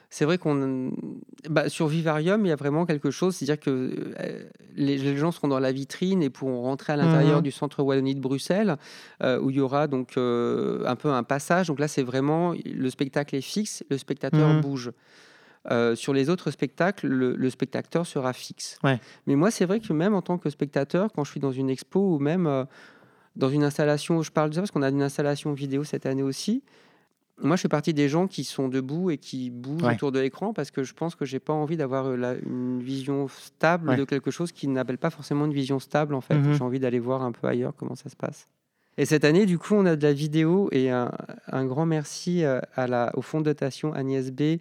c'est 0.09 0.25
vrai 0.25 0.37
qu'on. 0.37 0.91
Bah, 1.49 1.69
sur 1.69 1.87
Vivarium, 1.87 2.45
il 2.45 2.49
y 2.49 2.51
a 2.51 2.55
vraiment 2.55 2.85
quelque 2.85 3.11
chose. 3.11 3.35
C'est-à-dire 3.35 3.59
que 3.59 3.69
euh, 4.19 4.43
les, 4.75 4.97
les 4.97 5.17
gens 5.17 5.31
seront 5.31 5.47
dans 5.47 5.59
la 5.59 5.71
vitrine 5.71 6.23
et 6.23 6.29
pourront 6.29 6.61
rentrer 6.63 6.93
à 6.93 6.95
l'intérieur 6.95 7.37
Mhm. 7.37 7.43
du 7.43 7.51
centre 7.51 7.83
Wallonie 7.83 8.15
de 8.15 8.19
Bruxelles, 8.19 8.77
euh, 9.21 9.39
où 9.39 9.49
il 9.51 9.57
y 9.57 9.59
aura 9.61 9.87
donc 9.87 10.17
euh, 10.17 10.83
un 10.87 10.95
peu 10.95 11.09
un 11.09 11.23
passage. 11.23 11.67
Donc 11.67 11.79
là, 11.79 11.87
c'est 11.87 12.03
vraiment. 12.03 12.53
Le 12.65 12.89
spectacle 12.89 13.35
est 13.35 13.41
fixe, 13.41 13.83
le 13.89 13.97
spectateur 13.97 14.49
Mhm. 14.53 14.61
bouge. 14.61 14.91
Euh, 15.69 15.93
sur 15.93 16.13
les 16.13 16.29
autres 16.29 16.51
spectacles, 16.51 17.05
le, 17.05 17.35
le 17.35 17.49
spectateur 17.49 18.07
sera 18.07 18.31
fixe. 18.31 18.79
Ouais. 18.83 18.99
Mais 19.27 19.35
moi, 19.35 19.51
c'est 19.51 19.65
vrai 19.65 19.81
que 19.81 19.91
même 19.91 20.15
en 20.15 20.21
tant 20.21 20.37
que 20.37 20.49
spectateur, 20.49 21.11
quand 21.13 21.25
je 21.25 21.31
suis 21.31 21.41
dans 21.41 21.51
une 21.51 21.69
expo 21.69 22.15
ou 22.15 22.17
même 22.17 22.47
euh, 22.47 22.63
dans 23.35 23.49
une 23.49 23.63
installation, 23.65 24.21
je 24.21 24.31
parle 24.31 24.49
de 24.49 24.55
ça 24.55 24.61
parce 24.61 24.71
qu'on 24.71 24.81
a 24.81 24.89
une 24.89 25.01
installation 25.03 25.51
vidéo 25.53 25.83
cette 25.83 26.05
année 26.05 26.23
aussi. 26.23 26.63
Moi, 27.41 27.55
je 27.55 27.61
fais 27.61 27.67
partie 27.69 27.93
des 27.93 28.09
gens 28.09 28.27
qui 28.27 28.43
sont 28.43 28.67
debout 28.67 29.11
et 29.11 29.17
qui 29.17 29.49
bougent 29.49 29.83
Ouais. 29.83 29.93
autour 29.95 30.11
de 30.11 30.19
l'écran 30.19 30.53
parce 30.53 30.71
que 30.71 30.83
je 30.83 30.93
pense 30.93 31.15
que 31.15 31.25
j'ai 31.25 31.39
pas 31.39 31.53
envie 31.53 31.77
d'avoir 31.77 32.05
euh, 32.07 32.35
une 32.45 32.81
vision 32.81 33.27
stable 33.27 33.89
Ouais. 33.89 33.95
de 33.97 34.03
quelque 34.03 34.31
chose 34.31 34.51
qui 34.51 34.67
n'appelle 34.67 34.97
pas 34.97 35.09
forcément 35.09 35.45
une 35.45 35.53
vision 35.53 35.79
stable 35.79 36.13
en 36.15 36.21
fait. 36.21 36.35
Mhm. 36.35 36.53
J'ai 36.53 36.63
envie 36.63 36.79
d'aller 36.79 36.99
voir 36.99 37.21
un 37.23 37.31
peu 37.31 37.47
ailleurs 37.47 37.73
comment 37.77 37.95
ça 37.95 38.09
se 38.09 38.15
passe. 38.15 38.45
Et 38.97 39.05
cette 39.05 39.23
année, 39.23 39.45
du 39.45 39.57
coup, 39.57 39.75
on 39.75 39.85
a 39.85 39.95
de 39.95 40.03
la 40.03 40.11
vidéo 40.11 40.67
et 40.73 40.89
un, 40.91 41.11
un 41.47 41.65
grand 41.65 41.85
merci 41.85 42.43
euh, 42.43 42.59
à 42.75 42.85
la, 42.87 43.11
au 43.15 43.21
fonds 43.21 43.39
de 43.39 43.45
dotation 43.45 43.93
Agnès 43.93 44.31
B 44.31 44.57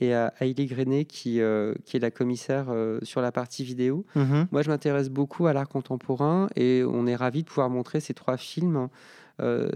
et 0.00 0.14
à 0.14 0.32
Hailey 0.40 0.66
Grenet 0.66 1.04
qui, 1.04 1.40
euh, 1.40 1.74
qui 1.84 1.96
est 1.96 2.00
la 2.00 2.10
commissaire 2.12 2.66
euh, 2.70 2.98
sur 3.02 3.20
la 3.20 3.32
partie 3.32 3.64
vidéo. 3.64 4.06
Mhm. 4.14 4.46
Moi, 4.52 4.62
je 4.62 4.70
m'intéresse 4.70 5.10
beaucoup 5.10 5.46
à 5.48 5.52
l'art 5.52 5.68
contemporain 5.68 6.48
et 6.54 6.82
on 6.86 7.06
est 7.08 7.16
ravis 7.16 7.42
de 7.42 7.48
pouvoir 7.48 7.68
montrer 7.70 7.98
ces 8.00 8.14
trois 8.14 8.36
films, 8.36 8.76
euh, 8.76 8.86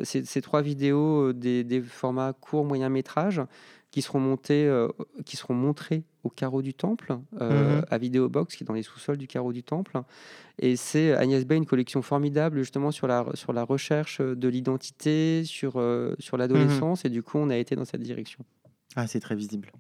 ces, 0.05 0.25
ces 0.25 0.43
trois 0.43 0.63
vidéos 0.63 1.29
euh, 1.29 1.33
des, 1.35 1.65
des 1.65 1.81
formats 1.83 2.33
courts, 2.33 2.65
moyen 2.65 2.89
métrage 2.89 3.41
qui 3.91 4.03
seront 4.03 4.21
montés, 4.21 4.67
euh, 4.67 4.89
qui 5.25 5.37
seront 5.37 5.55
montrés 5.55 6.03
au 6.23 6.29
carreau 6.29 6.61
du 6.61 6.75
Temple, 6.75 7.17
euh, 7.41 7.79
Mhm. 7.79 7.85
à 7.89 7.99
Vidéobox, 7.99 8.55
qui 8.57 8.65
est 8.65 8.67
dans 8.67 8.75
les 8.75 8.83
sous-sols 8.83 9.17
du 9.17 9.27
carreau 9.27 9.53
du 9.55 9.63
Temple. 9.63 10.03
Et 10.59 10.77
c'est 10.77 11.15
Agnès 11.15 11.47
Bay, 11.47 11.57
une 11.57 11.65
collection 11.67 12.03
formidable 12.03 12.59
justement 12.59 12.91
sur 12.91 13.07
la, 13.07 13.25
sur 13.35 13.53
la 13.55 13.63
recherche 13.65 14.21
de 14.21 14.49
l'identité, 14.49 15.45
sur, 15.45 15.75
euh, 15.77 16.15
sur 16.19 16.37
l'adolescence. 16.37 17.05
Et 17.07 17.11
du 17.11 17.23
coup, 17.23 17.39
on 17.39 17.49
a 17.49 17.57
été 17.57 17.75
dans 17.77 17.85
cette 17.87 18.03
direction. 18.03 18.45
Ah, 18.97 19.07
c'est 19.07 19.21
très 19.21 19.37
visible. 19.37 19.71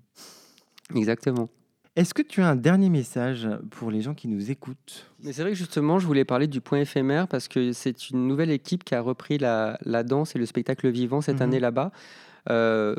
Exactement. 0.94 1.48
Est-ce 1.96 2.12
que 2.12 2.20
tu 2.22 2.42
as 2.42 2.48
un 2.48 2.56
dernier 2.56 2.90
message 2.90 3.48
pour 3.70 3.90
les 3.90 4.02
gens 4.02 4.12
qui 4.14 4.28
nous 4.28 4.50
écoutent? 4.50 5.06
Mais 5.22 5.32
c'est 5.32 5.40
vrai 5.42 5.52
que 5.52 5.56
justement, 5.56 5.98
je 5.98 6.06
voulais 6.06 6.26
parler 6.26 6.46
du 6.46 6.60
point 6.60 6.78
éphémère 6.80 7.26
parce 7.26 7.48
que 7.48 7.72
c'est 7.72 8.10
une 8.10 8.28
nouvelle 8.28 8.50
équipe 8.50 8.84
qui 8.84 8.94
a 8.94 9.00
repris 9.00 9.38
la, 9.38 9.78
la 9.82 10.02
danse 10.02 10.36
et 10.36 10.38
le 10.38 10.44
spectacle 10.44 10.90
vivant 10.90 11.22
cette 11.22 11.36
Mhm. 11.36 11.42
année 11.42 11.60
là-bas. 11.60 11.92
Euh, 12.48 12.94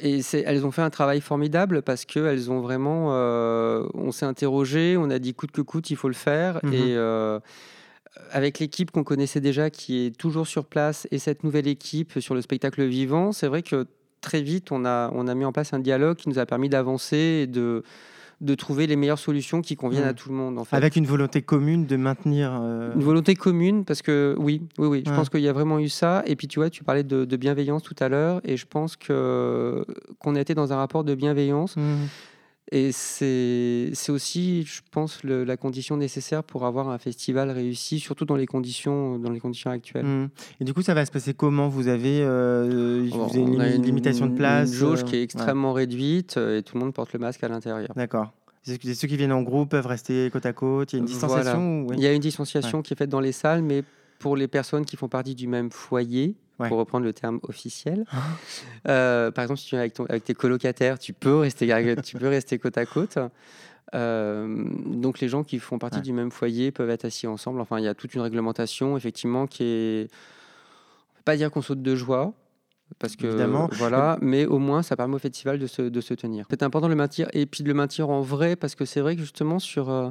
et 0.00 0.20
elles 0.44 0.66
ont 0.66 0.70
fait 0.72 0.82
un 0.82 0.90
travail 0.90 1.20
formidable 1.20 1.82
parce 1.82 2.04
qu'elles 2.04 2.50
ont 2.50 2.60
vraiment. 2.60 3.08
euh, 3.12 3.86
on 3.94 4.10
s'est 4.12 4.26
interrogé, 4.26 4.96
on 4.96 5.10
a 5.10 5.18
dit 5.18 5.34
coûte 5.34 5.52
que 5.52 5.60
coûte, 5.60 5.90
il 5.90 5.96
faut 5.96 6.08
le 6.08 6.14
faire. 6.14 6.60
Mhm. 6.64 6.72
Et 6.72 6.96
euh, 6.96 7.38
avec 8.32 8.58
l'équipe 8.60 8.90
qu'on 8.90 9.04
connaissait 9.04 9.40
déjà 9.40 9.68
qui 9.70 10.06
est 10.06 10.16
toujours 10.16 10.46
sur 10.46 10.64
place 10.64 11.06
et 11.10 11.18
cette 11.18 11.44
nouvelle 11.44 11.68
équipe 11.68 12.18
sur 12.20 12.34
le 12.34 12.40
spectacle 12.40 12.82
vivant, 12.86 13.30
c'est 13.32 13.46
vrai 13.46 13.62
que 13.62 13.86
très 14.24 14.42
vite, 14.42 14.72
on 14.72 14.84
a, 14.84 15.10
on 15.14 15.28
a 15.28 15.34
mis 15.34 15.44
en 15.44 15.52
place 15.52 15.72
un 15.72 15.78
dialogue 15.78 16.16
qui 16.16 16.28
nous 16.28 16.38
a 16.38 16.46
permis 16.46 16.68
d'avancer 16.68 17.42
et 17.42 17.46
de, 17.46 17.82
de 18.40 18.54
trouver 18.56 18.86
les 18.88 18.96
meilleures 18.96 19.18
solutions 19.28 19.62
qui 19.62 19.76
conviennent 19.76 20.04
à 20.04 20.12
tout 20.14 20.28
le 20.28 20.34
monde. 20.34 20.58
En 20.58 20.64
fait. 20.64 20.74
Avec 20.76 20.96
une 20.96 21.06
volonté 21.06 21.40
commune 21.42 21.86
de 21.86 21.96
maintenir. 21.96 22.50
euh, 22.60 22.92
Une 22.94 23.02
volonté 23.02 23.34
commune, 23.36 23.84
parce 23.84 24.02
que 24.02 24.34
oui, 24.38 24.62
oui, 24.78 24.86
oui, 24.88 25.02
je 25.06 25.10
Ouais. 25.10 25.16
pense 25.16 25.28
qu'il 25.30 25.40
y 25.40 25.48
a 25.48 25.52
vraiment 25.52 25.78
eu 25.78 25.88
ça. 25.88 26.22
Et 26.26 26.34
puis 26.36 26.48
tu 26.48 26.58
vois, 26.58 26.68
tu 26.70 26.82
parlais 26.84 27.04
de, 27.04 27.24
de 27.24 27.36
bienveillance 27.36 27.82
tout 27.84 27.96
à 28.00 28.08
l'heure, 28.08 28.40
et 28.44 28.56
je 28.56 28.66
pense 28.66 28.96
que 28.96 29.84
qu'on 30.18 30.34
a 30.34 30.40
été 30.40 30.54
dans 30.54 30.72
un 30.72 30.76
rapport 30.76 31.04
de 31.04 31.14
bienveillance. 31.14 31.76
mhm. 31.76 32.08
Et 32.76 32.90
c'est 32.90 33.92
aussi, 34.10 34.64
je 34.64 34.80
pense, 34.90 35.22
le- 35.22 35.44
la 35.44 35.56
condition 35.56 35.96
nécessaire 35.96 36.42
pour 36.42 36.64
avoir 36.66 36.88
un 36.88 36.98
festival 36.98 37.50
réussi, 37.52 38.00
surtout 38.00 38.24
dans 38.24 38.34
les 38.34 38.46
conditions, 38.46 39.16
dans 39.20 39.30
les 39.30 39.38
conditions 39.38 39.70
actuelles. 39.70 40.04
Mhm. 40.04 40.28
Et 40.60 40.64
du 40.64 40.74
coup, 40.74 40.82
ça 40.82 40.92
va 40.92 41.06
se 41.06 41.12
passer 41.12 41.34
comment? 41.34 41.68
Vous 41.68 41.86
avez, 41.86 42.20
euh, 42.22 43.08
Bon, 43.10 43.26
vous 43.28 43.60
avez 43.60 43.76
une 43.76 43.82
limitation 43.84 44.26
de 44.26 44.34
place 44.34 44.70
Une 44.72 44.74
jauge 44.74 45.00
euh, 45.02 45.04
qui 45.04 45.14
est 45.14 45.18
ouais. 45.18 45.22
extrêmement 45.24 45.72
réduite 45.72 46.36
euh, 46.36 46.58
et 46.58 46.62
tout 46.64 46.76
le 46.76 46.80
monde 46.84 46.92
porte 46.92 47.12
le 47.12 47.20
masque 47.20 47.44
à 47.44 47.48
l'intérieur. 47.48 47.92
D'accord. 47.94 48.32
Ceux 48.64 48.76
qui 48.76 49.16
viennent 49.16 49.30
en 49.32 49.42
groupe 49.42 49.70
peuvent 49.70 49.86
rester 49.86 50.28
côte 50.32 50.46
à 50.46 50.52
côte. 50.52 50.92
Il 50.94 50.96
y 50.96 50.98
a 50.98 51.00
une 51.00 51.04
distanciation 51.06 51.82
ou- 51.82 51.90
oui. 51.90 51.96
Il 51.98 52.02
y 52.02 52.06
a 52.08 52.12
une 52.12 52.20
distanciation 52.20 52.82
qui 52.82 52.94
est 52.94 52.96
faite 52.96 53.10
dans 53.10 53.20
les 53.20 53.32
salles, 53.32 53.62
mais 53.62 53.84
pour 54.18 54.36
les 54.36 54.48
personnes 54.48 54.84
qui 54.84 54.96
font 54.96 55.08
partie 55.08 55.34
du 55.36 55.46
même 55.46 55.70
foyer, 55.70 56.34
Ouais. 56.60 56.68
pour 56.68 56.78
reprendre 56.78 57.04
le 57.04 57.12
terme 57.12 57.40
officiel, 57.42 58.04
euh, 58.88 59.30
par 59.32 59.42
exemple, 59.42 59.58
si 59.60 59.66
tu 59.66 59.74
es 59.74 59.78
avec, 59.78 59.92
ton- 59.94 60.06
avec 60.06 60.22
tes 60.24 60.34
colocataires, 60.34 60.98
tu 61.00 61.12
peux 61.12 61.36
rester, 61.36 61.66
tu 62.04 62.16
peux 62.16 62.28
rester 62.28 62.58
côte 62.58 62.78
à 62.78 62.86
côte. 62.86 63.18
Euh, 63.94 64.64
donc 64.86 65.20
les 65.20 65.28
gens 65.28 65.44
qui 65.44 65.58
font 65.58 65.78
partie 65.78 65.98
Ouais. 65.98 66.02
du 66.02 66.12
même 66.12 66.30
foyer 66.30 66.70
peuvent 66.72 66.90
être 66.90 67.04
assis 67.04 67.26
ensemble. 67.26 67.60
Enfin, 67.60 67.78
il 67.78 67.84
y 67.84 67.88
a 67.88 67.94
toute 67.94 68.14
une 68.14 68.20
réglementation, 68.22 68.96
effectivement, 68.96 69.46
qui 69.46 69.64
est... 69.64 70.08
On 71.12 71.16
peut 71.18 71.22
pas 71.24 71.36
dire 71.36 71.50
qu'on 71.50 71.62
saute 71.62 71.82
de 71.82 71.94
joie, 71.94 72.32
parce 72.98 73.16
que 73.16 73.26
Évidemment. 73.26 73.68
voilà, 73.72 74.18
mais 74.22 74.46
au 74.46 74.58
moins 74.58 74.82
ça 74.82 74.96
permet 74.96 75.14
au 75.16 75.18
festival 75.18 75.58
de 75.58 75.66
se, 75.66 75.82
de 75.82 76.00
se 76.00 76.14
tenir. 76.14 76.46
C'est 76.50 76.62
important 76.62 76.86
de 76.86 76.92
le 76.92 76.96
maintenir 76.96 77.28
et 77.32 77.46
puis 77.46 77.62
de 77.62 77.68
le 77.68 77.74
maintenir 77.74 78.10
en 78.10 78.20
vrai 78.20 78.56
parce 78.56 78.74
que 78.74 78.84
c'est 78.84 79.00
vrai 79.00 79.14
que 79.16 79.22
justement 79.22 79.58
sur 79.58 79.90
euh, 79.90 80.10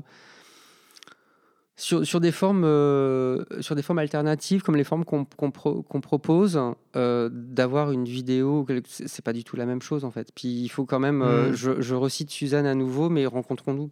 sur, 1.75 2.05
sur 2.05 2.19
des 2.19 2.31
formes 2.31 2.63
euh, 2.65 3.43
sur 3.61 3.75
des 3.75 3.81
formes 3.81 3.97
alternatives 3.99 4.61
comme 4.61 4.75
les 4.75 4.83
formes 4.83 5.05
qu'on 5.05 5.25
qu'on 5.25 5.49
pro- 5.51 5.81
qu'on 5.81 6.01
propose, 6.01 6.59
euh, 6.95 7.29
d'avoir 7.31 7.91
une 7.91 8.05
vidéo, 8.05 8.65
c'est 8.89 9.23
pas 9.23 9.33
du 9.33 9.43
tout 9.43 9.55
la 9.55 9.65
même 9.65 9.81
chose 9.81 10.05
en 10.05 10.11
fait. 10.11 10.29
Puis 10.35 10.49
il 10.49 10.69
faut 10.69 10.85
quand 10.85 10.99
même, 10.99 11.21
euh, 11.23 11.49
Mhm. 11.49 11.55
je, 11.55 11.81
je 11.81 11.95
recite 11.95 12.29
Suzanne 12.29 12.65
à 12.67 12.75
nouveau, 12.75 13.09
mais 13.09 13.25
rencontrons-nous. 13.25 13.89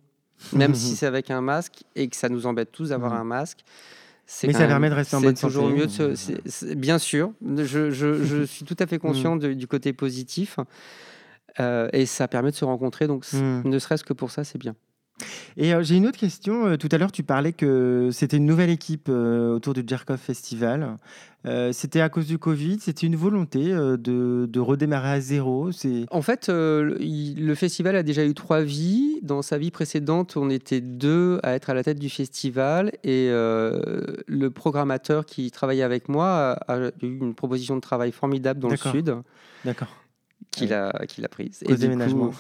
Même 0.54 0.74
si 0.74 0.96
c'est 0.96 1.06
avec 1.06 1.30
un 1.32 1.42
masque 1.42 1.84
et 1.96 2.08
que 2.08 2.16
ça 2.16 2.28
nous 2.30 2.46
embête 2.48 2.72
tous 2.72 2.90
d'avoir 2.90 3.14
Mhm. 3.14 3.20
un 3.20 3.24
masque. 3.24 3.60
Mais 4.44 4.54
ça 4.54 4.60
même- 4.60 4.68
permet 4.70 4.90
de 4.90 4.96
rester 4.96 5.16
en 5.16 5.22
bonne 5.22 5.34
toujours 5.36 5.66
santé. 5.66 5.76
mieux 5.76 5.86
de 5.88 5.92
se- 5.92 6.16
c'est- 6.16 6.42
c'est- 6.48 6.76
bien 6.76 6.98
sûr, 7.00 7.32
je, 7.46 7.90
je- 7.92 8.24
je 8.24 8.44
suis 8.46 8.64
tout 8.66 8.78
à 8.80 8.88
fait 8.88 8.98
conscient 9.00 9.36
de- 9.36 9.54
du 9.54 9.68
côté 9.68 9.92
positif. 9.94 10.58
et 11.94 12.06
ça 12.06 12.28
permet 12.28 12.52
de 12.52 12.56
se 12.56 12.64
rencontrer, 12.66 13.08
donc 13.08 13.26
ne 13.34 13.80
serait-ce 13.80 14.04
que 14.04 14.14
pour 14.14 14.32
ça, 14.32 14.44
c'est 14.44 14.58
bien. 14.60 14.76
Et 15.58 15.74
euh, 15.74 15.84
j'ai 15.84 15.96
une 15.96 16.08
autre 16.08 16.18
question. 16.18 16.66
Euh, 16.68 16.78
tout 16.78 16.90
à 16.92 16.98
l'heure, 16.98 17.12
tu 17.12 17.24
parlais 17.24 17.54
que 17.54 18.10
c'était 18.12 18.38
une 18.38 18.46
nouvelle 18.46 18.70
équipe 18.70 19.08
euh, 19.10 19.54
autour 19.56 19.74
du 19.74 19.84
Jerkov 19.86 20.18
Festival. 20.18 20.98
C'était 21.72 22.02
à 22.02 22.10
cause 22.10 22.28
du 22.28 22.38
Covid. 22.38 22.78
C'était 22.80 23.08
une 23.08 23.16
volonté 23.16 23.72
de, 23.74 24.46
de 24.48 24.60
redémarrer 24.60 25.10
à 25.10 25.20
zéro. 25.20 25.72
C'est 25.72 26.06
En 26.12 26.22
fait, 26.22 26.50
le- 26.50 26.98
il- 27.02 27.48
le 27.48 27.56
festival 27.56 27.96
a 27.96 28.04
déjà 28.04 28.24
eu 28.24 28.36
trois 28.36 28.62
vies. 28.62 29.18
Dans 29.24 29.42
sa 29.42 29.58
vie 29.58 29.72
précédente, 29.72 30.38
on 30.38 30.52
était 30.52 30.82
deux 30.82 31.40
à 31.42 31.54
être 31.54 31.72
à 31.72 31.74
la 31.74 31.84
tête 31.84 31.98
du 31.98 32.10
festival. 32.10 32.92
Et 33.04 33.30
le 33.32 34.50
programmateur 34.50 35.26
qui 35.26 35.50
travaillait 35.50 35.82
avec 35.82 36.10
moi 36.10 36.52
a, 36.68 36.74
a 36.76 36.90
eu 37.02 37.18
une 37.22 37.34
proposition 37.34 37.76
de 37.76 37.82
travail 37.82 38.12
formidable 38.12 38.60
dans 38.60 38.70
le. 38.70 38.78
Sud 38.92 39.16
d'accord. 39.66 39.88
qu'il 40.52 40.74
a, 40.74 40.92
qu'il 41.08 41.26
a 41.26 41.28
prise. 41.28 41.64
Cause 41.66 41.70
du 41.70 41.74
coup, 41.74 41.82
déménagement. 41.82 42.32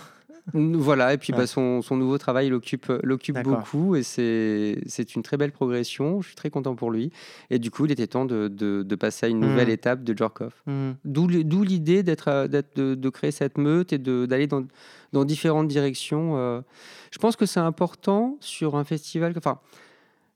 Voilà, 0.53 1.13
et 1.13 1.17
puis 1.17 1.33
Ouais. 1.33 1.39
bah, 1.39 1.47
son, 1.47 1.81
son 1.81 1.95
nouveau 1.97 2.17
travail 2.17 2.49
l'occupe 2.49 2.91
l'occupe 3.03 3.35
D'accord. 3.35 3.57
beaucoup. 3.59 3.95
Et 3.95 4.03
c'est 4.03 4.81
c'est 4.87 5.15
une 5.15 5.23
très 5.23 5.37
belle 5.37 5.51
progression. 5.51 6.21
Je 6.21 6.27
suis 6.27 6.35
très 6.35 6.49
content 6.49 6.75
pour 6.75 6.91
lui. 6.91 7.11
Et 7.49 7.59
du 7.59 7.71
coup, 7.71 7.85
il 7.85 7.91
était 7.91 8.07
temps 8.07 8.25
de, 8.25 8.47
de- 8.47 8.83
de 8.83 8.95
passer 8.95 9.25
à 9.25 9.29
une 9.29 9.39
nouvelle 9.39 9.67
Mhm. 9.67 9.73
étape 9.73 10.03
de 10.03 10.17
Jorkov. 10.17 10.53
Mhm. 10.67 10.95
D'où 11.05 11.27
l'idée 11.63 12.03
d'être, 12.03 12.27
euh, 12.27 12.47
d'être- 12.47 12.75
de, 12.75 12.95
de 12.95 13.09
créer 13.09 13.31
cette 13.31 13.57
meute 13.57 13.93
et 13.93 13.97
d'aller 13.97 14.47
dans, 14.47 14.63
dans 15.13 15.25
différentes 15.25 15.67
directions. 15.67 16.37
euh. 16.37 16.61
Je 17.11 17.17
pense 17.19 17.35
que 17.35 17.45
c'est 17.45 17.59
important 17.59 18.37
sur 18.39 18.75
un 18.75 18.83
festival. 18.83 19.33
Enfin, 19.37 19.59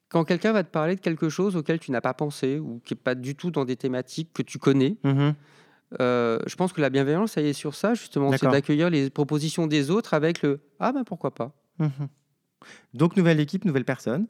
quand 0.09 0.23
quelqu'un 0.23 0.51
va 0.53 0.63
te 0.63 0.71
parler 0.71 0.95
de 0.95 1.01
quelque 1.01 1.29
chose 1.29 1.55
auquel 1.55 1.79
tu 1.79 1.91
n'as 1.91 2.01
pas 2.01 2.13
pensé 2.13 2.59
ou 2.59 2.79
qui 2.85 2.93
n'est 2.93 2.99
pas 3.01 3.15
du 3.15 3.35
tout 3.35 3.51
dans 3.51 3.65
des 3.65 3.75
thématiques 3.75 4.29
que 4.33 4.41
tu 4.43 4.59
connais, 4.59 4.95
Mhm. 5.03 5.33
Euh, 5.99 6.39
je 6.45 6.55
pense 6.55 6.73
que 6.73 6.81
la 6.81 6.89
bienveillance, 6.89 7.37
elle 7.37 7.45
est 7.45 7.53
sur 7.53 7.75
ça, 7.75 7.93
justement. 7.93 8.31
C'est 8.31 8.49
d'accueillir 8.49 8.89
les 8.89 9.09
propositions 9.09 9.67
des 9.67 9.91
autres 9.91 10.13
avec 10.13 10.41
le 10.41 10.61
Ah 10.79 10.91
ben 10.91 11.03
pourquoi 11.03 11.33
pas. 11.33 11.51
Mhm. 11.79 12.07
Donc, 12.93 13.15
nouvelle 13.15 13.39
équipe, 13.39 13.65
nouvelle 13.65 13.85
personne. 13.85 14.27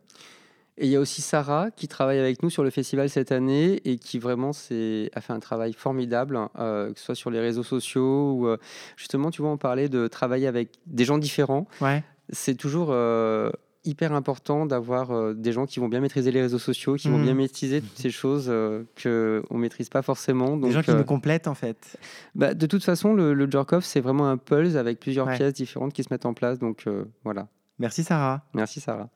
Et 0.77 0.87
il 0.87 0.91
y 0.91 0.95
a 0.97 0.99
aussi 0.99 1.21
Sarah 1.21 1.71
qui 1.71 1.87
travaille 1.87 2.19
avec 2.19 2.43
nous 2.43 2.49
sur 2.49 2.63
le 2.63 2.69
festival 2.69 3.09
cette 3.09 3.31
année 3.31 3.79
et 3.85 3.97
qui 3.97 4.19
vraiment 4.19 4.49
a 4.51 5.21
fait 5.21 5.33
un 5.33 5.39
travail 5.39 5.71
formidable, 5.71 6.35
hein, 6.35 6.49
euh, 6.59 6.91
que 6.91 6.99
ce 6.99 7.05
soit 7.05 7.15
sur 7.15 7.29
les 7.29 7.39
réseaux 7.39 7.63
sociaux 7.63 8.33
ou 8.33 8.47
euh, 8.47 8.57
justement, 8.97 9.31
tu 9.31 9.41
vois, 9.41 9.51
on 9.51 9.57
parlait 9.57 9.87
de 9.87 10.07
travailler 10.07 10.47
avec 10.47 10.71
des 10.85 11.05
gens 11.05 11.17
différents. 11.17 11.65
Ouais. 11.79 12.03
C'est 12.29 12.55
toujours 12.55 12.89
euh, 12.91 13.51
hyper 13.85 14.13
important 14.13 14.65
d'avoir 14.65 15.11
euh, 15.11 15.33
des 15.33 15.51
gens 15.51 15.65
qui 15.65 15.79
vont 15.79 15.87
bien 15.87 15.99
maîtriser 15.99 16.31
les 16.31 16.41
réseaux 16.41 16.59
sociaux, 16.59 16.95
qui 16.95 17.09
vont 17.09 17.21
bien 17.21 17.33
maîtriser 17.33 17.81
toutes 17.81 17.97
ces 17.97 18.09
choses 18.09 18.47
euh, 18.49 18.83
qu'on 19.01 19.55
ne 19.55 19.59
maîtrise 19.61 19.89
pas 19.89 20.01
forcément. 20.01 20.55
Des 20.57 20.63
Donc, 20.63 20.71
gens 20.71 20.81
qui 20.81 20.91
euh, 20.91 20.97
nous 20.97 21.03
complètent, 21.03 21.47
en 21.47 21.55
fait. 21.55 21.97
bah, 22.35 22.53
de 22.53 22.65
toute 22.65 22.83
façon, 22.83 23.13
le, 23.13 23.33
le 23.33 23.49
Jerk-Off, 23.49 23.85
c'est 23.85 24.01
vraiment 24.01 24.27
un 24.29 24.37
pulse 24.37 24.75
avec 24.75 24.99
plusieurs 24.99 25.27
Ouais. 25.27 25.37
pièces 25.37 25.53
différentes 25.53 25.93
qui 25.93 26.03
se 26.03 26.07
mettent 26.11 26.25
en 26.25 26.33
place. 26.33 26.59
Donc 26.59 26.83
euh, 26.87 27.05
voilà. 27.23 27.47
Merci, 27.79 28.03
Sarah. 28.03 28.43
Merci 28.53 28.79
Sarah. 28.81 29.09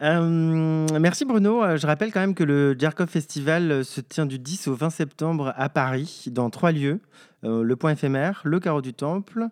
Euh, 0.00 0.86
merci 1.00 1.24
Bruno. 1.24 1.62
Euh, 1.62 1.76
Je 1.76 1.86
rappelle 1.86 2.12
quand 2.12 2.20
même 2.20 2.34
que 2.34 2.44
le 2.44 2.76
Jerkov 2.78 3.08
Festival 3.08 3.70
euh, 3.72 3.82
se 3.82 4.00
tient 4.00 4.26
du 4.26 4.38
10 4.38 4.68
au 4.68 4.74
20 4.74 4.90
septembre 4.90 5.52
à 5.56 5.68
Paris, 5.68 6.26
dans 6.30 6.50
trois 6.50 6.72
lieux 6.72 7.00
Euh, 7.44 7.62
le 7.62 7.76
Point 7.76 7.92
éphémère, 7.92 8.42
le 8.44 8.58
Carreau 8.58 8.82
du 8.82 8.94
Temple 8.94 9.46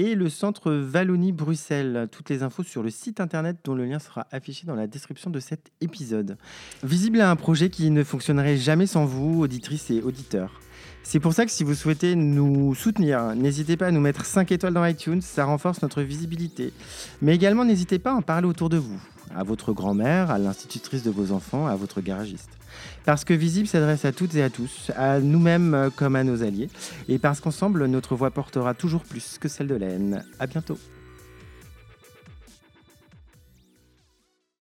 et 0.00 0.14
le 0.14 0.30
Centre 0.30 0.72
Wallonie-Bruxelles. 0.72 2.08
Toutes 2.10 2.30
les 2.30 2.42
infos 2.42 2.62
sur 2.62 2.82
le 2.82 2.88
site 2.88 3.20
internet 3.20 3.58
dont 3.64 3.74
le 3.74 3.84
lien 3.84 3.98
sera 3.98 4.26
affiché 4.30 4.66
dans 4.66 4.74
la 4.74 4.86
description 4.86 5.28
de 5.28 5.40
cet 5.40 5.70
épisode. 5.82 6.38
Visible 6.82 7.20
à 7.20 7.30
un 7.30 7.36
projet 7.36 7.68
qui 7.68 7.90
ne 7.90 8.02
fonctionnerait 8.02 8.56
jamais 8.56 8.86
sans 8.86 9.04
vous, 9.04 9.42
auditrices 9.42 9.90
et 9.90 10.00
auditeurs. 10.00 10.58
C'est 11.02 11.20
pour 11.20 11.34
ça 11.34 11.44
que 11.44 11.52
si 11.52 11.64
vous 11.64 11.74
souhaitez 11.74 12.14
nous 12.14 12.74
soutenir, 12.74 13.34
n'hésitez 13.34 13.76
pas 13.76 13.88
à 13.88 13.90
nous 13.90 14.00
mettre 14.00 14.24
5 14.24 14.50
étoiles 14.52 14.72
dans 14.72 14.86
iTunes, 14.86 15.20
ça 15.20 15.44
renforce 15.44 15.82
notre 15.82 16.00
visibilité. 16.00 16.72
Mais 17.20 17.34
également, 17.34 17.66
n'hésitez 17.66 17.98
pas 17.98 18.12
à 18.12 18.14
en 18.14 18.22
parler 18.22 18.46
autour 18.46 18.70
de 18.70 18.78
vous, 18.78 19.00
à 19.36 19.42
votre 19.42 19.74
grand-mère, 19.74 20.30
à 20.30 20.38
l'institutrice 20.38 21.02
de 21.02 21.10
vos 21.10 21.32
enfants, 21.32 21.66
à 21.66 21.76
votre 21.76 22.00
garagiste. 22.00 22.59
Parce 23.04 23.24
que 23.24 23.34
Visible 23.34 23.66
s'adresse 23.66 24.04
à 24.04 24.12
toutes 24.12 24.34
et 24.34 24.42
à 24.42 24.50
tous, 24.50 24.90
à 24.96 25.20
nous-mêmes 25.20 25.74
euh, 25.74 25.90
comme 25.94 26.16
à 26.16 26.24
nos 26.24 26.42
alliés, 26.42 26.68
et 27.08 27.18
parce 27.18 27.40
qu'ensemble, 27.40 27.86
notre 27.86 28.14
voix 28.14 28.30
portera 28.30 28.74
toujours 28.74 29.04
plus 29.04 29.38
que 29.38 29.48
celle 29.48 29.66
de 29.66 29.74
laine. 29.74 30.24
À 30.38 30.46
bientôt. 30.46 30.78